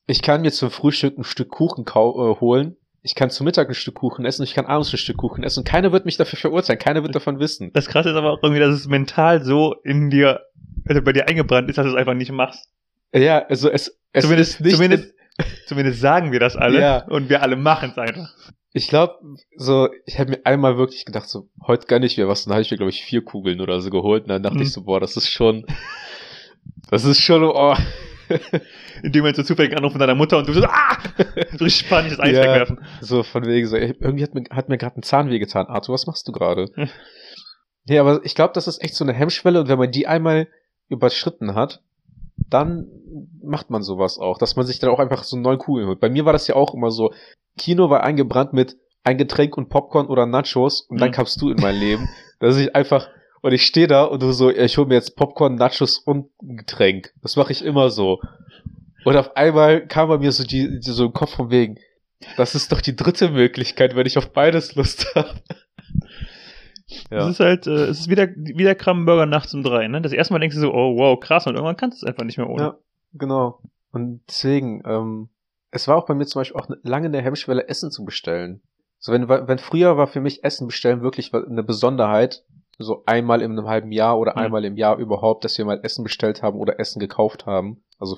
ich 0.07 0.23
kann 0.23 0.43
mir 0.43 0.53
zum 0.53 0.71
Frühstück 0.71 1.17
ein 1.17 1.25
Stück 1.25 1.51
Kuchen 1.51 1.85
äh, 1.87 2.41
holen, 2.41 2.77
ich 3.03 3.15
kann 3.15 3.31
zum 3.31 3.47
Mittag 3.47 3.69
ein 3.69 3.75
Stück 3.75 3.95
Kuchen 3.95 4.25
essen, 4.27 4.43
ich 4.43 4.55
kann 4.55 4.67
abends 4.67 4.93
ein 4.93 4.99
Stück 4.99 5.17
Kuchen 5.17 5.43
essen 5.43 5.61
und 5.61 5.69
keiner 5.69 5.93
wird 5.93 6.05
mich 6.05 6.17
dafür 6.17 6.39
verurteilen, 6.39 6.79
keiner 6.79 7.03
wird 7.03 7.15
davon 7.15 7.39
wissen. 7.39 7.71
Das 7.73 7.87
krasse 7.87 8.11
ist 8.11 8.17
aber 8.17 8.33
auch 8.33 8.43
irgendwie, 8.43 8.61
dass 8.61 8.75
es 8.75 8.89
mental 8.89 9.43
so 9.43 9.75
in 9.85 10.11
dir, 10.11 10.41
also 10.87 11.03
bei 11.03 11.13
dir 11.13 11.29
eingebrannt 11.29 11.69
ist, 11.71 11.79
dass 11.79 11.87
du 11.87 11.93
es 11.93 11.97
einfach 11.97 12.15
nicht 12.15 12.33
machst. 12.33 12.69
Ja, 13.13 13.45
also 13.47 13.71
es, 13.71 13.99
es 14.13 14.25
zumindest, 14.25 14.61
nicht 14.61 14.77
zumindest, 14.77 15.15
zumindest 15.67 16.01
sagen 16.01 16.33
wir 16.33 16.41
das 16.41 16.57
alle 16.57 16.81
ja. 16.81 17.05
und 17.09 17.29
wir 17.29 17.43
alle 17.43 17.57
machen 17.57 17.91
es 17.91 17.99
einfach. 17.99 18.29
Ich 18.73 18.87
glaube, 18.87 19.19
so, 19.57 19.89
ich 20.07 20.21
habe 20.21 20.31
mir 20.31 20.47
einmal 20.47 20.79
wirklich 20.79 21.05
gedacht, 21.05 21.29
so, 21.29 21.49
heute 21.67 21.87
gönn 21.87 22.05
ich 22.05 22.17
mir 22.17 22.29
was. 22.29 22.45
Dann 22.45 22.53
habe 22.53 22.63
ich 22.63 22.71
mir, 22.71 22.77
glaube 22.77 22.91
ich, 22.91 23.03
vier 23.03 23.25
Kugeln 23.25 23.61
oder 23.61 23.81
so 23.81 23.91
geholt. 23.91 24.25
Und 24.25 24.29
dann 24.29 24.45
dachte 24.45 24.59
mhm. 24.59 24.63
ich 24.63 24.73
so, 24.73 24.85
boah, 24.85 25.01
das 25.01 25.17
ist 25.17 25.29
schon, 25.29 25.67
das 26.91 27.05
ist 27.05 27.21
schon, 27.21 27.43
oh. 27.43 27.75
In 29.03 29.11
dem 29.11 29.23
Moment 29.23 29.37
so 29.37 29.43
zufällig 29.43 29.77
Anruf 29.77 29.91
von 29.91 29.99
deiner 29.99 30.15
Mutter 30.15 30.39
und 30.39 30.47
du 30.47 30.53
so, 30.53 30.63
ah! 30.65 30.99
So 31.59 31.65
richtig 31.65 31.89
panisch 31.89 32.11
das 32.11 32.21
Eis 32.21 32.37
ja, 32.37 32.43
wegwerfen. 32.43 32.79
So, 33.01 33.25
von 33.25 33.45
wegen 33.45 33.67
so, 33.67 33.77
irgendwie 33.77 34.23
hat 34.23 34.35
mir, 34.35 34.45
hat 34.51 34.69
mir 34.69 34.79
gerade 34.79 35.01
ein 35.01 35.03
Zahn 35.03 35.31
weh 35.31 35.41
getan. 35.41 35.67
Arthur, 35.67 35.95
was 35.95 36.07
machst 36.07 36.29
du 36.29 36.33
gerade? 36.33 36.71
ja, 37.87 38.01
aber 38.01 38.21
ich 38.25 38.37
glaube, 38.37 38.53
das 38.55 38.69
ist 38.69 38.85
echt 38.85 38.95
so 38.95 39.05
eine 39.05 39.15
Hemmschwelle 39.15 39.61
und 39.61 39.69
wenn 39.69 39.79
man 39.79 39.91
die 39.91 40.07
einmal 40.07 40.47
überschritten 40.89 41.57
hat, 41.57 41.83
dann 42.51 42.87
macht 43.43 43.71
man 43.71 43.83
sowas 43.83 44.19
auch, 44.19 44.39
dass 44.39 44.57
man 44.57 44.67
sich 44.67 44.79
dann 44.79 44.91
auch 44.91 44.99
einfach 44.99 45.25
so 45.25 45.37
neun 45.37 45.59
Kugeln 45.59 45.87
holt. 45.87 46.01
Bei 46.01 46.11
mir 46.11 46.25
war 46.25 46.33
das 46.33 46.47
ja 46.47 46.57
auch 46.57 46.75
immer 46.75 46.91
so, 46.91 47.13
Kino 47.57 47.91
war 47.91 48.03
eingebrannt 48.03 48.53
mit 48.53 48.77
ein 49.03 49.19
Getränk 49.19 49.57
und 49.57 49.69
Popcorn 49.69 50.07
oder 50.07 50.27
Nachos 50.27 50.83
und 50.83 50.97
mhm. 50.97 51.01
dann 51.01 51.13
kamst 51.13 51.41
du 51.41 51.51
in 51.51 51.61
mein 51.61 51.77
Leben, 51.77 52.09
dass 52.39 52.57
ich 52.57 52.75
einfach 52.75 53.09
und 53.43 53.53
ich 53.53 53.65
stehe 53.65 53.87
da 53.87 54.05
und 54.05 54.23
du 54.23 54.33
so, 54.33 54.51
ich 54.51 54.77
hol 54.77 54.87
mir 54.87 54.95
jetzt 54.95 55.17
Popcorn, 55.17 55.55
Nachos 55.55 55.99
und 55.99 56.29
ein 56.43 56.59
Getränk. 56.59 57.15
Das 57.23 57.37
mache 57.37 57.53
ich 57.53 57.65
immer 57.65 57.89
so. 57.89 58.21
Und 59.05 59.17
auf 59.17 59.35
einmal 59.37 59.87
kam 59.87 60.09
bei 60.09 60.19
mir 60.19 60.31
so 60.33 60.45
die, 60.45 60.79
die 60.81 60.91
so 60.91 61.07
im 61.07 61.13
Kopf 61.15 61.37
von 61.37 61.51
wegen, 61.51 61.79
das 62.37 62.55
ist 62.55 62.71
doch 62.71 62.83
die 62.83 62.97
dritte 62.97 63.31
Möglichkeit, 63.31 63.97
wenn 63.97 64.07
ich 64.07 64.19
auf 64.19 64.33
beides 64.33 64.75
Lust 64.75 65.07
habe. 65.15 65.41
Ja. 67.11 67.25
Es 67.25 67.31
ist 67.31 67.41
halt, 67.41 67.67
äh, 67.67 67.87
es 67.87 68.01
ist 68.01 68.09
wieder, 68.11 68.29
wieder 68.37 68.75
Krabbenburger 68.75 69.27
nachts 69.27 69.55
um 69.55 69.63
drei, 69.63 69.89
ne? 69.89 70.01
Das 70.01 70.13
erste 70.13 70.33
Mal 70.33 70.41
denkst 70.41 70.57
du 70.57 70.61
so, 70.61 70.73
oh 70.73 70.97
wow, 70.97 71.19
krass, 71.19 71.47
und 71.47 71.55
irgendwann 71.55 71.77
kannst 71.77 72.01
du 72.03 72.07
es 72.07 72.09
einfach 72.09 72.25
nicht 72.25 72.39
mehr 72.39 72.49
ohne. 72.49 72.63
Ja, 72.63 72.79
genau. 73.15 73.61
Und 73.93 74.23
deswegen, 74.29 74.83
ähm, 74.85 75.29
es 75.71 75.89
war 75.89 75.97
auch 75.97 76.07
bei 76.07 76.15
mir 76.15 76.27
zum 76.27 76.41
Beispiel 76.41 76.61
auch 76.61 76.69
lange 76.83 77.07
eine 77.07 77.23
Hemmschwelle, 77.23 77.69
Essen 77.69 77.91
zu 77.91 78.05
bestellen. 78.05 78.63
So, 78.99 79.13
wenn, 79.13 79.29
wenn 79.29 79.59
früher 79.59 79.97
war 79.97 80.07
für 80.07 80.21
mich 80.21 80.45
Essen 80.45 80.67
bestellen 80.67 81.01
wirklich 81.03 81.33
eine 81.33 81.63
Besonderheit, 81.63 82.45
so 82.79 83.03
einmal 83.07 83.43
in 83.43 83.53
einem 83.53 83.67
halben 83.67 83.93
Jahr 83.93 84.19
oder 84.19 84.33
Ja. 84.33 84.39
einmal 84.39 84.65
im 84.65 84.77
Jahr 84.77 84.97
überhaupt, 84.99 85.45
dass 85.45 85.57
wir 85.59 85.65
mal 85.65 85.81
Essen 85.83 86.03
bestellt 86.03 86.43
haben 86.43 86.59
oder 86.59 86.81
Essen 86.81 86.99
gekauft 86.99 87.47
haben. 87.47 87.83
Also 87.99 88.17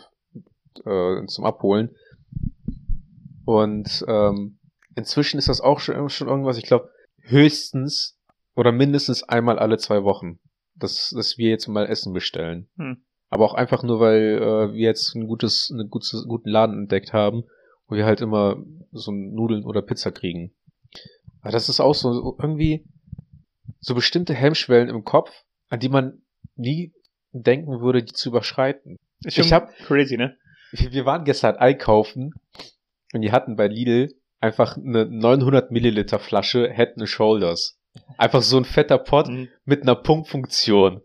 äh, 0.85 1.27
zum 1.27 1.45
Abholen. 1.45 1.91
Und 3.45 4.05
ähm, 4.09 4.59
inzwischen 4.95 5.39
ist 5.39 5.49
das 5.49 5.61
auch 5.61 5.81
schon, 5.81 6.09
schon 6.09 6.29
irgendwas, 6.29 6.59
ich 6.59 6.65
glaube, 6.65 6.91
höchstens 7.23 8.19
oder 8.55 8.73
mindestens 8.73 9.23
einmal 9.23 9.59
alle 9.59 9.79
zwei 9.79 10.03
Wochen, 10.05 10.39
dass, 10.75 11.11
dass 11.15 11.39
wir 11.39 11.51
jetzt 11.51 11.69
mal 11.69 11.87
Essen 11.87 12.13
bestellen. 12.13 12.69
Hm. 12.77 13.05
Aber 13.31 13.45
auch 13.47 13.55
einfach 13.55 13.83
nur, 13.83 13.99
weil 14.01 14.39
äh, 14.43 14.73
wir 14.75 14.83
jetzt 14.89 15.15
ein 15.15 15.27
gutes, 15.27 15.71
einen 15.73 15.89
gutes, 15.89 16.25
guten 16.29 16.51
Laden 16.51 16.83
entdeckt 16.83 17.13
haben, 17.13 17.45
wo 17.87 17.97
wir 17.97 18.05
halt 18.05 18.21
immer 18.21 18.57
so 18.91 19.11
Nudeln 19.11 19.65
oder 19.65 19.81
Pizza 19.83 20.11
kriegen. 20.13 20.55
Aber 21.41 21.53
das 21.53 21.69
ist 21.69 21.81
auch 21.81 21.95
so 21.95 22.37
irgendwie 22.41 22.85
so 23.81 23.95
bestimmte 23.95 24.35
Hemmschwellen 24.35 24.89
im 24.91 25.03
Kopf, 25.05 25.31
an 25.69 25.81
die 25.81 25.89
man 25.89 26.23
nie 26.57 26.93
denken 27.33 27.81
würde, 27.81 28.03
die 28.03 28.13
zu 28.13 28.29
überschreiten. 28.29 28.97
Ist 29.25 29.39
Ich 29.39 29.45
schon 29.47 29.53
hab- 29.53 29.75
crazy, 29.87 30.17
ne? 30.17 30.37
Wir 30.73 30.93
wir 30.93 31.05
waren 31.07 31.25
gestern 31.25 31.57
einkaufen 31.57 32.33
und 33.15 33.23
die 33.23 33.33
hatten 33.33 33.57
bei 33.57 33.67
Lidl 33.69 34.15
einfach 34.41 34.77
eine 34.77 35.07
900 35.07 35.71
Milliliter 35.71 36.19
Flasche 36.19 36.71
Head 36.71 36.99
and 36.99 37.09
Shoulders. 37.09 37.79
Einfach 38.19 38.43
so 38.43 38.57
ein 38.57 38.65
fetter 38.65 38.99
Pot 38.99 39.29
Mhm. 39.29 39.49
mit 39.65 39.83
einer 39.83 39.95
Punktfunktion. 39.95 41.03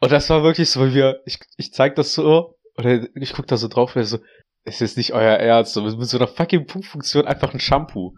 Und 0.00 0.12
das 0.12 0.28
war 0.30 0.42
wirklich 0.42 0.70
so, 0.70 0.80
weil 0.80 0.94
wir, 0.94 1.22
ich, 1.26 1.38
ich 1.56 1.72
zeig 1.72 1.94
das 1.96 2.12
so, 2.14 2.56
oder 2.76 3.06
ich 3.16 3.32
guck 3.32 3.46
da 3.46 3.56
so 3.56 3.68
drauf, 3.68 3.96
und 3.96 4.04
so, 4.04 4.18
es 4.64 4.80
ist 4.80 4.96
nicht 4.96 5.12
euer 5.12 5.36
Ernst, 5.36 5.72
so, 5.74 5.82
mit 5.82 5.92
so 6.08 6.16
einer 6.18 6.26
fucking 6.28 6.66
Punktfunktion 6.66 7.26
einfach 7.26 7.52
ein 7.54 7.60
Shampoo. 7.60 8.14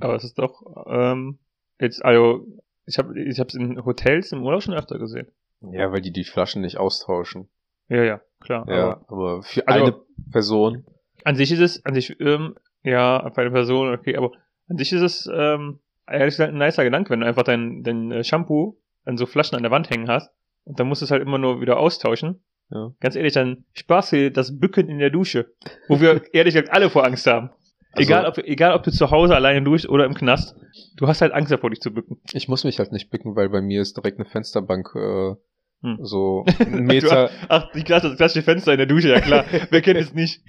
Aber 0.00 0.14
es 0.14 0.24
ist 0.24 0.38
doch, 0.38 0.62
ähm, 0.88 1.38
jetzt, 1.80 2.04
also, 2.04 2.46
ich 2.86 2.98
habe 2.98 3.18
ich 3.20 3.38
hab's 3.40 3.54
in 3.54 3.84
Hotels 3.84 4.32
im 4.32 4.42
Urlaub 4.42 4.62
schon 4.62 4.74
öfter 4.74 4.98
gesehen. 4.98 5.28
Ja, 5.72 5.92
weil 5.92 6.00
die 6.00 6.12
die 6.12 6.24
Flaschen 6.24 6.62
nicht 6.62 6.78
austauschen. 6.78 7.48
Ja, 7.88 8.02
ja, 8.04 8.20
klar. 8.40 8.66
Ja, 8.68 8.74
Aber 8.92 9.04
aber 9.08 9.42
für 9.42 9.66
Also- 9.68 9.84
eine 9.84 9.96
Person, 10.32 10.84
an 11.24 11.36
sich 11.36 11.52
ist 11.52 11.60
es, 11.60 11.84
an 11.84 11.94
sich, 11.94 12.18
ähm, 12.20 12.54
ja, 12.82 13.30
für 13.34 13.40
eine 13.42 13.50
Person, 13.50 13.92
okay, 13.92 14.16
aber 14.16 14.32
an 14.68 14.78
sich 14.78 14.92
ist 14.92 15.02
es, 15.02 15.28
ähm, 15.32 15.80
ehrlich 16.10 16.34
gesagt, 16.34 16.52
ein 16.52 16.58
nicer 16.58 16.84
Gedanke, 16.84 17.10
wenn 17.10 17.20
du 17.20 17.26
einfach 17.26 17.42
dein, 17.42 17.82
dein 17.82 18.10
äh, 18.12 18.24
Shampoo 18.24 18.76
an 19.04 19.16
so 19.16 19.26
Flaschen 19.26 19.56
an 19.56 19.62
der 19.62 19.70
Wand 19.72 19.90
hängen 19.90 20.08
hast 20.08 20.30
und 20.64 20.78
dann 20.78 20.88
musst 20.88 21.00
du 21.02 21.04
es 21.06 21.10
halt 21.10 21.22
immer 21.22 21.38
nur 21.38 21.60
wieder 21.60 21.78
austauschen. 21.78 22.42
Ja. 22.70 22.92
Ganz 23.00 23.16
ehrlich, 23.16 23.32
dann 23.32 23.64
sparst 23.72 24.12
du 24.12 24.16
dir 24.16 24.30
das 24.30 24.58
Bücken 24.58 24.88
in 24.88 24.98
der 24.98 25.10
Dusche, 25.10 25.52
wo 25.88 26.00
wir 26.00 26.22
ehrlich 26.32 26.54
gesagt 26.54 26.72
alle 26.72 26.88
vor 26.90 27.04
Angst 27.04 27.26
haben. 27.26 27.50
Also- 27.92 28.02
egal, 28.08 28.26
ob, 28.26 28.38
egal, 28.38 28.74
ob 28.74 28.82
du 28.84 28.92
zu 28.92 29.10
Hause 29.10 29.34
alleine 29.34 29.62
duscht 29.62 29.86
oder 29.88 30.04
im 30.04 30.14
Knast, 30.14 30.54
du 30.96 31.08
hast 31.08 31.20
halt 31.22 31.32
Angst 31.32 31.50
davor, 31.50 31.70
dich 31.70 31.80
zu 31.80 31.92
bücken. 31.92 32.20
ich 32.32 32.46
muss 32.46 32.62
mich 32.62 32.78
halt 32.78 32.92
nicht 32.92 33.10
bücken, 33.10 33.34
weil 33.34 33.48
bei 33.48 33.60
mir 33.60 33.82
ist 33.82 33.96
direkt 33.96 34.18
eine 34.20 34.28
Fensterbank 34.28 34.92
äh, 34.94 35.34
Hm. 35.82 35.96
so 36.02 36.44
ein 36.60 36.84
Meter, 36.84 37.30
Ach, 37.48 37.72
die 37.72 37.82
klasse, 37.82 38.08
das 38.10 38.18
klassische 38.18 38.42
Fenster 38.44 38.72
in 38.72 38.76
der 38.76 38.86
Dusche, 38.86 39.08
ja 39.08 39.20
klar. 39.22 39.46
Wer 39.70 39.80
kennt 39.80 39.98
es 39.98 40.12
nicht? 40.12 40.42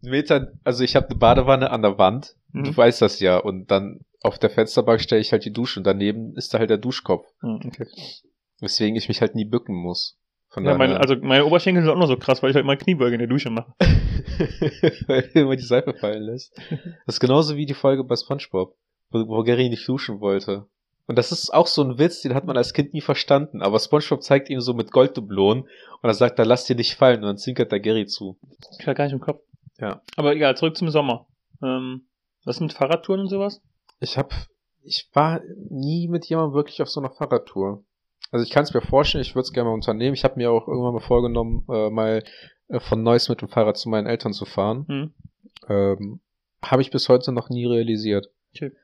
Meter, 0.00 0.52
also 0.62 0.84
ich 0.84 0.94
habe 0.94 1.08
eine 1.10 1.18
Badewanne 1.18 1.70
an 1.72 1.82
der 1.82 1.98
Wand, 1.98 2.36
Mhm. 2.52 2.62
du 2.64 2.76
weißt 2.76 3.02
das 3.02 3.18
ja, 3.20 3.36
und 3.36 3.70
dann 3.72 3.98
auf 4.26 4.38
der 4.38 4.50
Fensterbank 4.50 5.00
stelle 5.00 5.20
ich 5.20 5.32
halt 5.32 5.44
die 5.44 5.52
Dusche 5.52 5.80
und 5.80 5.84
daneben 5.84 6.34
ist 6.36 6.52
da 6.52 6.58
halt 6.58 6.70
der 6.70 6.78
Duschkopf, 6.78 7.26
Hm, 7.40 7.60
okay. 7.66 7.86
weswegen 8.60 8.96
ich 8.96 9.08
mich 9.08 9.20
halt 9.20 9.34
nie 9.34 9.44
bücken 9.44 9.74
muss. 9.74 10.18
Ja, 10.56 10.76
meine, 10.78 10.98
also 11.00 11.16
meine 11.16 11.44
Oberschenkel 11.44 11.82
sind 11.82 11.92
auch 11.92 11.98
noch 11.98 12.06
so 12.06 12.16
krass, 12.16 12.42
weil 12.42 12.50
ich 12.50 12.54
halt 12.56 12.64
immer 12.64 12.76
Kniebeuge 12.76 13.14
in 13.14 13.18
der 13.18 13.28
Dusche 13.28 13.50
mache. 13.50 13.74
weil 15.06 15.28
er 15.34 15.42
immer 15.42 15.56
die 15.56 15.62
Seife 15.62 15.92
fallen 15.92 16.22
lässt. 16.22 16.56
Das 17.04 17.16
ist 17.16 17.20
genauso 17.20 17.56
wie 17.56 17.66
die 17.66 17.74
Folge 17.74 18.04
bei 18.04 18.16
SpongeBob, 18.16 18.74
wo, 19.10 19.28
wo 19.28 19.42
Gary 19.42 19.68
nicht 19.68 19.86
duschen 19.86 20.20
wollte. 20.20 20.66
Und 21.06 21.18
das 21.18 21.30
ist 21.30 21.52
auch 21.52 21.66
so 21.66 21.82
ein 21.82 21.98
Witz, 21.98 22.22
den 22.22 22.34
hat 22.34 22.46
man 22.46 22.56
als 22.56 22.72
Kind 22.72 22.94
nie 22.94 23.02
verstanden. 23.02 23.60
Aber 23.60 23.78
SpongeBob 23.78 24.22
zeigt 24.22 24.48
ihm 24.48 24.60
so 24.60 24.72
mit 24.72 24.92
Golddublonen 24.92 25.64
und 25.64 26.10
er 26.10 26.14
sagt, 26.14 26.38
da 26.38 26.44
lass 26.44 26.64
dir 26.64 26.76
nicht 26.76 26.94
fallen. 26.94 27.18
Und 27.18 27.26
dann 27.26 27.38
zinkert 27.38 27.70
der 27.70 27.80
Gary 27.80 28.06
zu. 28.06 28.38
Ich 28.80 28.86
hab 28.86 28.96
gar 28.96 29.04
nicht 29.04 29.12
im 29.12 29.20
Kopf. 29.20 29.42
Ja. 29.78 30.00
Aber 30.16 30.34
egal, 30.34 30.56
zurück 30.56 30.76
zum 30.76 30.88
Sommer. 30.88 31.26
Ähm, 31.62 32.06
was 32.44 32.60
mit 32.60 32.72
Fahrradtouren 32.72 33.20
und 33.20 33.28
sowas? 33.28 33.60
Ich 34.00 34.18
hab, 34.18 34.32
ich 34.82 35.08
war 35.12 35.40
nie 35.70 36.08
mit 36.08 36.26
jemandem 36.26 36.54
wirklich 36.54 36.82
auf 36.82 36.88
so 36.88 37.00
einer 37.00 37.10
Fahrradtour. 37.10 37.84
Also 38.30 38.44
ich 38.44 38.50
kann 38.50 38.64
es 38.64 38.74
mir 38.74 38.82
vorstellen, 38.82 39.22
ich 39.22 39.34
würde 39.34 39.44
es 39.44 39.52
gerne 39.52 39.70
mal 39.70 39.74
unternehmen. 39.74 40.14
Ich 40.14 40.24
habe 40.24 40.36
mir 40.36 40.50
auch 40.50 40.66
irgendwann 40.68 40.94
mal 40.94 41.00
vorgenommen, 41.00 41.64
äh, 41.68 41.90
mal 41.90 42.22
äh, 42.68 42.80
von 42.80 43.02
Neuss 43.02 43.28
mit 43.28 43.40
dem 43.40 43.48
Fahrrad 43.48 43.76
zu 43.76 43.88
meinen 43.88 44.06
Eltern 44.06 44.32
zu 44.32 44.44
fahren. 44.44 44.84
Hm. 44.88 45.14
Ähm, 45.68 46.20
habe 46.62 46.82
ich 46.82 46.90
bis 46.90 47.08
heute 47.08 47.32
noch 47.32 47.48
nie 47.48 47.66
realisiert. 47.66 48.26
Es 48.52 48.60
gibt, 48.60 48.76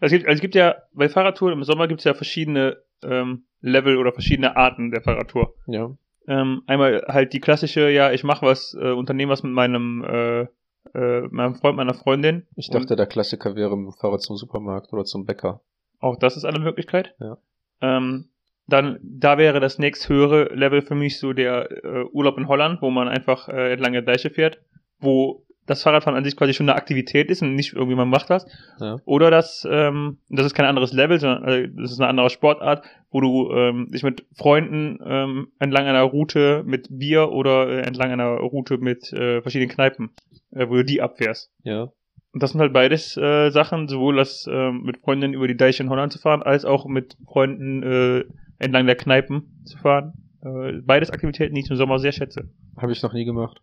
also 0.00 0.16
es 0.16 0.40
gibt 0.40 0.54
ja, 0.54 0.76
bei 0.92 1.08
Fahrradtouren 1.08 1.54
im 1.54 1.64
Sommer 1.64 1.88
gibt 1.88 2.00
es 2.00 2.04
ja 2.04 2.14
verschiedene 2.14 2.76
ähm, 3.02 3.46
Level 3.60 3.96
oder 3.96 4.12
verschiedene 4.12 4.56
Arten 4.56 4.90
der 4.90 5.02
Fahrradtour. 5.02 5.54
Ja. 5.66 5.96
Ähm, 6.26 6.62
einmal 6.66 7.04
halt 7.08 7.32
die 7.32 7.40
klassische, 7.40 7.90
ja, 7.90 8.12
ich 8.12 8.24
mache 8.24 8.46
was, 8.46 8.76
äh, 8.78 8.92
unternehme 8.92 9.32
was 9.32 9.42
mit 9.42 9.52
meinem, 9.52 10.04
äh, 10.04 10.46
äh, 10.94 11.22
meinem 11.22 11.54
Freund, 11.54 11.76
meiner 11.76 11.94
Freundin. 11.94 12.46
Ich 12.56 12.70
dachte, 12.70 12.96
der 12.96 13.06
Klassiker 13.06 13.56
wäre 13.56 13.76
mit 13.76 13.86
dem 13.86 13.92
Fahrrad 13.92 14.22
zum 14.22 14.36
Supermarkt 14.36 14.92
oder 14.92 15.04
zum 15.04 15.24
Bäcker. 15.24 15.60
Auch 16.00 16.16
das 16.16 16.36
ist 16.36 16.44
eine 16.44 16.58
Möglichkeit. 16.58 17.14
Ja. 17.18 17.38
Ähm, 17.80 18.28
dann, 18.66 18.98
da 19.02 19.38
wäre 19.38 19.60
das 19.60 19.78
nächsthöhere 19.78 20.54
Level 20.54 20.82
für 20.82 20.94
mich 20.94 21.18
so 21.18 21.32
der 21.32 21.84
äh, 21.84 22.04
Urlaub 22.12 22.38
in 22.38 22.48
Holland, 22.48 22.80
wo 22.82 22.90
man 22.90 23.08
einfach 23.08 23.48
äh, 23.48 23.72
entlang 23.72 23.92
der 23.92 24.02
Deiche 24.02 24.30
fährt, 24.30 24.58
wo 25.00 25.44
das 25.66 25.82
Fahrradfahren 25.82 26.16
an 26.16 26.24
sich 26.24 26.36
quasi 26.36 26.52
schon 26.52 26.68
eine 26.68 26.76
Aktivität 26.76 27.30
ist 27.30 27.42
und 27.42 27.54
nicht 27.54 27.72
irgendwie 27.72 27.96
man 27.96 28.08
macht 28.08 28.28
was. 28.30 28.46
Ja. 28.80 28.98
Oder 29.04 29.30
das, 29.30 29.66
ähm, 29.70 30.18
das 30.28 30.46
ist 30.46 30.54
kein 30.54 30.66
anderes 30.66 30.92
Level, 30.92 31.18
sondern 31.18 31.44
äh, 31.48 31.68
das 31.74 31.92
ist 31.92 32.00
eine 32.00 32.08
andere 32.08 32.30
Sportart, 32.30 32.84
wo 33.10 33.20
du 33.20 33.50
ähm, 33.52 33.90
dich 33.90 34.02
mit 34.02 34.26
Freunden 34.34 34.98
ähm, 35.04 35.48
entlang 35.58 35.86
einer 35.86 36.02
Route 36.02 36.62
mit 36.66 36.88
Bier 36.90 37.30
oder 37.30 37.68
äh, 37.68 37.80
entlang 37.80 38.10
einer 38.10 38.36
Route 38.36 38.78
mit 38.78 39.12
äh, 39.12 39.40
verschiedenen 39.40 39.70
Kneipen, 39.70 40.10
äh, 40.54 40.68
wo 40.68 40.74
du 40.76 40.84
die 40.84 41.02
abfährst. 41.02 41.50
Ja. 41.62 41.92
Und 42.32 42.42
das 42.42 42.50
sind 42.50 42.60
halt 42.60 42.72
beides 42.72 43.16
äh, 43.16 43.50
Sachen, 43.50 43.86
sowohl 43.88 44.16
das 44.16 44.48
ähm, 44.50 44.82
mit 44.82 44.98
Freundinnen 44.98 45.34
über 45.34 45.46
die 45.46 45.56
Deiche 45.56 45.82
in 45.84 45.90
Holland 45.90 46.12
zu 46.12 46.18
fahren, 46.18 46.42
als 46.42 46.64
auch 46.64 46.86
mit 46.86 47.16
Freunden 47.26 47.82
äh, 47.82 48.24
entlang 48.58 48.86
der 48.86 48.96
Kneipen 48.96 49.62
zu 49.64 49.78
fahren. 49.78 50.14
Äh, 50.42 50.80
beides 50.82 51.10
Aktivitäten, 51.10 51.54
die 51.54 51.60
ich 51.60 51.70
im 51.70 51.76
Sommer 51.76 51.98
sehr 52.00 52.12
schätze. 52.12 52.50
Habe 52.76 52.92
ich 52.92 53.02
noch 53.02 53.12
nie 53.12 53.24
gemacht. 53.24 53.60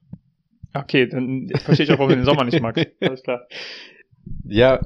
Okay, 0.73 1.07
dann 1.07 1.49
verstehe 1.63 1.85
ich 1.85 1.91
auch, 1.91 1.99
warum 1.99 2.11
du 2.11 2.15
den 2.15 2.25
Sommer 2.25 2.45
nicht 2.45 2.61
magst. 2.61 2.87
Alles 3.01 3.23
klar. 3.23 3.45
Ja, 4.45 4.79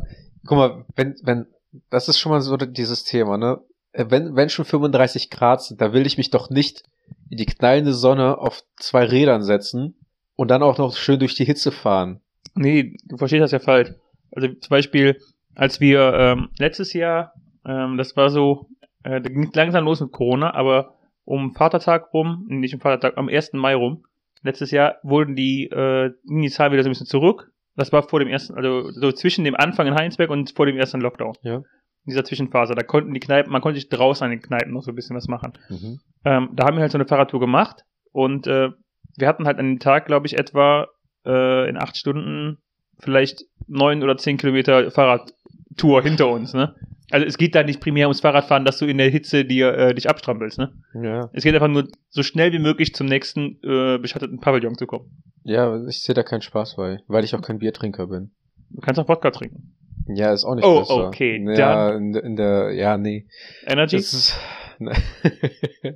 guck 0.45 0.57
mal, 0.57 0.85
wenn, 0.95 1.15
wenn, 1.23 1.45
das 1.91 2.09
ist 2.09 2.17
schon 2.17 2.31
mal 2.31 2.41
so 2.41 2.57
dieses 2.57 3.03
Thema, 3.03 3.37
ne? 3.37 3.59
Äh, 3.91 4.05
Wenn, 4.09 4.35
wenn 4.35 4.49
schon 4.49 4.65
35 4.65 5.29
Grad 5.29 5.61
sind, 5.61 5.79
da 5.79 5.93
will 5.93 6.07
ich 6.07 6.17
mich 6.17 6.31
doch 6.31 6.49
nicht 6.49 6.83
in 7.29 7.37
die 7.37 7.45
knallende 7.45 7.93
Sonne 7.93 8.39
auf 8.39 8.63
zwei 8.77 9.05
Rädern 9.05 9.43
setzen 9.43 9.95
und 10.36 10.52
dann 10.52 10.63
auch 10.63 10.78
noch 10.78 10.95
schön 10.95 11.19
durch 11.19 11.36
die 11.36 11.45
Hitze 11.45 11.71
fahren. 11.71 12.21
Nee, 12.56 12.98
du 13.06 13.17
verstehst 13.17 13.43
das 13.43 13.52
ja 13.52 13.60
falsch. 13.60 13.91
Also 14.32 14.48
zum 14.48 14.69
Beispiel, 14.69 15.19
als 15.56 15.80
wir 15.80 16.13
ähm, 16.13 16.50
letztes 16.58 16.93
Jahr, 16.93 17.34
ähm, 17.65 17.98
das 17.98 18.15
war 18.15 18.30
so, 18.30 18.69
äh, 19.04 19.21
da 19.21 19.30
ging 19.30 19.48
es 19.48 19.56
langsam 19.56 19.86
los 19.86 20.02
mit 20.02 20.12
Corona, 20.12 20.54
aber 20.54 20.95
um 21.24 21.54
Vatertag 21.54 22.13
rum, 22.13 22.45
nicht 22.48 22.74
um 22.74 22.80
Vatertag, 22.80 23.17
am 23.17 23.30
1. 23.30 23.54
Mai 23.54 23.76
rum, 23.76 24.06
letztes 24.43 24.71
Jahr 24.71 24.98
wurden 25.04 25.36
die, 25.36 25.65
äh, 25.65 26.12
ging 26.26 26.41
die 26.41 26.50
Zahl 26.50 26.71
wieder 26.71 26.84
so 26.84 26.89
ein 26.89 26.91
bisschen 26.91 27.08
zurück. 27.08 27.52
Das 27.76 27.91
war 27.91 28.04
vor 28.04 28.19
dem 28.19 28.30
ersten, 28.30 28.56
also 28.56 28.89
so 28.91 29.12
zwischen 29.12 29.43
dem 29.43 29.56
Anfang 29.56 29.88
in 29.88 29.95
Heinsberg 29.95 30.30
und 30.30 30.52
vor 30.56 30.65
dem 30.65 30.78
ersten 30.78 31.02
Lockdown. 31.02 31.36
Ja. 31.41 31.56
In 31.56 32.12
dieser 32.12 32.24
Zwischenphase. 32.24 32.76
Da 32.76 32.84
konnten 32.84 33.13
die 33.13 33.19
Kneipen, 33.19 33.52
man 33.52 33.62
konnte 33.62 33.80
sich 33.80 33.89
draußen 33.89 34.24
an 34.24 34.32
den 34.32 34.41
Kneipen 34.41 34.71
noch 34.71 34.84
so 34.84 34.91
ein 34.91 34.95
bisschen 34.95 35.15
was 35.15 35.28
machen. 35.28 35.54
Mhm. 35.69 36.00
Ähm, 36.24 36.50
da 36.54 36.67
haben 36.67 36.78
wir 36.78 36.82
halt 36.82 36.91
so 36.91 36.98
eine 36.98 37.08
Fahrradtour 37.08 37.39
gemacht 37.39 37.84
und 38.12 38.48
äh, 38.48 38.69
wir 39.17 39.28
hatten 39.28 39.45
halt 39.45 39.60
an 39.60 39.65
dem 39.65 39.80
Tag, 39.80 40.06
glaube 40.06 40.28
ich, 40.28 40.38
etwa 40.38 40.88
äh, 41.25 41.69
in 41.69 41.78
acht 41.78 41.97
Stunden 41.97 42.58
vielleicht 42.99 43.43
neun 43.67 44.04
oder 44.04 44.17
zehn 44.17 44.38
Kilometer 44.38 44.89
Fahrradtour 44.91 46.01
hinter 46.04 46.30
uns, 46.30 46.54
ne? 46.54 46.75
Also 47.12 47.25
es 47.28 47.38
geht 47.38 47.54
da 47.54 47.62
nicht 47.63 47.82
primär 47.82 48.08
ums 48.08 48.21
Fahrradfahren, 48.21 48.65
dass 48.65 48.80
du 48.80 48.86
in 48.88 48.97
der 48.97 49.10
Hitze 49.10 49.45
dir 49.45 49.73
äh, 49.78 49.93
dich 49.93 50.10
abstrampelst, 50.10 50.58
ne? 50.58 50.71
Ja. 51.01 51.30
Es 51.34 51.43
geht 51.43 51.54
einfach 51.54 51.67
nur 51.67 51.88
so 52.10 52.23
schnell 52.23 52.51
wie 52.51 52.60
möglich 52.60 52.95
zum 52.95 53.06
nächsten 53.08 53.60
äh, 53.63 53.99
beschatteten 53.99 54.39
Pavillon 54.39 54.75
zu 54.78 54.88
kommen. 54.88 55.21
Ja, 55.43 55.86
ich 55.88 56.01
sehe 56.01 56.15
da 56.15 56.23
keinen 56.23 56.41
Spaß 56.41 56.75
bei, 56.78 56.99
weil 57.08 57.23
ich 57.23 57.36
auch 57.36 57.41
kein 57.41 57.60
Biertrinker 57.60 58.08
bin. 58.08 58.32
Du 58.71 58.82
kannst 58.82 58.99
auch 58.99 59.08
Wodka 59.08 59.30
trinken. 59.32 59.75
Ja, 60.08 60.34
ist 60.34 60.45
auch 60.45 60.56
nicht 60.56 60.65
Oh, 60.65 60.80
besser. 60.80 61.08
okay, 61.08 61.43
Ja, 61.56 61.95
in, 61.95 62.12
der- 62.13 62.23
in 62.23 62.36
der, 62.36 62.71
ja, 62.73 62.97
nee. 62.97 63.28
Energy? 63.67 63.97
Das 63.97 64.13
ist, 64.13 64.39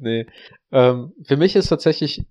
nee. 0.01 0.25
Ähm, 0.71 1.13
für 1.25 1.37
mich 1.37 1.55
ist 1.55 1.67
tatsächlich, 1.69 2.21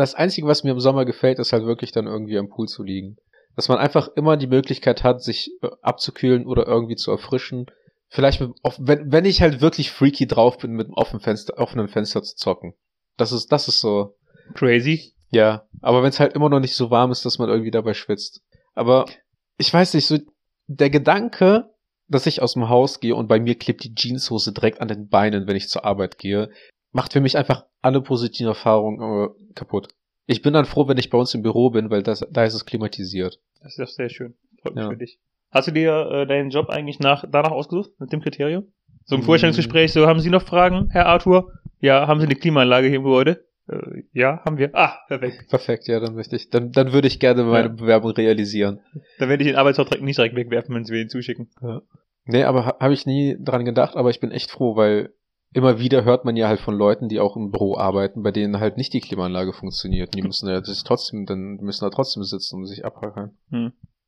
das 0.00 0.14
Einzige, 0.14 0.46
was 0.46 0.64
mir 0.64 0.72
im 0.72 0.80
Sommer 0.80 1.04
gefällt, 1.04 1.38
ist 1.38 1.52
halt 1.52 1.64
wirklich 1.64 1.92
dann 1.92 2.06
irgendwie 2.06 2.38
am 2.38 2.48
Pool 2.48 2.66
zu 2.66 2.82
liegen. 2.82 3.16
Dass 3.56 3.68
man 3.68 3.78
einfach 3.78 4.08
immer 4.16 4.36
die 4.36 4.46
Möglichkeit 4.46 5.04
hat, 5.04 5.22
sich 5.22 5.50
äh, 5.62 5.68
abzukühlen 5.82 6.46
oder 6.46 6.66
irgendwie 6.66 6.96
zu 6.96 7.10
erfrischen. 7.10 7.66
Vielleicht, 8.08 8.40
mit, 8.40 8.50
wenn, 8.78 9.12
wenn 9.12 9.24
ich 9.24 9.42
halt 9.42 9.60
wirklich 9.60 9.90
freaky 9.90 10.26
drauf 10.26 10.58
bin, 10.58 10.72
mit 10.72 10.86
einem 10.86 10.94
offenen 10.94 11.20
Fenster, 11.20 11.58
offenen 11.58 11.88
Fenster 11.88 12.22
zu 12.22 12.36
zocken. 12.36 12.74
Das 13.16 13.32
ist, 13.32 13.52
das 13.52 13.68
ist 13.68 13.80
so, 13.80 14.16
Crazy. 14.54 15.14
ja. 15.30 15.66
Aber 15.80 16.02
wenn 16.02 16.08
es 16.08 16.20
halt 16.20 16.32
immer 16.34 16.48
noch 16.48 16.60
nicht 16.60 16.74
so 16.74 16.90
warm 16.90 17.10
ist, 17.10 17.24
dass 17.24 17.38
man 17.38 17.48
irgendwie 17.48 17.70
dabei 17.70 17.94
schwitzt. 17.94 18.42
Aber 18.74 19.04
ich 19.58 19.72
weiß 19.72 19.94
nicht, 19.94 20.06
so 20.06 20.18
der 20.66 20.90
Gedanke, 20.90 21.70
dass 22.08 22.26
ich 22.26 22.42
aus 22.42 22.54
dem 22.54 22.68
Haus 22.68 23.00
gehe 23.00 23.14
und 23.14 23.28
bei 23.28 23.40
mir 23.40 23.58
klebt 23.58 23.84
die 23.84 23.94
Jeanshose 23.94 24.52
direkt 24.52 24.80
an 24.80 24.88
den 24.88 25.08
Beinen, 25.08 25.46
wenn 25.46 25.56
ich 25.56 25.68
zur 25.68 25.84
Arbeit 25.84 26.18
gehe, 26.18 26.50
macht 26.92 27.12
für 27.12 27.20
mich 27.20 27.36
einfach 27.36 27.64
alle 27.82 28.00
positiven 28.00 28.48
Erfahrungen 28.48 29.00
äh, 29.00 29.54
kaputt. 29.54 29.88
Ich 30.26 30.40
bin 30.42 30.54
dann 30.54 30.64
froh, 30.64 30.88
wenn 30.88 30.98
ich 30.98 31.10
bei 31.10 31.18
uns 31.18 31.34
im 31.34 31.42
Büro 31.42 31.70
bin, 31.70 31.90
weil 31.90 32.02
das, 32.02 32.24
da 32.30 32.44
ist 32.44 32.54
es 32.54 32.64
klimatisiert. 32.64 33.40
Das 33.60 33.72
ist 33.72 33.78
doch 33.80 33.88
sehr 33.88 34.08
schön. 34.08 34.34
Freut 34.62 34.74
mich 34.76 34.84
Ja. 34.84 34.90
für 34.90 34.96
dich. 34.96 35.18
Hast 35.50 35.68
du 35.68 35.72
dir 35.72 35.92
äh, 36.10 36.26
deinen 36.26 36.50
Job 36.50 36.70
eigentlich 36.70 37.00
nach, 37.00 37.24
danach 37.30 37.50
ausgesucht, 37.50 37.90
mit 37.98 38.12
dem 38.12 38.22
Kriterium? 38.22 38.72
So 39.04 39.16
im 39.16 39.22
Mm. 39.22 39.24
Vorstellungsgespräch, 39.24 39.92
so, 39.92 40.06
haben 40.06 40.20
Sie 40.20 40.30
noch 40.30 40.42
Fragen, 40.42 40.88
Herr 40.90 41.06
Arthur? 41.06 41.52
Ja, 41.80 42.06
haben 42.06 42.20
Sie 42.20 42.26
eine 42.26 42.36
Klimaanlage 42.36 42.86
hier 42.86 42.96
im 42.98 43.02
Gebäude? 43.02 43.44
Äh, 43.68 44.04
ja, 44.12 44.40
haben 44.44 44.56
wir. 44.58 44.70
Ah, 44.74 44.94
perfekt. 45.08 45.48
Perfekt, 45.50 45.88
ja, 45.88 45.98
dann 46.00 46.14
möchte 46.14 46.36
ich, 46.36 46.48
dann, 46.50 46.70
dann 46.72 46.92
würde 46.92 47.08
ich 47.08 47.18
gerne 47.20 47.42
meine 47.42 47.68
Ja. 47.68 47.74
Bewerbung 47.74 48.12
realisieren. 48.12 48.80
Dann 49.18 49.28
werde 49.28 49.42
ich 49.42 49.48
den 49.50 49.56
Arbeitsvertrag 49.56 50.00
nicht 50.00 50.16
direkt 50.18 50.36
wegwerfen, 50.36 50.74
wenn 50.74 50.84
Sie 50.84 50.92
mir 50.92 50.98
den 51.00 51.08
zuschicken. 51.08 51.50
Nee, 52.24 52.44
aber 52.44 52.64
ha, 52.66 52.76
habe 52.78 52.94
ich 52.94 53.04
nie 53.06 53.36
dran 53.40 53.64
gedacht, 53.64 53.96
aber 53.96 54.10
ich 54.10 54.20
bin 54.20 54.30
echt 54.30 54.50
froh, 54.52 54.76
weil 54.76 55.12
immer 55.52 55.78
wieder 55.78 56.04
hört 56.04 56.24
man 56.24 56.36
ja 56.36 56.48
halt 56.48 56.60
von 56.60 56.74
Leuten, 56.74 57.08
die 57.08 57.20
auch 57.20 57.36
im 57.36 57.50
Büro 57.50 57.76
arbeiten, 57.76 58.22
bei 58.22 58.32
denen 58.32 58.60
halt 58.60 58.76
nicht 58.76 58.92
die 58.92 59.00
Klimaanlage 59.00 59.52
funktioniert. 59.52 60.14
Die 60.14 60.22
müssen 60.22 60.48
ja 60.48 60.62
sich 60.62 60.84
trotzdem, 60.84 61.26
dann 61.26 61.56
müssen 61.56 61.84
da 61.84 61.90
trotzdem 61.90 62.24
sitzen 62.24 62.56
und 62.56 62.66
sich 62.66 62.84
abhackern. 62.84 63.36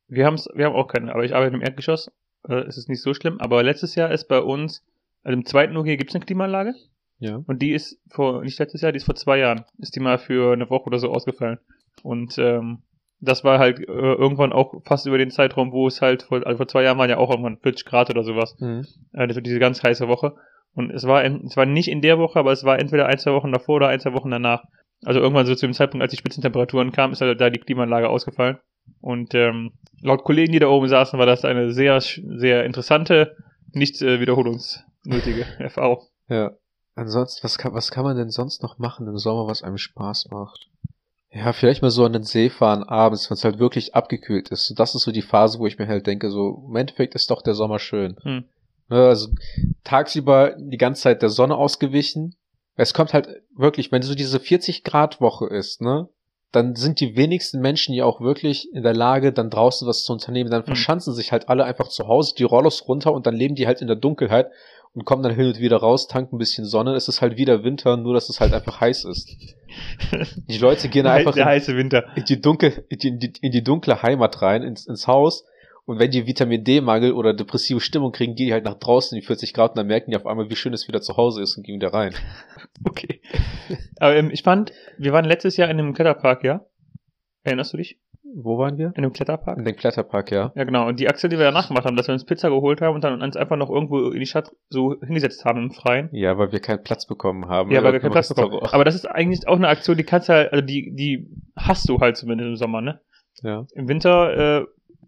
Wir, 0.07 0.25
haben's, 0.25 0.47
wir 0.53 0.65
haben 0.65 0.75
auch 0.75 0.87
keine, 0.87 1.13
aber 1.13 1.23
ich 1.23 1.35
arbeite 1.35 1.55
im 1.55 1.61
Erdgeschoss. 1.61 2.11
Äh, 2.47 2.61
es 2.67 2.77
ist 2.77 2.89
nicht 2.89 3.01
so 3.01 3.13
schlimm. 3.13 3.39
Aber 3.39 3.63
letztes 3.63 3.95
Jahr 3.95 4.11
ist 4.11 4.27
bei 4.27 4.39
uns, 4.39 4.83
also 5.23 5.37
im 5.37 5.45
zweiten 5.45 5.77
OG 5.77 5.85
gibt 5.85 6.09
es 6.09 6.15
eine 6.15 6.25
Klimaanlage. 6.25 6.73
Ja. 7.19 7.41
Und 7.47 7.61
die 7.61 7.71
ist 7.71 8.01
vor, 8.09 8.41
nicht 8.43 8.59
letztes 8.59 8.81
Jahr, 8.81 8.91
die 8.91 8.97
ist 8.97 9.05
vor 9.05 9.15
zwei 9.15 9.39
Jahren. 9.39 9.65
Ist 9.77 9.95
die 9.95 9.99
mal 9.99 10.17
für 10.17 10.53
eine 10.53 10.69
Woche 10.69 10.87
oder 10.87 10.99
so 10.99 11.09
ausgefallen. 11.09 11.59
Und 12.03 12.37
ähm, 12.37 12.83
das 13.21 13.43
war 13.43 13.59
halt 13.59 13.79
äh, 13.79 13.83
irgendwann 13.83 14.51
auch 14.51 14.81
fast 14.83 15.05
über 15.07 15.17
den 15.17 15.31
Zeitraum, 15.31 15.71
wo 15.71 15.87
es 15.87 16.01
halt, 16.01 16.23
vor, 16.23 16.45
also 16.45 16.57
vor 16.57 16.67
zwei 16.67 16.83
Jahren 16.83 16.97
waren 16.97 17.09
ja 17.09 17.17
auch 17.17 17.29
irgendwann 17.29 17.57
40 17.57 17.85
Grad 17.85 18.09
oder 18.09 18.23
sowas. 18.23 18.55
Mhm. 18.59 18.85
Äh, 19.13 19.27
diese 19.41 19.59
ganz 19.59 19.81
heiße 19.81 20.07
Woche. 20.07 20.35
Und 20.75 20.91
es 20.91 21.05
war, 21.05 21.23
es 21.23 21.57
war 21.57 21.65
nicht 21.65 21.87
in 21.87 22.01
der 22.01 22.19
Woche, 22.19 22.37
aber 22.37 22.51
es 22.51 22.63
war 22.63 22.79
entweder 22.79 23.07
ein, 23.07 23.17
zwei 23.17 23.33
Wochen 23.33 23.51
davor 23.51 23.77
oder 23.77 23.87
ein, 23.87 23.99
zwei 23.99 24.13
Wochen 24.13 24.29
danach. 24.29 24.63
Also 25.05 25.19
irgendwann 25.19 25.45
so 25.45 25.55
zu 25.55 25.65
dem 25.65 25.73
Zeitpunkt, 25.73 26.01
als 26.01 26.11
die 26.11 26.17
Spitzentemperaturen 26.17 26.91
kamen, 26.91 27.13
ist 27.13 27.21
halt 27.21 27.39
da 27.39 27.49
die 27.49 27.59
Klimaanlage 27.59 28.09
ausgefallen. 28.09 28.57
Und 29.01 29.33
ähm, 29.33 29.71
laut 30.01 30.23
Kollegen, 30.23 30.51
die 30.51 30.59
da 30.59 30.67
oben 30.67 30.87
saßen, 30.87 31.17
war 31.17 31.25
das 31.25 31.45
eine 31.45 31.71
sehr, 31.71 31.99
sehr 32.01 32.65
interessante, 32.65 33.35
nicht 33.71 34.01
äh, 34.01 34.19
wiederholungsnötige 34.19 35.45
Erfahrung. 35.59 36.01
Ja. 36.27 36.51
Ansonsten, 36.95 37.43
was 37.43 37.57
kann, 37.57 37.73
was 37.73 37.91
kann 37.91 38.05
man 38.05 38.15
denn 38.15 38.29
sonst 38.29 38.63
noch 38.63 38.77
machen 38.77 39.07
im 39.07 39.17
Sommer, 39.17 39.47
was 39.47 39.63
einem 39.63 39.77
Spaß 39.77 40.29
macht? 40.31 40.69
Ja, 41.29 41.51
vielleicht 41.51 41.81
mal 41.81 41.91
so 41.91 42.05
an 42.05 42.13
den 42.13 42.23
See 42.23 42.49
fahren 42.49 42.83
abends, 42.83 43.29
wenn 43.29 43.35
es 43.35 43.43
halt 43.43 43.59
wirklich 43.59 43.93
abgekühlt 43.93 44.47
ist. 44.49 44.73
Das 44.77 44.95
ist 44.95 45.03
so 45.03 45.11
die 45.11 45.21
Phase, 45.21 45.59
wo 45.59 45.67
ich 45.67 45.77
mir 45.77 45.87
halt 45.87 46.07
denke, 46.07 46.31
so, 46.31 46.63
im 46.69 46.75
Endeffekt 46.77 47.13
ist 47.13 47.29
doch 47.29 47.41
der 47.41 47.53
Sommer 47.53 47.79
schön. 47.79 48.15
Hm. 48.23 48.45
Ne, 48.89 49.07
also 49.07 49.29
tagsüber 49.83 50.55
die 50.57 50.77
ganze 50.77 51.03
Zeit 51.03 51.21
der 51.21 51.29
Sonne 51.29 51.55
ausgewichen. 51.55 52.35
Es 52.75 52.93
kommt 52.93 53.13
halt 53.13 53.27
wirklich, 53.55 53.91
wenn 53.91 54.01
so 54.01 54.15
diese 54.15 54.39
40 54.39 54.83
Grad 54.83 55.21
Woche 55.21 55.47
ist, 55.47 55.81
ne, 55.81 56.09
dann 56.51 56.75
sind 56.75 56.99
die 56.99 57.15
wenigsten 57.15 57.59
Menschen 57.59 57.93
ja 57.93 58.05
auch 58.05 58.21
wirklich 58.21 58.71
in 58.73 58.83
der 58.83 58.93
Lage, 58.93 59.33
dann 59.33 59.49
draußen 59.49 59.87
was 59.87 60.03
zu 60.03 60.13
unternehmen. 60.13 60.49
Dann 60.49 60.63
verschanzen 60.63 61.13
sich 61.13 61.31
halt 61.31 61.49
alle 61.49 61.65
einfach 61.65 61.89
zu 61.89 62.07
Hause, 62.07 62.33
die 62.37 62.43
Rollos 62.43 62.87
runter 62.87 63.13
und 63.13 63.27
dann 63.27 63.35
leben 63.35 63.55
die 63.55 63.67
halt 63.67 63.81
in 63.81 63.87
der 63.87 63.97
Dunkelheit 63.97 64.51
und 64.93 65.03
kommen 65.03 65.23
dann 65.23 65.35
hin 65.35 65.47
und 65.47 65.59
wieder 65.59 65.77
raus, 65.77 66.07
tanken 66.07 66.35
ein 66.35 66.39
bisschen 66.39 66.65
Sonne. 66.65 66.95
Es 66.95 67.09
ist 67.09 67.21
halt 67.21 67.35
wieder 67.35 67.63
Winter, 67.63 67.97
nur 67.97 68.13
dass 68.13 68.29
es 68.29 68.39
halt 68.39 68.53
einfach 68.53 68.79
heiß 68.79 69.03
ist. 69.03 69.29
Die 70.47 70.57
Leute 70.57 70.87
gehen 70.87 71.05
einfach 71.05 71.33
der 71.33 71.43
in, 71.43 71.49
heiße 71.49 71.75
Winter. 71.75 72.05
in, 72.15 72.23
die 72.23 72.39
die, 72.41 73.07
in, 73.09 73.19
die, 73.19 73.33
in 73.41 73.51
die 73.51 73.63
dunkle 73.63 74.01
Heimat 74.01 74.41
rein, 74.41 74.63
ins, 74.63 74.87
ins 74.87 75.07
Haus. 75.07 75.45
Und 75.85 75.99
wenn 75.99 76.09
die 76.09 76.25
Vitamin 76.25 76.63
D-Mangel 76.63 77.13
oder 77.13 77.33
depressive 77.33 77.79
Stimmung 77.79 78.11
kriegen, 78.11 78.35
gehen 78.35 78.47
die 78.47 78.53
halt 78.53 78.65
nach 78.65 78.79
draußen 78.79 79.15
in 79.15 79.21
die 79.21 79.27
40 79.27 79.53
Grad 79.53 79.71
und 79.71 79.77
dann 79.77 79.87
merken 79.87 80.11
die 80.11 80.17
auf 80.17 80.25
einmal, 80.25 80.49
wie 80.49 80.55
schön 80.55 80.73
es 80.73 80.87
wieder 80.87 81.01
zu 81.01 81.15
Hause 81.15 81.43
ist 81.43 81.57
und 81.57 81.63
gehen 81.63 81.75
wieder 81.75 81.93
rein. 81.93 82.13
Okay. 82.83 83.21
Aber 83.99 84.15
ähm, 84.17 84.31
ich 84.31 84.43
fand, 84.43 84.73
wir 84.97 85.13
waren 85.13 85.23
letztes 85.23 85.55
Jahr 85.55 85.69
in 85.69 85.79
einem 85.79 85.93
Kletterpark, 85.93 86.43
ja? 86.43 86.65
Erinnerst 87.43 87.71
du 87.71 87.77
dich? 87.77 88.01
Wo 88.37 88.57
waren 88.57 88.77
wir? 88.77 88.87
In 88.87 88.97
einem 88.97 89.13
Kletterpark? 89.13 89.57
In 89.57 89.63
dem 89.63 89.77
Kletterpark, 89.77 90.29
ja. 90.31 90.51
Ja, 90.55 90.65
genau. 90.65 90.87
Und 90.87 90.99
die 90.99 91.07
Aktion, 91.07 91.29
die 91.29 91.37
wir 91.37 91.45
danach 91.45 91.69
gemacht 91.69 91.85
haben, 91.85 91.95
dass 91.95 92.07
wir 92.07 92.13
uns 92.13 92.25
Pizza 92.25 92.49
geholt 92.49 92.81
haben 92.81 92.95
und 92.95 93.03
dann 93.03 93.21
uns 93.21 93.37
einfach 93.37 93.55
noch 93.55 93.69
irgendwo 93.69 94.09
in 94.09 94.19
die 94.19 94.25
Stadt 94.25 94.51
so 94.67 94.99
hingesetzt 94.99 95.45
haben 95.45 95.63
im 95.63 95.71
Freien. 95.71 96.09
Ja, 96.11 96.37
weil 96.37 96.51
wir 96.51 96.59
keinen 96.59 96.83
Platz 96.83 97.05
bekommen 97.07 97.47
haben. 97.47 97.71
Ja, 97.71 97.81
weil 97.81 97.93
wir 97.93 98.01
keinen 98.01 98.11
Platz 98.11 98.27
bekommen. 98.27 98.51
Restaurant. 98.51 98.73
Aber 98.73 98.83
das 98.83 98.95
ist 98.95 99.05
eigentlich 99.05 99.47
auch 99.47 99.55
eine 99.55 99.69
Aktion, 99.69 99.95
die 99.95 100.03
kannst 100.03 100.27
du 100.27 100.33
halt, 100.33 100.51
also 100.51 100.65
die, 100.65 100.93
die 100.95 101.29
hast 101.55 101.87
du 101.87 101.99
halt 101.99 102.17
zumindest 102.17 102.47
im 102.49 102.55
Sommer, 102.57 102.81
ne? 102.81 102.99
Ja. 103.41 103.65
Im 103.73 103.87
Winter, 103.87 104.61
äh, 104.61 104.65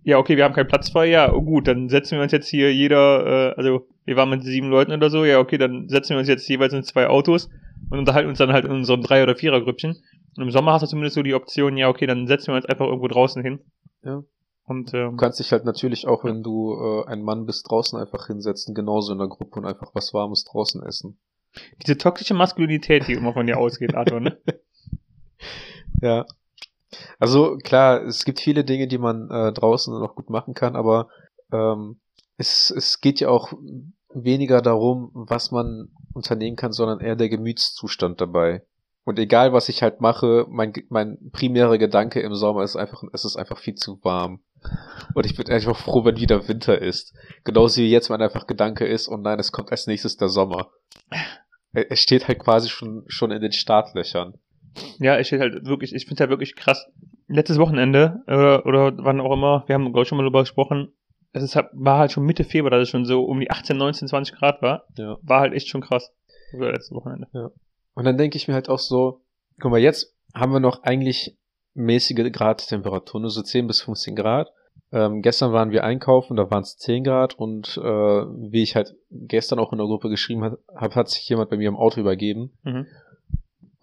ja, 0.07 0.17
okay, 0.19 0.37
wir 0.37 0.45
haben 0.45 0.53
keinen 0.53 0.69
Platz 0.69 0.89
frei, 0.89 1.09
ja, 1.09 1.29
gut, 1.29 1.67
dann 1.67 1.89
setzen 1.89 2.17
wir 2.17 2.23
uns 2.23 2.31
jetzt 2.31 2.47
hier 2.47 2.73
jeder, 2.73 3.25
äh, 3.51 3.53
also 3.57 3.87
wir 4.05 4.15
waren 4.15 4.29
mit 4.29 4.41
sieben 4.41 4.69
Leuten 4.69 4.93
oder 4.93 5.09
so, 5.09 5.25
ja, 5.25 5.37
okay, 5.37 5.57
dann 5.57 5.89
setzen 5.89 6.11
wir 6.11 6.19
uns 6.19 6.29
jetzt 6.29 6.47
jeweils 6.47 6.71
in 6.71 6.83
zwei 6.83 7.09
Autos 7.09 7.49
und 7.89 7.99
unterhalten 7.99 8.29
uns 8.29 8.37
dann 8.37 8.53
halt 8.53 8.63
in 8.63 8.71
unserem 8.71 9.01
Drei- 9.01 9.21
oder 9.21 9.35
Vierer-Grüppchen. 9.35 9.97
Und 10.37 10.43
im 10.43 10.49
Sommer 10.49 10.71
hast 10.71 10.83
du 10.83 10.87
zumindest 10.87 11.15
so 11.15 11.23
die 11.23 11.33
Option, 11.33 11.75
ja, 11.75 11.89
okay, 11.89 12.05
dann 12.07 12.25
setzen 12.25 12.53
wir 12.53 12.55
uns 12.55 12.65
einfach 12.65 12.85
irgendwo 12.85 13.09
draußen 13.09 13.43
hin. 13.43 13.59
Ja. 14.01 14.23
Und 14.63 14.93
Du 14.93 14.97
ähm, 14.97 15.17
kannst 15.17 15.41
dich 15.41 15.51
halt 15.51 15.65
natürlich 15.65 16.07
auch, 16.07 16.23
wenn 16.23 16.41
du 16.41 16.75
äh, 16.75 17.07
ein 17.11 17.21
Mann 17.21 17.45
bist, 17.45 17.69
draußen 17.69 17.99
einfach 17.99 18.27
hinsetzen, 18.27 18.73
genauso 18.73 19.11
in 19.11 19.19
der 19.19 19.27
Gruppe 19.27 19.59
und 19.59 19.65
einfach 19.65 19.93
was 19.93 20.13
Warmes 20.13 20.45
draußen 20.45 20.81
essen. 20.83 21.19
diese 21.85 21.97
toxische 21.97 22.33
Maskulinität, 22.33 23.09
die 23.09 23.13
immer 23.13 23.33
von 23.33 23.45
dir 23.45 23.57
ausgeht, 23.57 23.93
Arthur, 23.93 24.21
ne? 24.21 24.37
Ja. 26.01 26.25
Also 27.19 27.57
klar, 27.57 28.03
es 28.03 28.25
gibt 28.25 28.39
viele 28.39 28.63
Dinge, 28.63 28.87
die 28.87 28.97
man 28.97 29.29
äh, 29.29 29.51
draußen 29.53 29.93
noch 29.97 30.15
gut 30.15 30.29
machen 30.29 30.53
kann, 30.53 30.75
aber 30.75 31.09
ähm, 31.51 31.99
es, 32.37 32.71
es 32.75 33.01
geht 33.01 33.19
ja 33.19 33.29
auch 33.29 33.53
weniger 34.13 34.61
darum, 34.61 35.11
was 35.13 35.51
man 35.51 35.89
unternehmen 36.13 36.55
kann, 36.55 36.71
sondern 36.71 36.99
eher 36.99 37.15
der 37.15 37.29
Gemütszustand 37.29 38.21
dabei. 38.21 38.63
Und 39.03 39.19
egal, 39.19 39.53
was 39.53 39.69
ich 39.69 39.83
halt 39.83 40.01
mache, 40.01 40.45
mein, 40.49 40.73
mein 40.89 41.17
primärer 41.31 41.77
Gedanke 41.77 42.19
im 42.19 42.35
Sommer 42.35 42.63
ist 42.63 42.75
einfach, 42.75 43.03
es 43.13 43.23
ist 43.23 43.37
einfach 43.37 43.57
viel 43.57 43.75
zu 43.75 44.03
warm. 44.03 44.41
Und 45.13 45.25
ich 45.25 45.35
bin 45.35 45.47
einfach 45.47 45.77
froh, 45.77 46.03
wenn 46.03 46.17
wieder 46.17 46.47
Winter 46.47 46.81
ist. 46.81 47.15
Genauso 47.45 47.81
wie 47.81 47.89
jetzt 47.89 48.09
mein 48.09 48.21
einfach 48.21 48.47
Gedanke 48.47 48.85
ist, 48.85 49.07
und 49.07 49.21
nein, 49.21 49.39
es 49.39 49.51
kommt 49.51 49.71
als 49.71 49.87
nächstes 49.87 50.17
der 50.17 50.27
Sommer. 50.27 50.71
Er, 51.71 51.89
er 51.89 51.95
steht 51.95 52.27
halt 52.27 52.39
quasi 52.39 52.67
schon, 52.69 53.05
schon 53.07 53.31
in 53.31 53.41
den 53.41 53.53
Startlöchern. 53.53 54.33
Ja, 54.99 55.21
steht 55.23 55.41
halt 55.41 55.65
wirklich, 55.65 55.93
ich 55.93 56.05
finde 56.05 56.21
halt 56.21 56.29
wirklich 56.29 56.55
krass. 56.55 56.87
Letztes 57.27 57.59
Wochenende, 57.59 58.21
äh, 58.27 58.57
oder 58.67 58.93
wann 58.97 59.19
auch 59.19 59.33
immer, 59.33 59.63
wir 59.67 59.75
haben, 59.75 59.85
glaube 59.85 60.03
ich, 60.03 60.07
schon 60.07 60.17
mal 60.17 60.23
darüber 60.23 60.41
gesprochen, 60.41 60.93
es 61.33 61.43
ist 61.43 61.55
halt, 61.55 61.67
war 61.73 61.99
halt 61.99 62.11
schon 62.11 62.25
Mitte 62.25 62.43
Februar, 62.43 62.71
dass 62.71 62.83
es 62.83 62.89
schon 62.89 63.05
so 63.05 63.23
um 63.23 63.39
die 63.39 63.51
18, 63.51 63.77
19, 63.77 64.07
20 64.07 64.35
Grad 64.35 64.61
war. 64.61 64.85
Ja. 64.97 65.17
War 65.21 65.41
halt 65.41 65.53
echt 65.53 65.67
schon 65.67 65.81
krass. 65.81 66.11
Oder 66.53 66.71
letztes 66.71 66.95
Wochenende. 66.95 67.27
Und 67.93 68.05
dann 68.05 68.17
denke 68.17 68.37
ich 68.37 68.47
mir 68.47 68.53
halt 68.53 68.69
auch 68.69 68.79
so, 68.79 69.21
guck 69.59 69.71
mal, 69.71 69.79
jetzt 69.79 70.15
haben 70.33 70.53
wir 70.53 70.59
noch 70.59 70.83
eigentlich 70.83 71.37
mäßige 71.73 72.31
Gradtemperaturen, 72.31 73.21
nur 73.21 73.31
so 73.31 73.41
10 73.41 73.67
bis 73.67 73.81
15 73.81 74.15
Grad. 74.15 74.51
Ähm, 74.91 75.21
gestern 75.21 75.51
waren 75.51 75.71
wir 75.71 75.83
einkaufen, 75.83 76.37
da 76.37 76.49
waren 76.49 76.63
es 76.63 76.77
10 76.77 77.03
Grad 77.03 77.33
und 77.35 77.77
äh, 77.77 77.81
wie 77.81 78.63
ich 78.63 78.75
halt 78.75 78.95
gestern 79.11 79.59
auch 79.59 79.73
in 79.73 79.77
der 79.77 79.87
Gruppe 79.87 80.09
geschrieben 80.09 80.43
habe, 80.43 80.59
hat, 80.75 80.95
hat 80.95 81.09
sich 81.09 81.27
jemand 81.27 81.49
bei 81.49 81.57
mir 81.57 81.67
im 81.67 81.75
Auto 81.75 81.99
übergeben. 81.99 82.53
Mhm. 82.63 82.87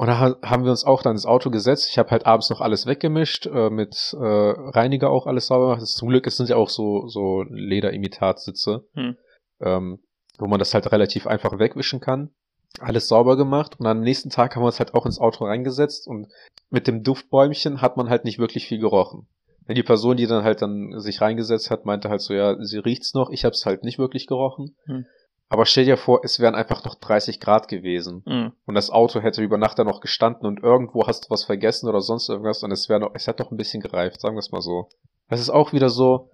Und 0.04 0.08
da 0.08 0.18
ha- 0.18 0.36
haben 0.42 0.64
wir 0.64 0.70
uns 0.70 0.84
auch 0.84 1.00
dann 1.00 1.12
ins 1.12 1.24
Auto 1.24 1.48
gesetzt. 1.48 1.88
Ich 1.90 1.96
habe 1.96 2.10
halt 2.10 2.26
abends 2.26 2.50
noch 2.50 2.60
alles 2.60 2.84
weggemischt, 2.84 3.46
äh, 3.46 3.70
mit 3.70 4.14
äh, 4.14 4.18
Reiniger 4.22 5.08
auch 5.08 5.26
alles 5.26 5.46
sauber 5.46 5.76
gemacht. 5.76 5.86
Zum 5.86 6.10
Glück, 6.10 6.26
es 6.26 6.36
sind 6.36 6.50
ja 6.50 6.56
auch 6.56 6.68
so, 6.68 7.08
so 7.08 7.42
Lederimitatsitze, 7.48 8.84
Hm. 8.92 9.16
ähm, 9.60 9.98
wo 10.38 10.46
man 10.46 10.58
das 10.58 10.74
halt 10.74 10.92
relativ 10.92 11.26
einfach 11.26 11.58
wegwischen 11.58 12.00
kann. 12.00 12.34
Alles 12.80 13.08
sauber 13.08 13.38
gemacht 13.38 13.80
und 13.80 13.86
am 13.86 14.00
nächsten 14.02 14.28
Tag 14.28 14.54
haben 14.54 14.62
wir 14.62 14.66
uns 14.66 14.78
halt 14.78 14.92
auch 14.92 15.06
ins 15.06 15.18
Auto 15.18 15.46
reingesetzt 15.46 16.06
und 16.06 16.26
mit 16.68 16.86
dem 16.86 17.02
Duftbäumchen 17.02 17.80
hat 17.80 17.96
man 17.96 18.10
halt 18.10 18.26
nicht 18.26 18.38
wirklich 18.38 18.66
viel 18.66 18.80
gerochen. 18.80 19.26
Die 19.68 19.82
Person, 19.82 20.18
die 20.18 20.26
dann 20.26 20.44
halt 20.44 20.60
dann 20.60 21.00
sich 21.00 21.22
reingesetzt 21.22 21.70
hat, 21.70 21.86
meinte 21.86 22.10
halt 22.10 22.20
so, 22.20 22.34
ja, 22.34 22.62
sie 22.62 22.76
riecht's 22.76 23.14
noch, 23.14 23.30
ich 23.30 23.46
habe 23.46 23.52
es 23.54 23.64
halt 23.64 23.84
nicht 23.84 23.98
wirklich 23.98 24.26
gerochen. 24.26 24.76
Hm. 24.84 25.06
Aber 25.54 25.66
stell 25.66 25.84
dir 25.84 25.96
vor, 25.96 26.22
es 26.24 26.40
wären 26.40 26.56
einfach 26.56 26.84
noch 26.84 26.96
30 26.96 27.38
Grad 27.38 27.68
gewesen 27.68 28.24
Mhm. 28.26 28.52
und 28.66 28.74
das 28.74 28.90
Auto 28.90 29.20
hätte 29.20 29.40
über 29.40 29.56
Nacht 29.56 29.78
dann 29.78 29.86
noch 29.86 30.00
gestanden 30.00 30.46
und 30.48 30.60
irgendwo 30.60 31.06
hast 31.06 31.26
du 31.26 31.30
was 31.30 31.44
vergessen 31.44 31.88
oder 31.88 32.00
sonst 32.00 32.28
irgendwas 32.28 32.64
und 32.64 32.72
es 32.72 32.88
wäre 32.88 32.98
noch, 32.98 33.12
es 33.14 33.28
hat 33.28 33.38
doch 33.38 33.52
ein 33.52 33.56
bisschen 33.56 33.80
gereift, 33.80 34.20
sagen 34.20 34.34
wir 34.34 34.40
es 34.40 34.50
mal 34.50 34.60
so. 34.60 34.88
Das 35.28 35.38
ist 35.38 35.50
auch 35.50 35.72
wieder 35.72 35.90
so, 35.90 36.28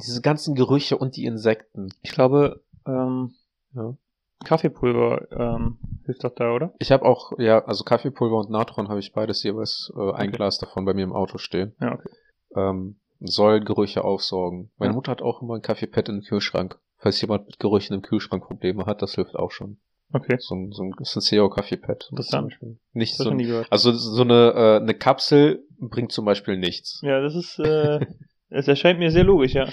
diese 0.00 0.20
ganzen 0.20 0.54
Gerüche 0.54 0.96
und 0.96 1.16
die 1.16 1.24
Insekten. 1.24 1.88
Ich 2.02 2.12
glaube, 2.12 2.62
ähm, 2.86 3.34
Ja. 3.74 3.96
Kaffeepulver 4.44 5.26
ähm, 5.32 5.78
hilft 6.04 6.22
doch 6.22 6.34
da, 6.34 6.52
oder? 6.52 6.72
Ich 6.78 6.92
habe 6.92 7.04
auch, 7.04 7.32
ja, 7.38 7.64
also 7.64 7.82
Kaffeepulver 7.82 8.36
und 8.36 8.50
Natron 8.50 8.88
habe 8.88 9.00
ich 9.00 9.12
beides 9.12 9.42
jeweils 9.42 9.92
äh, 9.96 10.00
ein 10.12 10.28
Okay. 10.28 10.36
Glas 10.36 10.58
davon 10.58 10.84
bei 10.84 10.94
mir 10.94 11.02
im 11.04 11.12
Auto 11.12 11.38
stehen. 11.38 11.74
Ja, 11.80 11.94
okay. 11.94 12.08
Ähm, 12.54 13.00
soll 13.20 13.60
Gerüche 13.60 14.04
aufsaugen. 14.04 14.70
Meine 14.78 14.92
Ja. 14.92 14.94
Mutter 14.94 15.10
hat 15.10 15.22
auch 15.22 15.42
immer 15.42 15.54
ein 15.56 15.62
Kaffeepad 15.62 16.08
im 16.08 16.22
Kühlschrank. 16.22 16.78
Falls 17.02 17.20
jemand 17.20 17.46
mit 17.46 17.58
Gerüchen 17.58 17.94
im 17.94 18.02
Kühlschrank 18.02 18.44
Probleme 18.44 18.86
hat, 18.86 19.02
das 19.02 19.14
hilft 19.14 19.36
auch 19.36 19.50
schon. 19.50 19.78
Okay. 20.12 20.36
So 20.38 20.54
ein, 20.54 20.72
so 20.72 20.84
ein 20.84 20.94
Senseo-Kaffeepad. 21.00 22.08
Interessant. 22.10 22.56
Nicht 22.92 23.18
Das 23.18 23.24
so 23.26 23.30
ein. 23.30 23.64
Also 23.70 23.92
so 23.92 24.22
eine, 24.22 24.52
äh, 24.54 24.76
eine 24.82 24.94
Kapsel 24.94 25.64
bringt 25.78 26.12
zum 26.12 26.24
Beispiel 26.24 26.56
nichts. 26.56 27.00
Ja, 27.02 27.20
das 27.20 27.34
ist, 27.34 27.58
äh, 27.58 28.06
Es 28.54 28.68
erscheint 28.68 28.98
mir 28.98 29.10
sehr 29.10 29.24
logisch, 29.24 29.54
ja. 29.54 29.66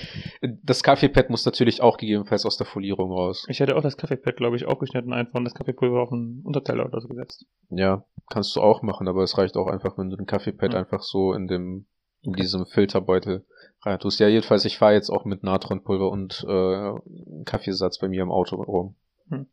Das 0.63 0.83
Kaffeepad 0.83 1.29
muss 1.29 1.45
natürlich 1.45 1.81
auch 1.81 1.97
gegebenenfalls 1.97 2.45
aus 2.45 2.55
der 2.55 2.65
Folierung 2.65 3.11
raus. 3.11 3.45
Ich 3.49 3.59
hätte 3.59 3.75
auch 3.75 3.81
das 3.81 3.97
Kaffeepad, 3.97 4.37
glaube 4.37 4.55
ich, 4.55 4.65
aufgeschnitten, 4.65 5.11
einfach 5.11 5.35
und 5.35 5.43
das 5.43 5.53
Kaffeepulver 5.53 6.01
auf 6.01 6.13
einen 6.13 6.41
Unterteller 6.45 6.85
oder 6.85 7.01
so 7.01 7.09
gesetzt. 7.09 7.45
Ja, 7.69 8.05
kannst 8.29 8.55
du 8.55 8.61
auch 8.61 8.81
machen, 8.81 9.09
aber 9.09 9.23
es 9.23 9.37
reicht 9.37 9.57
auch 9.57 9.67
einfach, 9.67 9.97
wenn 9.97 10.09
du 10.09 10.15
den 10.15 10.25
Kaffeepad 10.25 10.73
Ja. 10.73 10.79
einfach 10.79 11.01
so 11.01 11.33
in 11.33 11.47
dem, 11.47 11.87
in 12.21 12.31
diesem 12.33 12.65
Filterbeutel 12.67 13.45
rein 13.83 13.99
tust. 13.99 14.19
Ja, 14.19 14.27
jedenfalls, 14.27 14.65
ich 14.65 14.77
fahre 14.77 14.93
jetzt 14.93 15.09
auch 15.09 15.25
mit 15.25 15.43
Natronpulver 15.43 16.09
und 16.09 16.45
äh, 16.47 17.43
Kaffeesatz 17.45 17.99
bei 17.99 18.07
mir 18.07 18.21
im 18.21 18.31
Auto 18.31 18.55
rum. 18.55 18.95
Hm. 19.29 19.47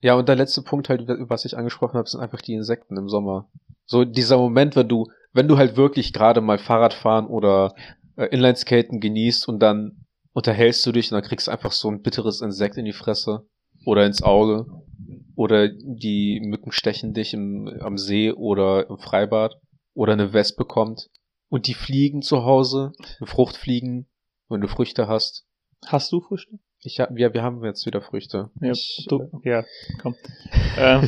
Ja, 0.00 0.14
und 0.14 0.28
der 0.28 0.36
letzte 0.36 0.62
Punkt 0.62 0.88
halt, 0.88 1.04
was 1.06 1.44
ich 1.44 1.56
angesprochen 1.56 1.98
habe, 1.98 2.08
sind 2.08 2.20
einfach 2.20 2.40
die 2.40 2.54
Insekten 2.54 2.96
im 2.96 3.08
Sommer. 3.08 3.50
So 3.84 4.04
dieser 4.04 4.38
Moment, 4.38 4.76
wenn 4.76 4.88
du, 4.88 5.06
wenn 5.32 5.48
du 5.48 5.58
halt 5.58 5.76
wirklich 5.76 6.12
gerade 6.12 6.40
mal 6.40 6.58
Fahrrad 6.58 6.94
fahren 6.94 7.26
oder 7.26 7.74
äh, 8.16 8.26
Inlineskaten 8.26 9.00
genießt 9.00 9.46
und 9.48 9.60
dann 9.60 10.06
unterhältst 10.32 10.86
du 10.86 10.92
dich 10.92 11.10
und 11.10 11.16
dann 11.16 11.28
kriegst 11.28 11.48
du 11.48 11.50
einfach 11.50 11.72
so 11.72 11.90
ein 11.90 12.02
bitteres 12.02 12.40
Insekt 12.40 12.76
in 12.76 12.84
die 12.84 12.92
Fresse 12.92 13.46
oder 13.84 14.06
ins 14.06 14.22
Auge 14.22 14.66
oder 15.34 15.68
die 15.68 16.40
Mücken 16.40 16.72
stechen 16.72 17.14
dich 17.14 17.34
im, 17.34 17.68
am 17.80 17.98
See 17.98 18.32
oder 18.32 18.88
im 18.88 18.98
Freibad 18.98 19.56
oder 19.94 20.12
eine 20.12 20.32
Wespe 20.32 20.64
kommt 20.64 21.10
und 21.50 21.66
die 21.66 21.74
fliegen 21.74 22.22
zu 22.22 22.44
Hause, 22.44 22.92
Fruchtfliegen, 23.22 24.08
wenn 24.48 24.60
du 24.62 24.68
Früchte 24.68 25.06
hast. 25.08 25.46
Hast 25.86 26.10
du 26.12 26.20
Früchte? 26.20 26.58
Ich 26.82 26.98
hab, 27.00 27.14
wir, 27.14 27.34
wir 27.34 27.42
haben 27.42 27.62
jetzt 27.64 27.84
wieder 27.84 28.00
Früchte. 28.00 28.50
Ja, 28.60 28.70
ich, 28.72 29.06
du, 29.08 29.28
ja 29.44 29.64
komm. 30.00 30.14
ähm, 30.78 31.06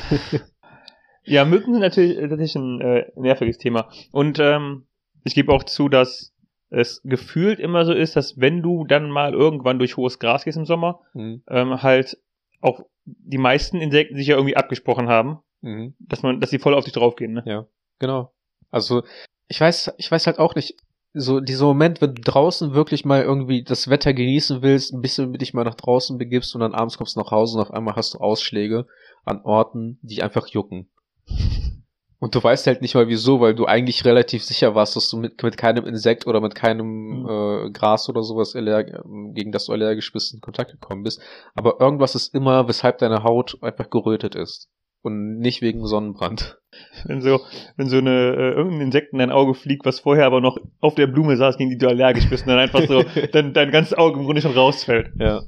ja, 1.25 1.45
Mücken 1.47 1.73
sind 1.73 1.81
natürlich, 1.81 2.19
natürlich 2.21 2.55
ein 2.57 2.81
äh, 2.81 3.11
nerviges 3.17 3.59
Thema. 3.59 3.89
Und 4.11 4.39
ähm, 4.39 4.87
ich 5.25 5.35
gebe 5.35 5.53
auch 5.53 5.65
zu, 5.65 5.89
dass 5.89 6.35
es 6.71 7.01
gefühlt 7.05 7.59
immer 7.61 7.85
so 7.85 7.93
ist, 7.93 8.17
dass 8.17 8.39
wenn 8.41 8.63
du 8.63 8.85
dann 8.85 9.11
mal 9.11 9.33
irgendwann 9.35 9.79
durch 9.79 9.97
hohes 9.97 10.19
Gras 10.19 10.45
gehst 10.45 10.59
im 10.59 10.67
Sommer, 10.67 11.01
Mhm. 11.15 11.43
ähm, 11.49 11.83
halt 11.83 12.19
auch 12.61 12.81
die 13.05 13.39
meisten 13.39 13.81
Insekten 13.81 14.17
sich 14.17 14.27
ja 14.29 14.37
irgendwie 14.37 14.57
abgesprochen 14.57 15.09
haben, 15.09 15.39
Mhm. 15.61 15.95
dass 16.01 16.23
man, 16.23 16.41
dass 16.41 16.51
sie 16.51 16.59
voll 16.59 16.75
auf 16.75 16.85
dich 16.85 16.93
draufgehen, 16.93 17.33
ne? 17.35 17.43
Ja, 17.47 17.67
genau. 17.99 18.33
Also, 18.71 19.03
ich 19.49 19.61
weiß, 19.61 19.93
ich 19.99 20.11
weiß 20.11 20.27
halt 20.27 20.39
auch 20.39 20.55
nicht, 20.55 20.77
so 21.15 21.41
dieser 21.41 21.67
Moment, 21.67 22.01
wenn 22.01 22.15
du 22.15 22.23
draußen 22.23 22.73
wirklich 22.73 23.05
mal 23.05 23.23
irgendwie 23.23 23.63
das 23.63 23.89
Wetter 23.89 24.15
genießen 24.15 24.63
willst, 24.63 24.95
ein 24.95 25.03
bisschen 25.03 25.33
dich 25.35 25.53
mal 25.53 25.65
nach 25.65 25.75
draußen 25.75 26.17
begibst 26.17 26.55
und 26.55 26.63
dann 26.63 26.75
abends 26.75 26.97
kommst 26.97 27.17
du 27.17 27.21
nach 27.21 27.31
Hause 27.31 27.59
und 27.59 27.63
auf 27.63 27.71
einmal 27.71 27.97
hast 27.97 28.15
du 28.15 28.19
Ausschläge 28.19 28.87
an 29.25 29.43
Orten, 29.45 29.99
die 30.03 30.23
einfach 30.23 30.47
jucken. 30.49 30.89
Und 32.19 32.37
du 32.37 32.45
weißt 32.45 32.69
halt 32.69 32.83
nicht 32.83 32.95
mal 32.95 33.09
wieso, 33.09 33.41
weil 33.41 33.53
du 33.53 33.67
eigentlich 33.67 34.05
relativ 34.05 34.45
sicher 34.45 34.77
warst, 34.77 34.95
dass 34.95 35.11
du 35.11 35.17
mit, 35.17 35.43
mit 35.43 35.57
keinem 35.57 35.87
Insekt 35.87 36.25
oder 36.29 36.41
mit 36.41 36.55
keinem 36.55 36.87
Mhm. 37.23 37.29
äh, 37.29 37.71
Gras 37.71 38.09
oder 38.09 38.23
sowas 38.23 38.53
gegen 38.53 39.51
das 39.51 39.67
du 39.67 39.73
allergisch 39.73 40.13
bist 40.13 40.33
in 40.33 40.41
Kontakt 40.41 40.71
gekommen 40.71 41.03
bist. 41.03 41.21
Aber 41.57 41.81
irgendwas 41.81 42.15
ist 42.15 42.33
immer, 42.33 42.69
weshalb 42.69 42.99
deine 42.99 43.25
Haut 43.25 43.59
einfach 43.61 43.91
gerötet 43.91 44.37
ist. 44.37 44.69
Und 45.03 45.39
nicht 45.39 45.63
wegen 45.63 45.85
Sonnenbrand. 45.85 46.59
Wenn 47.05 47.23
so, 47.23 47.41
wenn 47.77 47.89
so 47.89 47.99
eine, 47.99 48.11
äh, 48.11 48.51
irgendein 48.53 48.83
Insekt 48.83 49.13
in 49.13 49.19
dein 49.19 49.31
Auge 49.31 49.55
fliegt, 49.55 49.87
was 49.87 50.01
vorher 50.01 50.27
aber 50.27 50.41
noch 50.41 50.59
auf 50.81 50.95
der 50.95 51.07
Blume 51.07 51.37
saß, 51.37 51.57
gegen 51.57 51.71
die 51.71 51.79
du 51.79 51.89
allergisch 51.89 52.29
bist, 52.29 52.45
und 52.45 52.51
dann 52.51 52.59
einfach 52.59 52.87
so, 52.87 53.03
dann 53.33 53.55
dein 53.55 53.71
ganzes 53.71 53.97
Auge 53.97 54.19
im 54.19 54.27
Grunde 54.27 54.43
schon 54.43 54.53
rausfällt. 54.53 55.11
Ja. 55.19 55.43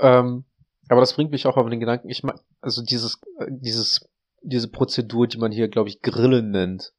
Ähm, 0.00 0.44
aber 0.88 1.00
das 1.00 1.14
bringt 1.14 1.30
mich 1.30 1.46
auch 1.46 1.56
auf 1.56 1.68
den 1.68 1.80
Gedanken, 1.80 2.08
ich 2.08 2.22
mag, 2.22 2.40
also 2.60 2.82
dieses, 2.82 3.20
äh, 3.38 3.46
dieses, 3.50 4.08
diese 4.42 4.68
Prozedur, 4.68 5.26
die 5.26 5.38
man 5.38 5.52
hier, 5.52 5.68
glaube 5.68 5.88
ich, 5.88 6.00
Grillen 6.00 6.50
nennt. 6.50 6.92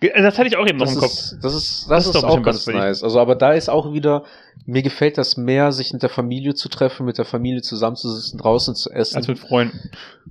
Ge- 0.00 0.12
Das 0.14 0.38
hatte 0.38 0.48
ich 0.48 0.56
auch 0.56 0.66
eben 0.66 0.78
noch 0.78 0.86
Das 0.86 0.94
im 0.94 1.00
Kopf. 1.00 1.10
ist, 1.12 1.38
das 1.42 1.54
ist, 1.54 1.82
Das 1.82 1.88
das 1.88 2.06
ist 2.08 2.14
ist, 2.14 2.22
doch 2.22 2.28
auch 2.28 2.42
ganz 2.42 2.66
nice. 2.66 3.02
Also, 3.02 3.18
aber 3.20 3.34
da 3.34 3.52
ist 3.52 3.68
auch 3.70 3.92
wieder, 3.92 4.24
mir 4.66 4.82
gefällt 4.82 5.16
das 5.18 5.36
mehr, 5.36 5.72
sich 5.72 5.92
mit 5.92 6.02
der 6.02 6.10
Familie 6.10 6.54
zu 6.54 6.68
treffen, 6.68 7.06
mit 7.06 7.18
der 7.18 7.24
Familie 7.24 7.62
zusammenzusitzen, 7.62 8.38
draußen 8.38 8.74
zu 8.74 8.90
essen. 8.90 9.16
Als 9.16 9.28
mit 9.28 9.38
Freunden. 9.38 9.78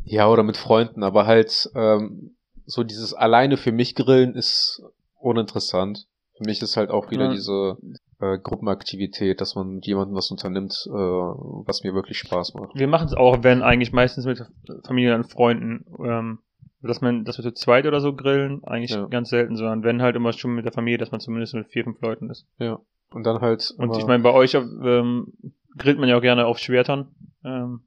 ja, 0.03 0.27
oder 0.27 0.43
mit 0.43 0.57
Freunden, 0.57 1.03
aber 1.03 1.25
halt, 1.25 1.69
ähm, 1.75 2.35
so 2.65 2.83
dieses 2.83 3.13
alleine 3.13 3.57
für 3.57 3.71
mich 3.71 3.95
grillen 3.95 4.35
ist 4.35 4.83
uninteressant. 5.19 6.05
Für 6.37 6.43
mich 6.45 6.61
ist 6.61 6.77
halt 6.77 6.89
auch 6.89 7.09
wieder 7.11 7.25
Ja. 7.25 7.31
diese 7.31 7.77
äh, 8.21 8.37
Gruppenaktivität, 8.37 9.41
dass 9.41 9.55
man 9.55 9.67
mit 9.75 9.87
jemandem 9.87 10.15
was 10.15 10.29
unternimmt, 10.29 10.73
äh, 10.87 10.91
was 10.91 11.83
mir 11.83 11.93
wirklich 11.95 12.19
Spaß 12.19 12.53
macht. 12.53 12.75
Wir 12.75 12.87
machen 12.87 13.07
es 13.07 13.13
auch, 13.15 13.43
wenn 13.43 13.63
eigentlich 13.63 13.91
meistens 13.91 14.25
mit 14.25 14.43
Familie 14.85 15.15
und 15.15 15.23
Freunden, 15.25 15.85
ähm, 15.99 16.39
dass 16.81 17.01
man, 17.01 17.23
dass 17.25 17.37
wir 17.37 17.43
zu 17.43 17.53
zweit 17.53 17.85
oder 17.85 18.01
so 18.01 18.15
grillen, 18.15 18.63
eigentlich 18.63 18.91
Ja. 18.91 19.05
ganz 19.05 19.29
selten, 19.29 19.55
sondern 19.55 19.83
wenn 19.83 20.01
halt 20.01 20.15
immer 20.15 20.33
schon 20.33 20.55
mit 20.55 20.65
der 20.65 20.71
Familie, 20.71 20.97
dass 20.97 21.11
man 21.11 21.19
zumindest 21.21 21.53
mit 21.53 21.67
vier, 21.67 21.83
fünf 21.83 22.01
Leuten 22.01 22.29
ist. 22.29 22.47
Ja. 22.59 22.79
Und 23.11 23.23
dann 23.25 23.41
halt. 23.41 23.73
Und 23.77 23.95
ich 23.97 24.05
meine, 24.05 24.23
bei 24.23 24.31
euch 24.31 24.53
ähm, 24.55 25.33
grillt 25.77 25.99
man 25.99 26.07
ja 26.09 26.17
auch 26.17 26.21
gerne 26.21 26.45
auf 26.45 26.57
Schwertern. 26.59 27.13
Ähm, 27.43 27.81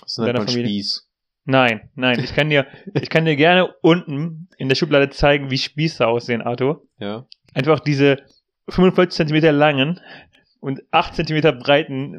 das 0.00 0.18
nennt 0.18 0.28
deiner 0.36 0.46
Familie- 0.46 0.66
Spieß. 0.68 1.08
nein, 1.44 1.88
nein, 1.94 2.18
ich 2.20 2.34
kann 2.34 2.50
dir, 2.50 2.66
ich 2.94 3.08
kann 3.10 3.24
dir 3.24 3.36
gerne 3.36 3.72
unten 3.82 4.48
in 4.58 4.68
der 4.68 4.74
Schublade 4.76 5.10
zeigen, 5.10 5.50
wie 5.50 5.58
Spieße 5.58 6.06
aussehen, 6.06 6.42
Arthur. 6.42 6.82
Ja. 6.98 7.26
Einfach 7.54 7.80
diese 7.80 8.18
45 8.68 9.16
Zentimeter 9.16 9.52
langen 9.52 10.00
und 10.60 10.82
8 10.90 11.14
Zentimeter 11.14 11.52
breiten 11.52 12.18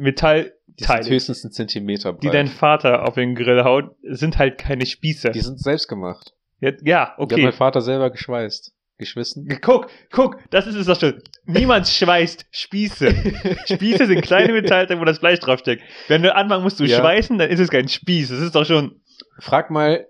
Die 0.79 0.83
Metallteile, 0.83 1.03
sind 1.03 1.13
höchstens 1.13 1.45
einen 1.45 1.51
Zentimeter 1.51 2.13
breit. 2.13 2.23
die 2.23 2.29
dein 2.29 2.47
Vater 2.47 3.07
auf 3.07 3.15
den 3.15 3.35
Grill 3.35 3.63
haut, 3.63 3.95
sind 4.03 4.37
halt 4.37 4.57
keine 4.57 4.85
Spieße. 4.85 5.31
Die 5.31 5.41
sind 5.41 5.59
selbst 5.59 5.87
gemacht. 5.87 6.33
Ja, 6.59 6.69
ja 6.71 6.75
Die 6.81 6.93
hat 6.93 7.19
okay. 7.19 7.43
mein 7.43 7.53
Vater 7.53 7.81
selber 7.81 8.09
geschweißt. 8.09 8.73
Geschwissen. 8.97 9.47
Guck, 9.61 9.87
guck, 10.11 10.39
das 10.49 10.67
ist 10.67 10.75
es 10.75 10.87
doch 10.87 10.99
schon. 10.99 11.21
Niemand 11.45 11.87
schweißt 11.89 12.47
Spieße. 12.51 13.15
Spieße 13.65 14.05
sind 14.07 14.21
kleine 14.21 14.51
Metallteile, 14.51 14.99
wo 14.99 15.05
das 15.05 15.19
Fleisch 15.19 15.39
draufsteckt. 15.39 15.81
Wenn 16.09 16.21
du 16.21 16.35
anfangen 16.35 16.63
musst, 16.63 16.81
du 16.81 16.83
Ja. 16.83 16.97
schweißen, 16.99 17.37
dann 17.37 17.49
ist 17.49 17.59
es 17.61 17.69
kein 17.69 17.87
Spieß. 17.87 18.27
Das 18.29 18.39
ist 18.39 18.55
doch 18.55 18.65
schon. 18.65 18.99
Frag 19.39 19.71
mal, 19.71 20.05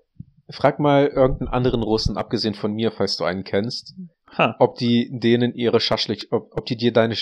frag 0.49 0.79
mal 0.79 1.05
irgendeinen 1.05 1.49
anderen 1.49 1.83
Russen, 1.83 2.17
abgesehen 2.17 2.55
von 2.55 2.73
mir, 2.73 2.91
falls 2.91 3.15
du 3.15 3.25
einen 3.25 3.43
kennst, 3.43 3.93
Ha. 4.37 4.55
ob 4.57 4.75
die 4.79 5.09
denen 5.13 5.53
ihre 5.53 5.79
Schaschlik, 5.79 6.25
ob, 6.31 6.49
ob 6.57 6.65
die 6.65 6.75
dir 6.75 6.91
deine, 6.91 7.15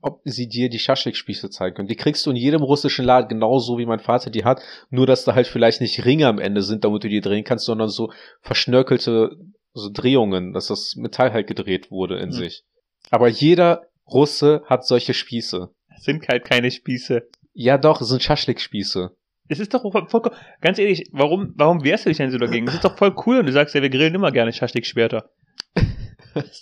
ob 0.00 0.20
sie 0.24 0.48
dir 0.48 0.68
die 0.68 0.78
Schaschlikspieße 0.78 1.50
zeigen 1.50 1.74
können. 1.74 1.88
Die 1.88 1.96
kriegst 1.96 2.24
du 2.24 2.30
in 2.30 2.36
jedem 2.36 2.62
russischen 2.62 3.04
Laden 3.04 3.28
genauso 3.28 3.78
wie 3.78 3.86
mein 3.86 3.98
Vater 3.98 4.30
die 4.30 4.44
hat, 4.44 4.62
nur 4.90 5.06
dass 5.06 5.24
da 5.24 5.34
halt 5.34 5.46
vielleicht 5.46 5.80
nicht 5.80 6.04
Ringe 6.04 6.26
am 6.28 6.38
Ende 6.38 6.62
sind, 6.62 6.84
damit 6.84 7.04
du 7.04 7.08
die 7.08 7.20
drehen 7.20 7.44
kannst, 7.44 7.64
sondern 7.64 7.88
so 7.88 8.12
verschnörkelte 8.40 9.36
so 9.74 9.90
Drehungen, 9.92 10.52
dass 10.52 10.68
das 10.68 10.94
Metall 10.96 11.32
halt 11.32 11.46
gedreht 11.46 11.90
wurde 11.90 12.18
in 12.18 12.30
Hm. 12.30 12.32
sich. 12.32 12.64
Aber 13.10 13.28
jeder 13.28 13.82
Russe 14.10 14.62
hat 14.66 14.86
solche 14.86 15.14
Spieße. 15.14 15.70
Das 15.88 16.04
sind 16.04 16.26
halt 16.28 16.44
keine 16.44 16.70
Spieße. 16.70 17.28
Ja 17.52 17.78
doch, 17.78 18.00
es 18.00 18.08
sind 18.08 18.22
Schaschlikspieße. 18.22 19.10
Es 19.48 19.60
ist 19.60 19.72
doch 19.72 19.82
voll, 19.82 20.08
voll, 20.08 20.22
ganz 20.60 20.78
ehrlich, 20.78 21.08
warum, 21.12 21.54
warum 21.56 21.82
wehrst 21.82 22.04
du 22.04 22.10
dich 22.10 22.18
denn 22.18 22.30
so 22.30 22.38
dagegen? 22.38 22.66
Das 22.66 22.76
ist 22.76 22.84
doch 22.84 22.98
voll 22.98 23.14
cool 23.26 23.38
und 23.38 23.46
du 23.46 23.52
sagst 23.52 23.74
ja, 23.74 23.82
wir 23.82 23.88
grillen 23.88 24.14
immer 24.14 24.30
gerne 24.30 24.52
Schaschlik-Schwerter. 24.52 25.30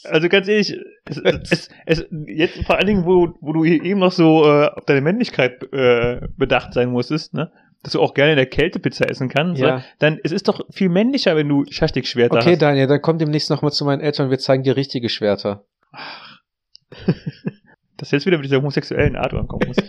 Also 0.05 0.29
ganz 0.29 0.49
ehrlich, 0.49 0.77
es, 1.05 1.19
es, 1.19 1.69
es, 1.87 2.07
jetzt 2.27 2.63
vor 2.65 2.77
allen 2.77 2.87
Dingen, 2.87 3.05
wo, 3.07 3.35
wo 3.41 3.53
du 3.53 3.65
eben 3.65 4.01
noch 4.01 4.13
so 4.13 4.45
äh, 4.45 4.67
auf 4.69 4.85
deine 4.85 5.01
Männlichkeit 5.01 5.63
äh, 5.73 6.21
bedacht 6.37 6.73
sein 6.75 6.91
musstest, 6.91 7.35
ne? 7.35 7.51
dass 7.83 7.93
du 7.93 8.01
auch 8.01 8.15
gerne 8.15 8.33
in 8.33 8.37
der 8.37 8.47
Kälte 8.47 8.79
Pizza 8.81 9.09
essen 9.09 9.29
kannst, 9.29 9.61
Ja. 9.63 9.77
ne? 9.77 9.85
dann 9.99 10.19
es 10.25 10.33
ist 10.33 10.49
doch 10.49 10.61
viel 10.71 10.89
männlicher, 10.89 11.37
wenn 11.37 11.49
du 11.49 11.65
Schaschlik-Schwerter 11.71 12.37
Okay, 12.39 12.53
hast. 12.53 12.63
Daniel, 12.63 12.87
dann 12.87 13.01
komm 13.03 13.19
demnächst 13.19 13.51
nochmal 13.51 13.71
zu 13.73 13.85
meinen 13.85 14.01
Eltern 14.01 14.27
und 14.27 14.31
wir 14.31 14.39
zeigen 14.39 14.63
dir 14.63 14.77
richtige 14.77 15.09
Schwerter. 15.09 15.65
Dass 17.97 18.11
jetzt 18.11 18.27
wieder 18.27 18.37
mit 18.37 18.45
dieser 18.47 18.59
homosexuellen 18.59 19.17
Art 19.17 19.33
ankommen 19.35 19.69
muss. 19.69 19.77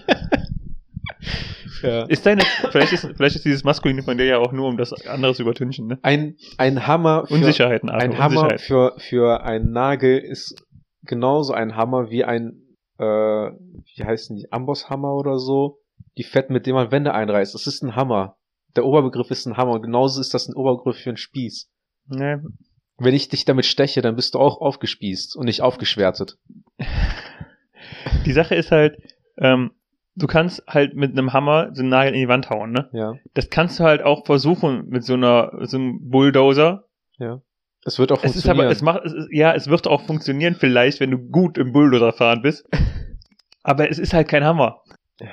Ja. 1.84 2.06
ist 2.06 2.26
deine, 2.26 2.44
vielleicht 2.72 2.94
ist, 2.94 3.08
vielleicht 3.16 3.36
ist 3.36 3.46
dieses 3.46 3.64
Maskuline 3.64 4.02
von 4.02 4.18
dir 4.18 4.26
ja 4.26 4.38
auch 4.40 4.52
nur, 4.52 4.68
um 4.68 4.78
das 4.78 4.94
andere 5.06 5.36
zu 5.36 5.44
übertünchen, 5.44 5.88
ne? 5.88 6.00
Ein, 6.02 6.36
ein 6.58 6.88
Hammer 6.88 7.28
für, 7.28 7.36
Unsicherheiten, 7.36 7.90
Arthur, 7.90 8.04
ein 8.04 8.18
Hammer 8.18 8.42
Unsicherheit. 8.44 8.62
für, 8.62 8.96
für 8.98 9.44
einen 9.44 9.72
Nagel 9.72 10.18
ist 10.18 10.64
genauso 11.08 11.54
ein 11.54 11.76
Hammer 11.76 12.10
wie 12.10 12.24
ein, 12.24 12.62
äh, 13.00 13.04
wie 13.04 14.04
heißen 14.04 14.36
die, 14.36 14.52
Ambosshammer 14.52 15.14
oder 15.14 15.40
so. 15.40 15.80
Die 16.18 16.24
Fett, 16.24 16.50
mit 16.50 16.66
dem 16.66 16.76
man 16.76 16.92
Wände 16.92 17.14
einreißt. 17.14 17.54
Das 17.54 17.68
ist 17.68 17.84
ein 17.84 17.96
Hammer. 17.96 18.38
Der 18.76 18.86
Oberbegriff 18.86 19.32
ist 19.32 19.46
ein 19.46 19.58
Hammer. 19.58 19.74
Und 19.74 19.84
genauso 19.84 20.22
ist 20.22 20.34
das 20.34 20.48
ein 20.48 20.56
Oberbegriff 20.56 20.98
für 20.98 21.10
einen 21.10 21.18
Spieß. 21.18 21.70
Ne, 22.08 22.44
Wenn 22.98 23.14
ich 23.14 23.30
dich 23.30 23.46
damit 23.46 23.66
steche, 23.66 24.02
dann 24.02 24.16
bist 24.16 24.34
du 24.34 24.40
auch 24.40 24.62
aufgespießt 24.62 25.36
und 25.36 25.46
nicht 25.46 25.62
aufgeschwärtet. 25.62 26.38
die 28.26 28.32
Sache 28.32 28.56
ist 28.56 28.72
halt, 28.72 28.98
ähm, 29.38 29.72
du 30.18 30.28
kannst 30.28 30.64
halt 30.68 30.96
mit 30.96 31.12
einem 31.12 31.32
Hammer 31.34 31.70
so 31.74 31.82
einen 31.82 31.90
Nagel 31.90 32.14
in 32.14 32.20
die 32.20 32.28
Wand 32.28 32.50
hauen, 32.50 32.72
ne? 32.72 32.90
Ja. 32.92 33.14
Das 33.34 33.50
kannst 33.50 33.80
du 33.80 33.84
halt 33.84 34.02
auch 34.02 34.26
versuchen 34.26 34.88
mit 34.90 35.04
so 35.04 35.14
einer, 35.14 35.52
so 35.62 35.78
einem 35.78 36.10
Bulldozer. 36.10 36.86
Ja. 37.20 37.42
Es 37.86 38.00
wird 38.00 38.12
auch 38.12 38.24
Es 38.24 38.36
ist 38.36 38.44
funktionieren. 38.44 38.66
aber, 38.66 38.72
es 38.72 38.82
macht, 38.82 39.06
es 39.06 39.14
ist, 39.14 39.28
ja, 39.32 39.54
es 39.54 39.68
wird 39.68 39.88
auch 39.88 40.02
funktionieren 40.02 40.56
vielleicht, 40.56 41.00
wenn 41.00 41.12
du 41.12 41.20
gut 41.20 41.58
im 41.58 41.72
Bulldozer 41.72 42.12
fahren 42.12 42.42
bist. 42.42 42.68
aber 43.64 43.90
es 43.90 44.00
ist 44.00 44.14
halt 44.14 44.28
kein 44.28 44.44
Hammer. 44.44 44.82
Ja. 45.22 45.28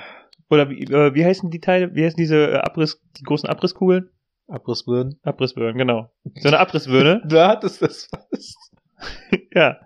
Oder 0.49 0.69
wie, 0.69 0.83
äh, 0.83 1.13
wie 1.15 1.25
heißen 1.25 1.49
die 1.49 1.59
Teile, 1.59 1.93
wie 1.95 2.05
heißen 2.05 2.17
diese 2.17 2.51
äh, 2.51 2.57
Abriss, 2.57 3.01
die 3.17 3.23
großen 3.23 3.49
Abrisskugeln? 3.49 4.09
Abrissbirnen. 4.47 5.19
Abrissbirnen, 5.23 5.77
genau. 5.77 6.11
So 6.35 6.49
eine 6.49 6.59
Abrissbirne. 6.59 7.23
Da 7.27 7.49
hat 7.49 7.63
es 7.63 7.79
das 7.79 8.05
fast. 8.05 8.55
ja. 9.53 9.77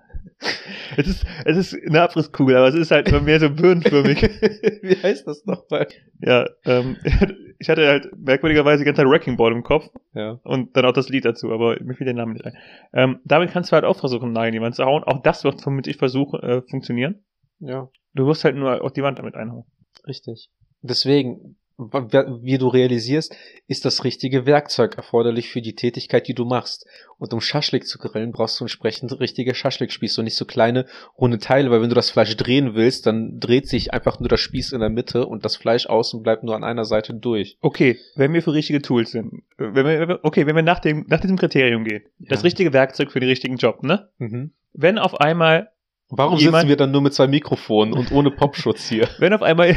Es 0.95 1.07
ist, 1.07 1.25
es 1.45 1.57
ist 1.57 1.77
eine 1.87 2.01
Abrisskugel, 2.01 2.55
aber 2.55 2.67
es 2.69 2.75
ist 2.75 2.91
halt 2.91 3.09
immer 3.09 3.19
mehr 3.21 3.39
so 3.39 3.49
birnenförmig. 3.49 4.21
Wie 4.81 4.95
heißt 5.01 5.27
das 5.27 5.45
nochmal? 5.45 5.87
ja, 6.21 6.47
ähm, 6.65 6.97
ich 7.59 7.69
hatte 7.69 7.85
halt 7.87 8.09
merkwürdigerweise 8.17 8.79
die 8.79 8.85
ganze 8.85 9.01
Zeit 9.01 9.09
Wrecking 9.09 9.35
Ball 9.37 9.51
im 9.51 9.63
Kopf 9.63 9.89
Ja. 10.13 10.39
und 10.43 10.75
dann 10.77 10.85
auch 10.85 10.93
das 10.93 11.09
Lied 11.09 11.25
dazu, 11.25 11.51
aber 11.51 11.77
mir 11.83 11.93
fiel 11.93 12.05
der 12.05 12.13
Name 12.13 12.33
nicht 12.33 12.45
ein. 12.45 12.53
Ähm, 12.93 13.19
damit 13.25 13.51
kannst 13.51 13.71
du 13.71 13.75
halt 13.75 13.83
auch 13.85 13.99
versuchen, 13.99 14.31
Nagel 14.31 14.47
in 14.49 14.53
die 14.53 14.61
Wand 14.61 14.75
zu 14.75 14.85
hauen. 14.85 15.03
Auch 15.03 15.21
das 15.21 15.43
wird 15.43 15.61
vermutlich 15.61 15.97
versuchen, 15.97 16.39
äh, 16.41 16.61
funktionieren. 16.69 17.23
Ja. 17.59 17.89
Du 18.13 18.25
wirst 18.25 18.43
halt 18.45 18.55
nur 18.55 18.81
auf 18.81 18.93
die 18.93 19.03
Wand 19.03 19.19
damit 19.19 19.35
einhauen. 19.35 19.65
Richtig. 20.07 20.49
Deswegen, 20.81 21.57
wie 21.79 22.57
du 22.57 22.67
realisierst, 22.67 23.35
ist 23.67 23.85
das 23.85 24.03
richtige 24.03 24.45
Werkzeug 24.45 24.95
erforderlich 24.97 25.49
für 25.49 25.61
die 25.61 25.75
Tätigkeit, 25.75 26.27
die 26.27 26.33
du 26.33 26.43
machst. 26.43 26.85
Und 27.17 27.33
um 27.33 27.39
Schaschlik 27.39 27.87
zu 27.87 27.97
grillen, 27.97 28.31
brauchst 28.33 28.59
du 28.59 28.65
entsprechend 28.65 29.17
richtige 29.19 29.55
Schaschlikspieße 29.55 30.19
und 30.19 30.25
nicht 30.25 30.35
so 30.35 30.45
kleine 30.45 30.85
runde 31.17 31.37
Teile, 31.39 31.71
weil 31.71 31.81
wenn 31.81 31.89
du 31.89 31.95
das 31.95 32.09
Fleisch 32.11 32.35
drehen 32.35 32.75
willst, 32.75 33.05
dann 33.05 33.39
dreht 33.39 33.67
sich 33.67 33.93
einfach 33.93 34.19
nur 34.19 34.27
der 34.29 34.37
Spieß 34.37 34.73
in 34.73 34.81
der 34.81 34.89
Mitte 34.89 35.25
und 35.25 35.45
das 35.45 35.55
Fleisch 35.55 35.87
außen 35.87 36.21
bleibt 36.21 36.43
nur 36.43 36.55
an 36.55 36.63
einer 36.65 36.85
Seite 36.85 37.13
durch. 37.13 37.57
Okay, 37.61 37.97
wenn 38.15 38.33
wir 38.33 38.43
für 38.43 38.53
richtige 38.53 38.81
Tools 38.81 39.11
sind, 39.11 39.43
äh, 39.57 39.73
wenn 39.73 39.85
wir, 39.85 40.19
okay, 40.23 40.45
wenn 40.45 40.55
wir 40.55 40.63
nach 40.63 40.79
dem, 40.79 41.05
nach 41.07 41.21
diesem 41.21 41.37
Kriterium 41.37 41.85
gehen, 41.85 42.03
das 42.19 42.43
richtige 42.43 42.73
Werkzeug 42.73 43.11
für 43.11 43.19
den 43.21 43.29
richtigen 43.29 43.55
Job, 43.57 43.83
ne? 43.83 44.09
Mhm. 44.17 44.51
Wenn 44.73 44.97
auf 44.97 45.19
einmal, 45.19 45.69
Warum 46.09 46.37
Jemand- 46.39 46.61
sitzen 46.61 46.69
wir 46.69 46.75
dann 46.77 46.91
nur 46.91 47.01
mit 47.01 47.13
zwei 47.13 47.27
Mikrofonen 47.27 47.93
und 47.93 48.11
ohne 48.11 48.31
Popschutz 48.31 48.89
hier? 48.89 49.07
wenn 49.19 49.31
auf 49.33 49.41
einmal, 49.43 49.75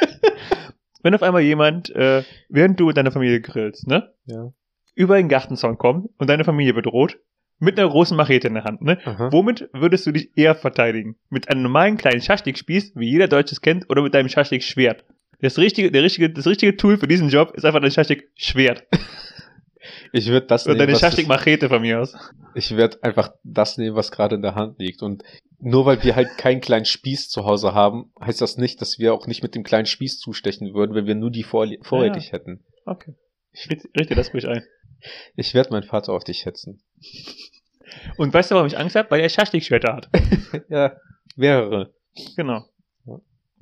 wenn 1.02 1.14
auf 1.14 1.22
einmal 1.22 1.42
jemand, 1.42 1.90
äh, 1.90 2.22
während 2.48 2.78
du 2.80 2.86
mit 2.86 2.96
deiner 2.96 3.12
Familie 3.12 3.40
grillst, 3.40 3.86
ne? 3.86 4.12
Ja. 4.26 4.52
Über 4.94 5.16
den 5.16 5.28
Gartenzaun 5.28 5.78
kommt 5.78 6.10
und 6.18 6.28
deine 6.28 6.44
Familie 6.44 6.74
bedroht, 6.74 7.18
mit 7.60 7.78
einer 7.78 7.88
großen 7.88 8.16
Machete 8.16 8.48
in 8.48 8.54
der 8.54 8.64
Hand, 8.64 8.82
ne? 8.82 8.98
Aha. 9.04 9.32
Womit 9.32 9.68
würdest 9.72 10.06
du 10.06 10.12
dich 10.12 10.30
eher 10.36 10.54
verteidigen? 10.54 11.16
Mit 11.28 11.48
einem 11.48 11.62
normalen 11.62 11.96
kleinen 11.96 12.20
Schaschlikspieß, 12.20 12.92
wie 12.96 13.10
jeder 13.10 13.28
Deutsche 13.28 13.52
es 13.52 13.60
kennt, 13.60 13.90
oder 13.90 14.02
mit 14.02 14.14
deinem 14.14 14.28
Schaschlikschwert? 14.28 15.04
Das 15.40 15.58
richtige, 15.58 15.90
der 15.92 16.02
richtige, 16.02 16.30
das 16.30 16.46
richtige 16.46 16.76
Tool 16.76 16.98
für 16.98 17.06
diesen 17.06 17.28
Job 17.28 17.52
ist 17.54 17.64
einfach 17.64 17.80
dein 17.80 17.92
Schaschlikschwert. 17.92 18.84
Ich 20.12 20.28
würde 20.28 20.46
das 20.46 20.64
Oder 20.64 20.74
nehmen, 20.74 20.78
deine 20.80 20.92
was 20.92 21.00
Schaschlikmachete 21.00 21.68
von 21.68 21.82
mir 21.82 22.00
aus. 22.00 22.14
Ich 22.54 22.76
werde 22.76 23.02
einfach 23.02 23.32
das 23.44 23.78
nehmen, 23.78 23.96
was 23.96 24.10
gerade 24.10 24.36
in 24.36 24.42
der 24.42 24.54
Hand 24.54 24.78
liegt. 24.78 25.02
Und 25.02 25.22
nur 25.58 25.86
weil 25.86 26.02
wir 26.02 26.16
halt 26.16 26.38
keinen 26.38 26.60
kleinen 26.60 26.84
Spieß 26.84 27.28
zu 27.28 27.44
Hause 27.44 27.74
haben, 27.74 28.12
heißt 28.20 28.40
das 28.40 28.56
nicht, 28.56 28.80
dass 28.80 28.98
wir 28.98 29.12
auch 29.12 29.26
nicht 29.26 29.42
mit 29.42 29.54
dem 29.54 29.64
kleinen 29.64 29.86
Spieß 29.86 30.18
zustechen 30.18 30.74
würden, 30.74 30.94
wenn 30.94 31.06
wir 31.06 31.14
nur 31.14 31.30
die 31.30 31.42
vor 31.42 31.66
vorrätig 31.82 32.32
hätten. 32.32 32.64
Okay. 32.84 33.14
Ich 33.52 33.68
richte 33.68 33.88
richte 33.98 34.14
das 34.14 34.32
ruhig 34.32 34.46
ein. 34.46 34.64
Ich 35.36 35.54
werde 35.54 35.70
meinen 35.70 35.84
Vater 35.84 36.12
auf 36.12 36.24
dich 36.24 36.44
hetzen. 36.46 36.82
Und 38.16 38.32
weißt 38.32 38.50
du, 38.50 38.54
warum 38.54 38.66
ich 38.66 38.78
Angst 38.78 38.96
habe? 38.96 39.10
Weil 39.10 39.20
er 39.20 39.28
Schaschlikschwerter 39.28 39.94
hat. 39.94 40.08
ja, 40.68 40.96
mehrere. 41.36 41.92
Genau. 42.36 42.64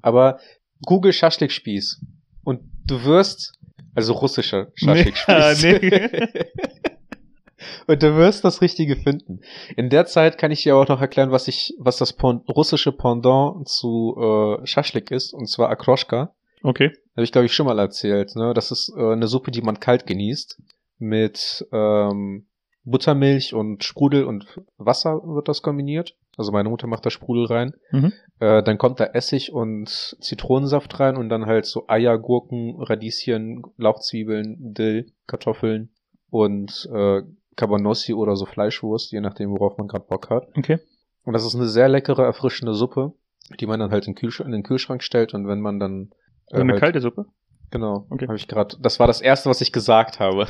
Aber 0.02 0.40
Google 0.82 1.12
Schaschlikspieß. 1.12 2.00
Und 2.44 2.62
du 2.86 3.04
wirst, 3.04 3.54
also 3.96 4.12
russischer 4.12 4.68
Schaschlikspieß. 4.74 5.62
Nee, 5.62 5.78
nee. 5.82 6.20
Und 7.86 8.02
du 8.02 8.16
wirst 8.16 8.44
das 8.44 8.60
Richtige 8.60 8.96
finden. 8.96 9.40
In 9.76 9.88
der 9.88 10.06
Zeit 10.06 10.38
kann 10.38 10.50
ich 10.50 10.62
dir 10.62 10.76
auch 10.76 10.88
noch 10.88 11.00
erklären, 11.00 11.30
was 11.30 11.48
ich, 11.48 11.74
was 11.78 11.96
das 11.96 12.12
Pon 12.12 12.42
russische 12.48 12.92
Pendant 12.92 13.66
zu 13.68 14.16
äh, 14.18 14.66
Schaschlik 14.66 15.10
ist, 15.10 15.32
und 15.32 15.48
zwar 15.48 15.70
Akroschka. 15.70 16.34
Okay. 16.62 16.92
Habe 17.16 17.24
ich, 17.24 17.32
glaube 17.32 17.46
ich, 17.46 17.54
schon 17.54 17.66
mal 17.66 17.78
erzählt. 17.78 18.36
Ne? 18.36 18.52
Das 18.54 18.70
ist 18.70 18.92
äh, 18.96 19.12
eine 19.12 19.26
Suppe, 19.26 19.50
die 19.50 19.62
man 19.62 19.80
kalt 19.80 20.06
genießt. 20.06 20.60
Mit 20.98 21.66
ähm, 21.72 22.46
Buttermilch 22.84 23.54
und 23.54 23.84
Sprudel 23.84 24.24
und 24.24 24.46
Wasser 24.76 25.20
wird 25.24 25.48
das 25.48 25.62
kombiniert. 25.62 26.14
Also 26.36 26.52
meine 26.52 26.68
Mutter 26.68 26.86
macht 26.86 27.06
da 27.06 27.10
Sprudel 27.10 27.46
rein. 27.46 27.72
Mhm. 27.92 28.12
Äh, 28.40 28.62
dann 28.62 28.76
kommt 28.78 29.00
da 29.00 29.04
Essig 29.04 29.52
und 29.52 29.88
Zitronensaft 30.20 31.00
rein 31.00 31.16
und 31.16 31.28
dann 31.30 31.46
halt 31.46 31.64
so 31.66 31.84
Eier, 31.88 32.18
Gurken, 32.18 32.76
Radieschen, 32.78 33.62
Lauchzwiebeln, 33.78 34.74
Dill, 34.74 35.12
Kartoffeln 35.26 35.90
und 36.30 36.88
äh, 36.92 37.22
Cabanossi 37.56 38.12
oder 38.12 38.36
so 38.36 38.44
Fleischwurst, 38.44 39.12
je 39.12 39.20
nachdem, 39.20 39.50
worauf 39.50 39.78
man 39.78 39.88
gerade 39.88 40.04
Bock 40.06 40.28
hat. 40.28 40.48
Okay. 40.56 40.78
Und 41.24 41.32
das 41.32 41.44
ist 41.46 41.54
eine 41.54 41.66
sehr 41.66 41.88
leckere, 41.88 42.22
erfrischende 42.24 42.74
Suppe, 42.74 43.14
die 43.58 43.66
man 43.66 43.80
dann 43.80 43.90
halt 43.90 44.06
in, 44.06 44.12
den 44.12 44.18
Kühlsch 44.18 44.40
in 44.40 44.52
den 44.52 44.62
Kühlschrank 44.62 45.02
stellt 45.02 45.32
und 45.32 45.48
wenn 45.48 45.60
man 45.60 45.80
dann 45.80 46.10
Also 46.50 46.62
eine 46.62 46.74
halt, 46.74 46.80
kalte 46.82 47.00
Suppe. 47.00 47.26
Genau, 47.70 48.06
Okay. 48.10 48.26
habe 48.26 48.36
ich 48.36 48.46
gerade. 48.46 48.76
Das 48.80 49.00
war 49.00 49.06
das 49.06 49.20
erste, 49.20 49.48
was 49.48 49.60
ich 49.60 49.72
gesagt 49.72 50.20
habe. 50.20 50.46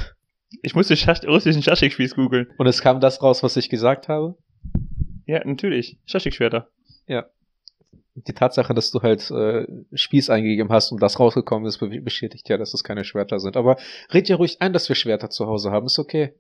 Ich 0.63 0.75
musste 0.75 0.97
Schasch 0.97 1.25
russischen 1.27 1.63
Schaschlikspieß 1.63 2.15
googeln. 2.15 2.49
Und 2.59 2.67
es 2.67 2.81
kam 2.83 3.01
das 3.01 3.23
raus, 3.23 3.43
was 3.43 3.57
ich 3.57 3.69
gesagt 3.71 4.09
habe. 4.09 4.37
Ja, 5.27 5.43
natürlich. 5.45 5.99
Schaschlikschwerter. 6.07 6.69
Die 8.19 8.33
Tatsache, 8.33 8.73
dass 8.73 8.91
du 8.91 9.03
halt 9.03 9.31
äh, 9.31 9.67
Spieß 9.93 10.31
eingegeben 10.31 10.73
hast 10.73 10.91
und 10.91 11.03
das 11.03 11.21
rausgekommen 11.21 11.69
ist, 11.69 11.77
be- 11.79 12.01
bestätigt 12.01 12.49
ja, 12.49 12.57
dass 12.57 12.73
es 12.73 12.83
keine 12.83 13.05
Schwerter 13.05 13.39
sind. 13.41 13.59
Aber 13.59 13.77
red 14.11 14.27
dir 14.27 14.37
ruhig 14.37 14.63
ein, 14.63 14.73
dass 14.73 14.89
wir 14.89 14.97
Schwerter 14.97 15.29
zu 15.29 15.47
Hause 15.47 15.71
haben. 15.71 15.85
Ist 15.85 15.99
okay. 15.99 16.33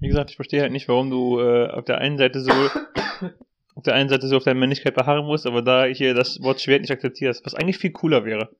Wie 0.00 0.08
gesagt, 0.08 0.28
ich 0.28 0.36
verstehe 0.36 0.60
halt 0.60 0.72
nicht, 0.72 0.86
warum 0.86 1.08
du 1.08 1.40
äh, 1.40 1.68
auf 1.70 1.86
der 1.86 1.96
einen 1.96 2.18
Seite 2.18 2.40
so 2.42 2.50
auf 3.74 3.82
der 3.84 3.94
einen 3.94 4.10
Seite 4.10 4.28
so 4.28 4.36
auf 4.36 4.44
deine 4.44 4.60
Männlichkeit 4.60 4.94
beharren 4.94 5.24
musst, 5.24 5.46
aber 5.46 5.62
da 5.62 5.86
hier 5.86 6.12
das 6.12 6.42
Wort 6.42 6.60
Schwert 6.60 6.82
nicht 6.82 6.90
akzeptierst, 6.90 7.42
was 7.46 7.54
eigentlich 7.54 7.78
viel 7.78 7.92
cooler 7.92 8.26
wäre. 8.26 8.50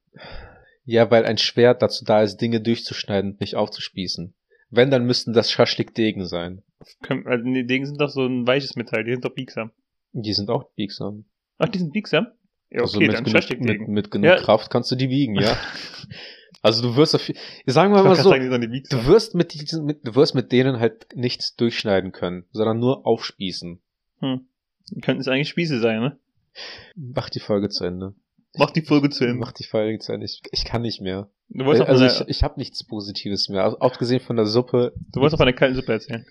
Ja, 0.87 1.11
weil 1.11 1.27
ein 1.27 1.37
Schwert 1.37 1.83
dazu 1.83 2.03
da 2.07 2.22
ist, 2.22 2.39
Dinge 2.39 2.62
durchzuschneiden, 2.62 3.37
nicht 3.41 3.57
aufzuspießen. 3.57 4.33
Wenn, 4.70 4.91
dann 4.91 5.05
müssten 5.05 5.35
das 5.35 5.51
Schaschlik-Degen 5.51 6.25
sein. 6.25 6.62
Können- 7.03 7.26
Also, 7.26 7.45
die 7.45 7.66
Degen 7.66 7.87
sind 7.87 8.01
doch 8.01 8.09
so 8.11 8.24
ein 8.26 8.47
weiches 8.47 8.76
Metall, 8.76 9.05
die 9.05 9.12
sind 9.12 9.24
doch 9.24 9.35
biegsam. 9.35 9.70
Die 10.12 10.32
sind 10.32 10.51
auch 10.51 10.64
biegsam. 10.74 11.24
Ach, 11.59 11.68
die 11.68 11.78
sind 11.78 11.93
biegsam? 11.93 12.28
Ja, 12.70 12.80
also 12.80 12.97
okay, 12.97 13.07
mit 13.07 13.16
dann 13.16 13.24
genug, 13.24 13.61
mit, 13.61 13.89
mit 13.89 14.11
genug 14.11 14.26
Ja. 14.26 14.37
Kraft 14.37 14.70
kannst 14.70 14.91
du 14.91 14.97
die 14.97 15.09
wiegen, 15.09 15.37
ja. 15.37 15.57
also 16.62 16.82
du 16.82 16.97
wirst 16.97 17.14
auf, 17.14 17.22
sagen 17.66 17.95
wir 17.95 18.03
mal 18.03 18.16
so, 18.16 18.30
sagen, 18.30 18.51
du 18.51 19.07
wirst 19.07 19.35
mit 19.35 19.55
diesen, 19.55 19.85
mit, 19.85 20.07
du 20.07 20.14
wirst 20.14 20.35
mit 20.35 20.51
denen 20.51 20.80
halt 20.80 21.14
nichts 21.14 21.57
durchschneiden 21.57 22.12
können, 22.12 22.45
sondern 22.53 22.80
nur 22.80 23.07
aufspießen. 23.07 23.80
Hm. 24.20 24.47
Könnten 25.03 25.20
es 25.20 25.28
eigentlich 25.28 25.49
Spieße 25.49 25.80
sein, 25.80 26.01
ne? 26.01 26.18
Mach 26.97 27.30
die 27.30 27.41
Folge 27.41 27.68
zu 27.68 27.85
Ende. 27.85 28.14
Mach 28.57 28.70
die 28.70 28.82
Folge 28.82 29.11
zu 29.11 29.24
Ende. 29.24 29.39
Mach 29.39 29.53
die 29.53 29.64
Folge 29.64 29.99
zu 29.99 30.12
Ende. 30.12 30.26
Ich, 30.26 30.43
ich 30.53 30.64
kann 30.64 30.82
nicht 30.82 31.01
mehr. 31.01 31.28
Du 31.49 31.64
wolltest, 31.64 31.85
auch 31.85 31.89
also 31.89 32.07
ich, 32.07 32.28
ich 32.28 32.43
habe 32.43 32.59
nichts 32.59 32.85
Positives 32.85 33.49
mehr. 33.49 33.64
Also, 33.64 33.78
abgesehen 33.78 34.20
von 34.20 34.37
der 34.37 34.47
Suppe. 34.47 34.93
du 35.12 35.20
wolltest 35.20 35.35
auch 35.35 35.39
von 35.39 35.47
der 35.47 35.55
kalten 35.55 35.74
Suppe 35.74 35.93
erzählen. 35.93 36.24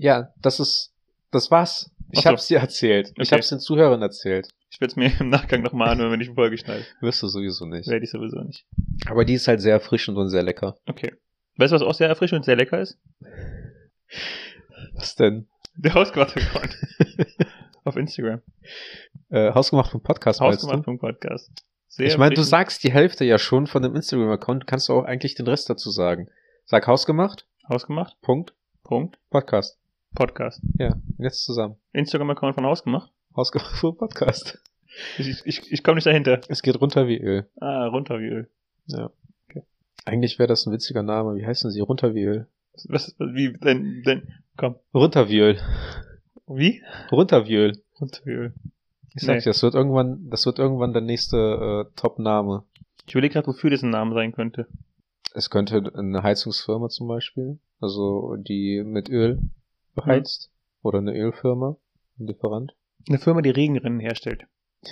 Ja, 0.00 0.32
das 0.40 0.60
ist, 0.60 0.92
das 1.30 1.50
war's. 1.50 1.90
Ich 2.10 2.20
so. 2.22 2.30
hab's 2.30 2.46
dir 2.46 2.58
erzählt. 2.60 3.08
Ich 3.16 3.28
Okay. 3.28 3.34
hab's 3.36 3.48
den 3.50 3.60
Zuhörern 3.60 4.00
erzählt. 4.00 4.48
Ich 4.70 4.80
werde 4.80 4.92
es 4.92 4.96
mir 4.96 5.10
im 5.20 5.28
Nachgang 5.28 5.62
nochmal 5.62 5.88
anhören, 5.90 6.12
wenn 6.12 6.20
ich 6.20 6.28
die 6.28 6.34
Folge 6.34 6.56
schneide. 6.56 6.84
Wirst 7.00 7.22
du 7.22 7.26
sowieso 7.28 7.66
nicht. 7.66 7.88
Werde 7.88 8.04
ich 8.04 8.10
sowieso 8.10 8.40
nicht. 8.40 8.64
Aber 9.06 9.24
die 9.24 9.34
ist 9.34 9.48
halt 9.48 9.60
sehr 9.60 9.72
erfrischend 9.74 10.16
und 10.16 10.28
sehr 10.28 10.42
lecker. 10.42 10.76
Okay. 10.86 11.14
Weißt 11.56 11.72
du, 11.72 11.74
was 11.76 11.82
auch 11.82 11.94
sehr 11.94 12.08
erfrischend 12.08 12.38
und 12.38 12.44
sehr 12.44 12.56
lecker 12.56 12.80
ist? 12.80 12.98
Was 14.94 15.16
denn? 15.16 15.48
Der 15.76 15.94
hausgemachte 15.94 16.40
Account. 16.40 16.76
Auf 17.84 17.96
Instagram. 17.96 18.42
Äh, 19.30 19.52
hausgemacht 19.52 19.90
vom 19.90 20.02
Podcast? 20.02 20.40
Hausgemacht 20.40 20.84
vom 20.84 20.98
Podcast. 20.98 21.50
Sehr 21.88 22.06
Ich 22.06 22.18
meine, 22.18 22.34
du 22.34 22.42
sagst 22.42 22.84
die 22.84 22.92
Hälfte 22.92 23.24
ja 23.24 23.38
schon 23.38 23.66
von 23.66 23.82
dem 23.82 23.96
Instagram-Account, 23.96 24.66
kannst 24.66 24.88
du 24.88 24.92
auch 24.94 25.04
eigentlich 25.04 25.34
den 25.34 25.46
Rest 25.46 25.68
dazu 25.70 25.90
sagen. 25.90 26.28
Sag 26.64 26.86
hausgemacht, 26.86 27.46
Hausgemacht. 27.68 28.20
Punkt, 28.22 28.54
Punkt. 28.84 29.18
Podcast. 29.30 29.77
Podcast. 30.14 30.60
Ja, 30.78 30.96
jetzt 31.18 31.44
zusammen. 31.44 31.76
Instagram-Account 31.92 32.54
von 32.54 32.64
Hausgemacht. 32.66 33.10
Hausgemacht 33.36 33.76
vom 33.76 33.96
Podcast. 33.96 34.60
Ich, 35.18 35.28
ich, 35.28 35.42
ich, 35.44 35.72
ich 35.72 35.82
komme 35.84 35.96
nicht 35.96 36.06
dahinter. 36.06 36.40
Es 36.48 36.62
geht 36.62 36.80
runter 36.80 37.06
wie 37.06 37.18
Öl. 37.18 37.46
Ah, 37.60 37.86
runter 37.86 38.18
wie 38.18 38.26
Öl. 38.28 38.48
Ja. 38.86 39.10
Eigentlich 40.04 40.38
wäre 40.38 40.46
das 40.48 40.66
ein 40.66 40.72
witziger 40.72 41.02
Name. 41.02 41.36
Wie 41.36 41.46
heißen 41.46 41.70
sie? 41.70 41.80
Runter 41.80 42.14
wie 42.14 42.24
Öl. 42.24 42.46
Was, 42.88 43.14
wie, 43.18 43.52
denn, 43.52 44.02
denn, 44.04 44.28
komm. 44.56 44.76
Runter 44.94 45.28
wie 45.28 45.38
Öl. 45.40 45.58
Wie? 46.46 46.82
Runter 47.12 47.46
wie 47.46 47.56
Öl. 47.56 47.82
Runter 48.00 48.20
wie 48.24 48.30
Öl. 48.30 48.54
Ich 49.14 49.22
sag 49.22 49.34
Nee. 49.36 49.40
dir, 49.40 49.50
das 49.50 49.62
wird 49.62 49.74
irgendwann, 49.74 50.30
das 50.30 50.46
wird 50.46 50.58
irgendwann 50.58 50.92
der 50.92 51.02
nächste 51.02 51.36
äh, 51.88 51.92
Top-Name. 51.96 52.64
Ich 53.06 53.14
überlege 53.14 53.34
gerade, 53.34 53.48
wofür 53.48 53.70
das 53.70 53.82
ein 53.82 53.90
Name 53.90 54.14
sein 54.14 54.32
könnte. 54.32 54.66
Es 55.34 55.50
könnte 55.50 55.92
eine 55.94 56.22
Heizungsfirma 56.22 56.88
zum 56.88 57.08
Beispiel, 57.08 57.58
also 57.80 58.36
die 58.36 58.82
mit 58.84 59.08
Öl 59.10 59.40
beheizt. 60.04 60.50
Oder 60.82 60.98
eine 60.98 61.12
Ölfirma, 61.14 61.76
ein 62.18 62.26
Lieferant. 62.26 62.74
Eine 63.08 63.18
Firma, 63.18 63.42
die 63.42 63.50
Regenrinnen 63.50 64.00
herstellt. 64.00 64.46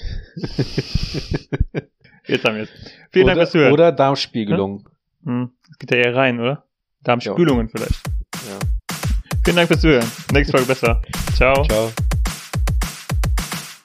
Jetzt 2.27 2.45
haben 2.45 2.57
wir 2.57 2.65
es. 2.65 2.71
Vielen 3.13 3.27
Dank 3.27 3.37
oder, 3.37 3.47
fürs 3.47 3.53
Zuhören. 3.53 3.73
oder 3.73 3.93
Darmspiegelung. 3.93 4.89
Hm, 5.25 5.53
das 5.69 5.79
geht 5.79 5.91
ja 5.93 5.99
eher 5.99 6.17
rein, 6.17 6.41
oder? 6.41 6.65
Darmspülungen 7.03 7.69
vielleicht. 7.69 8.01
Ja. 8.49 8.59
Vielen 9.45 9.57
Dank 9.57 9.69
fürs 9.69 9.81
Zuhören. 9.81 10.11
Nächste 10.33 10.53
Folge 10.53 10.67
besser. 10.67 11.03
Ciao. 11.35 11.63
Ciao. 11.65 11.93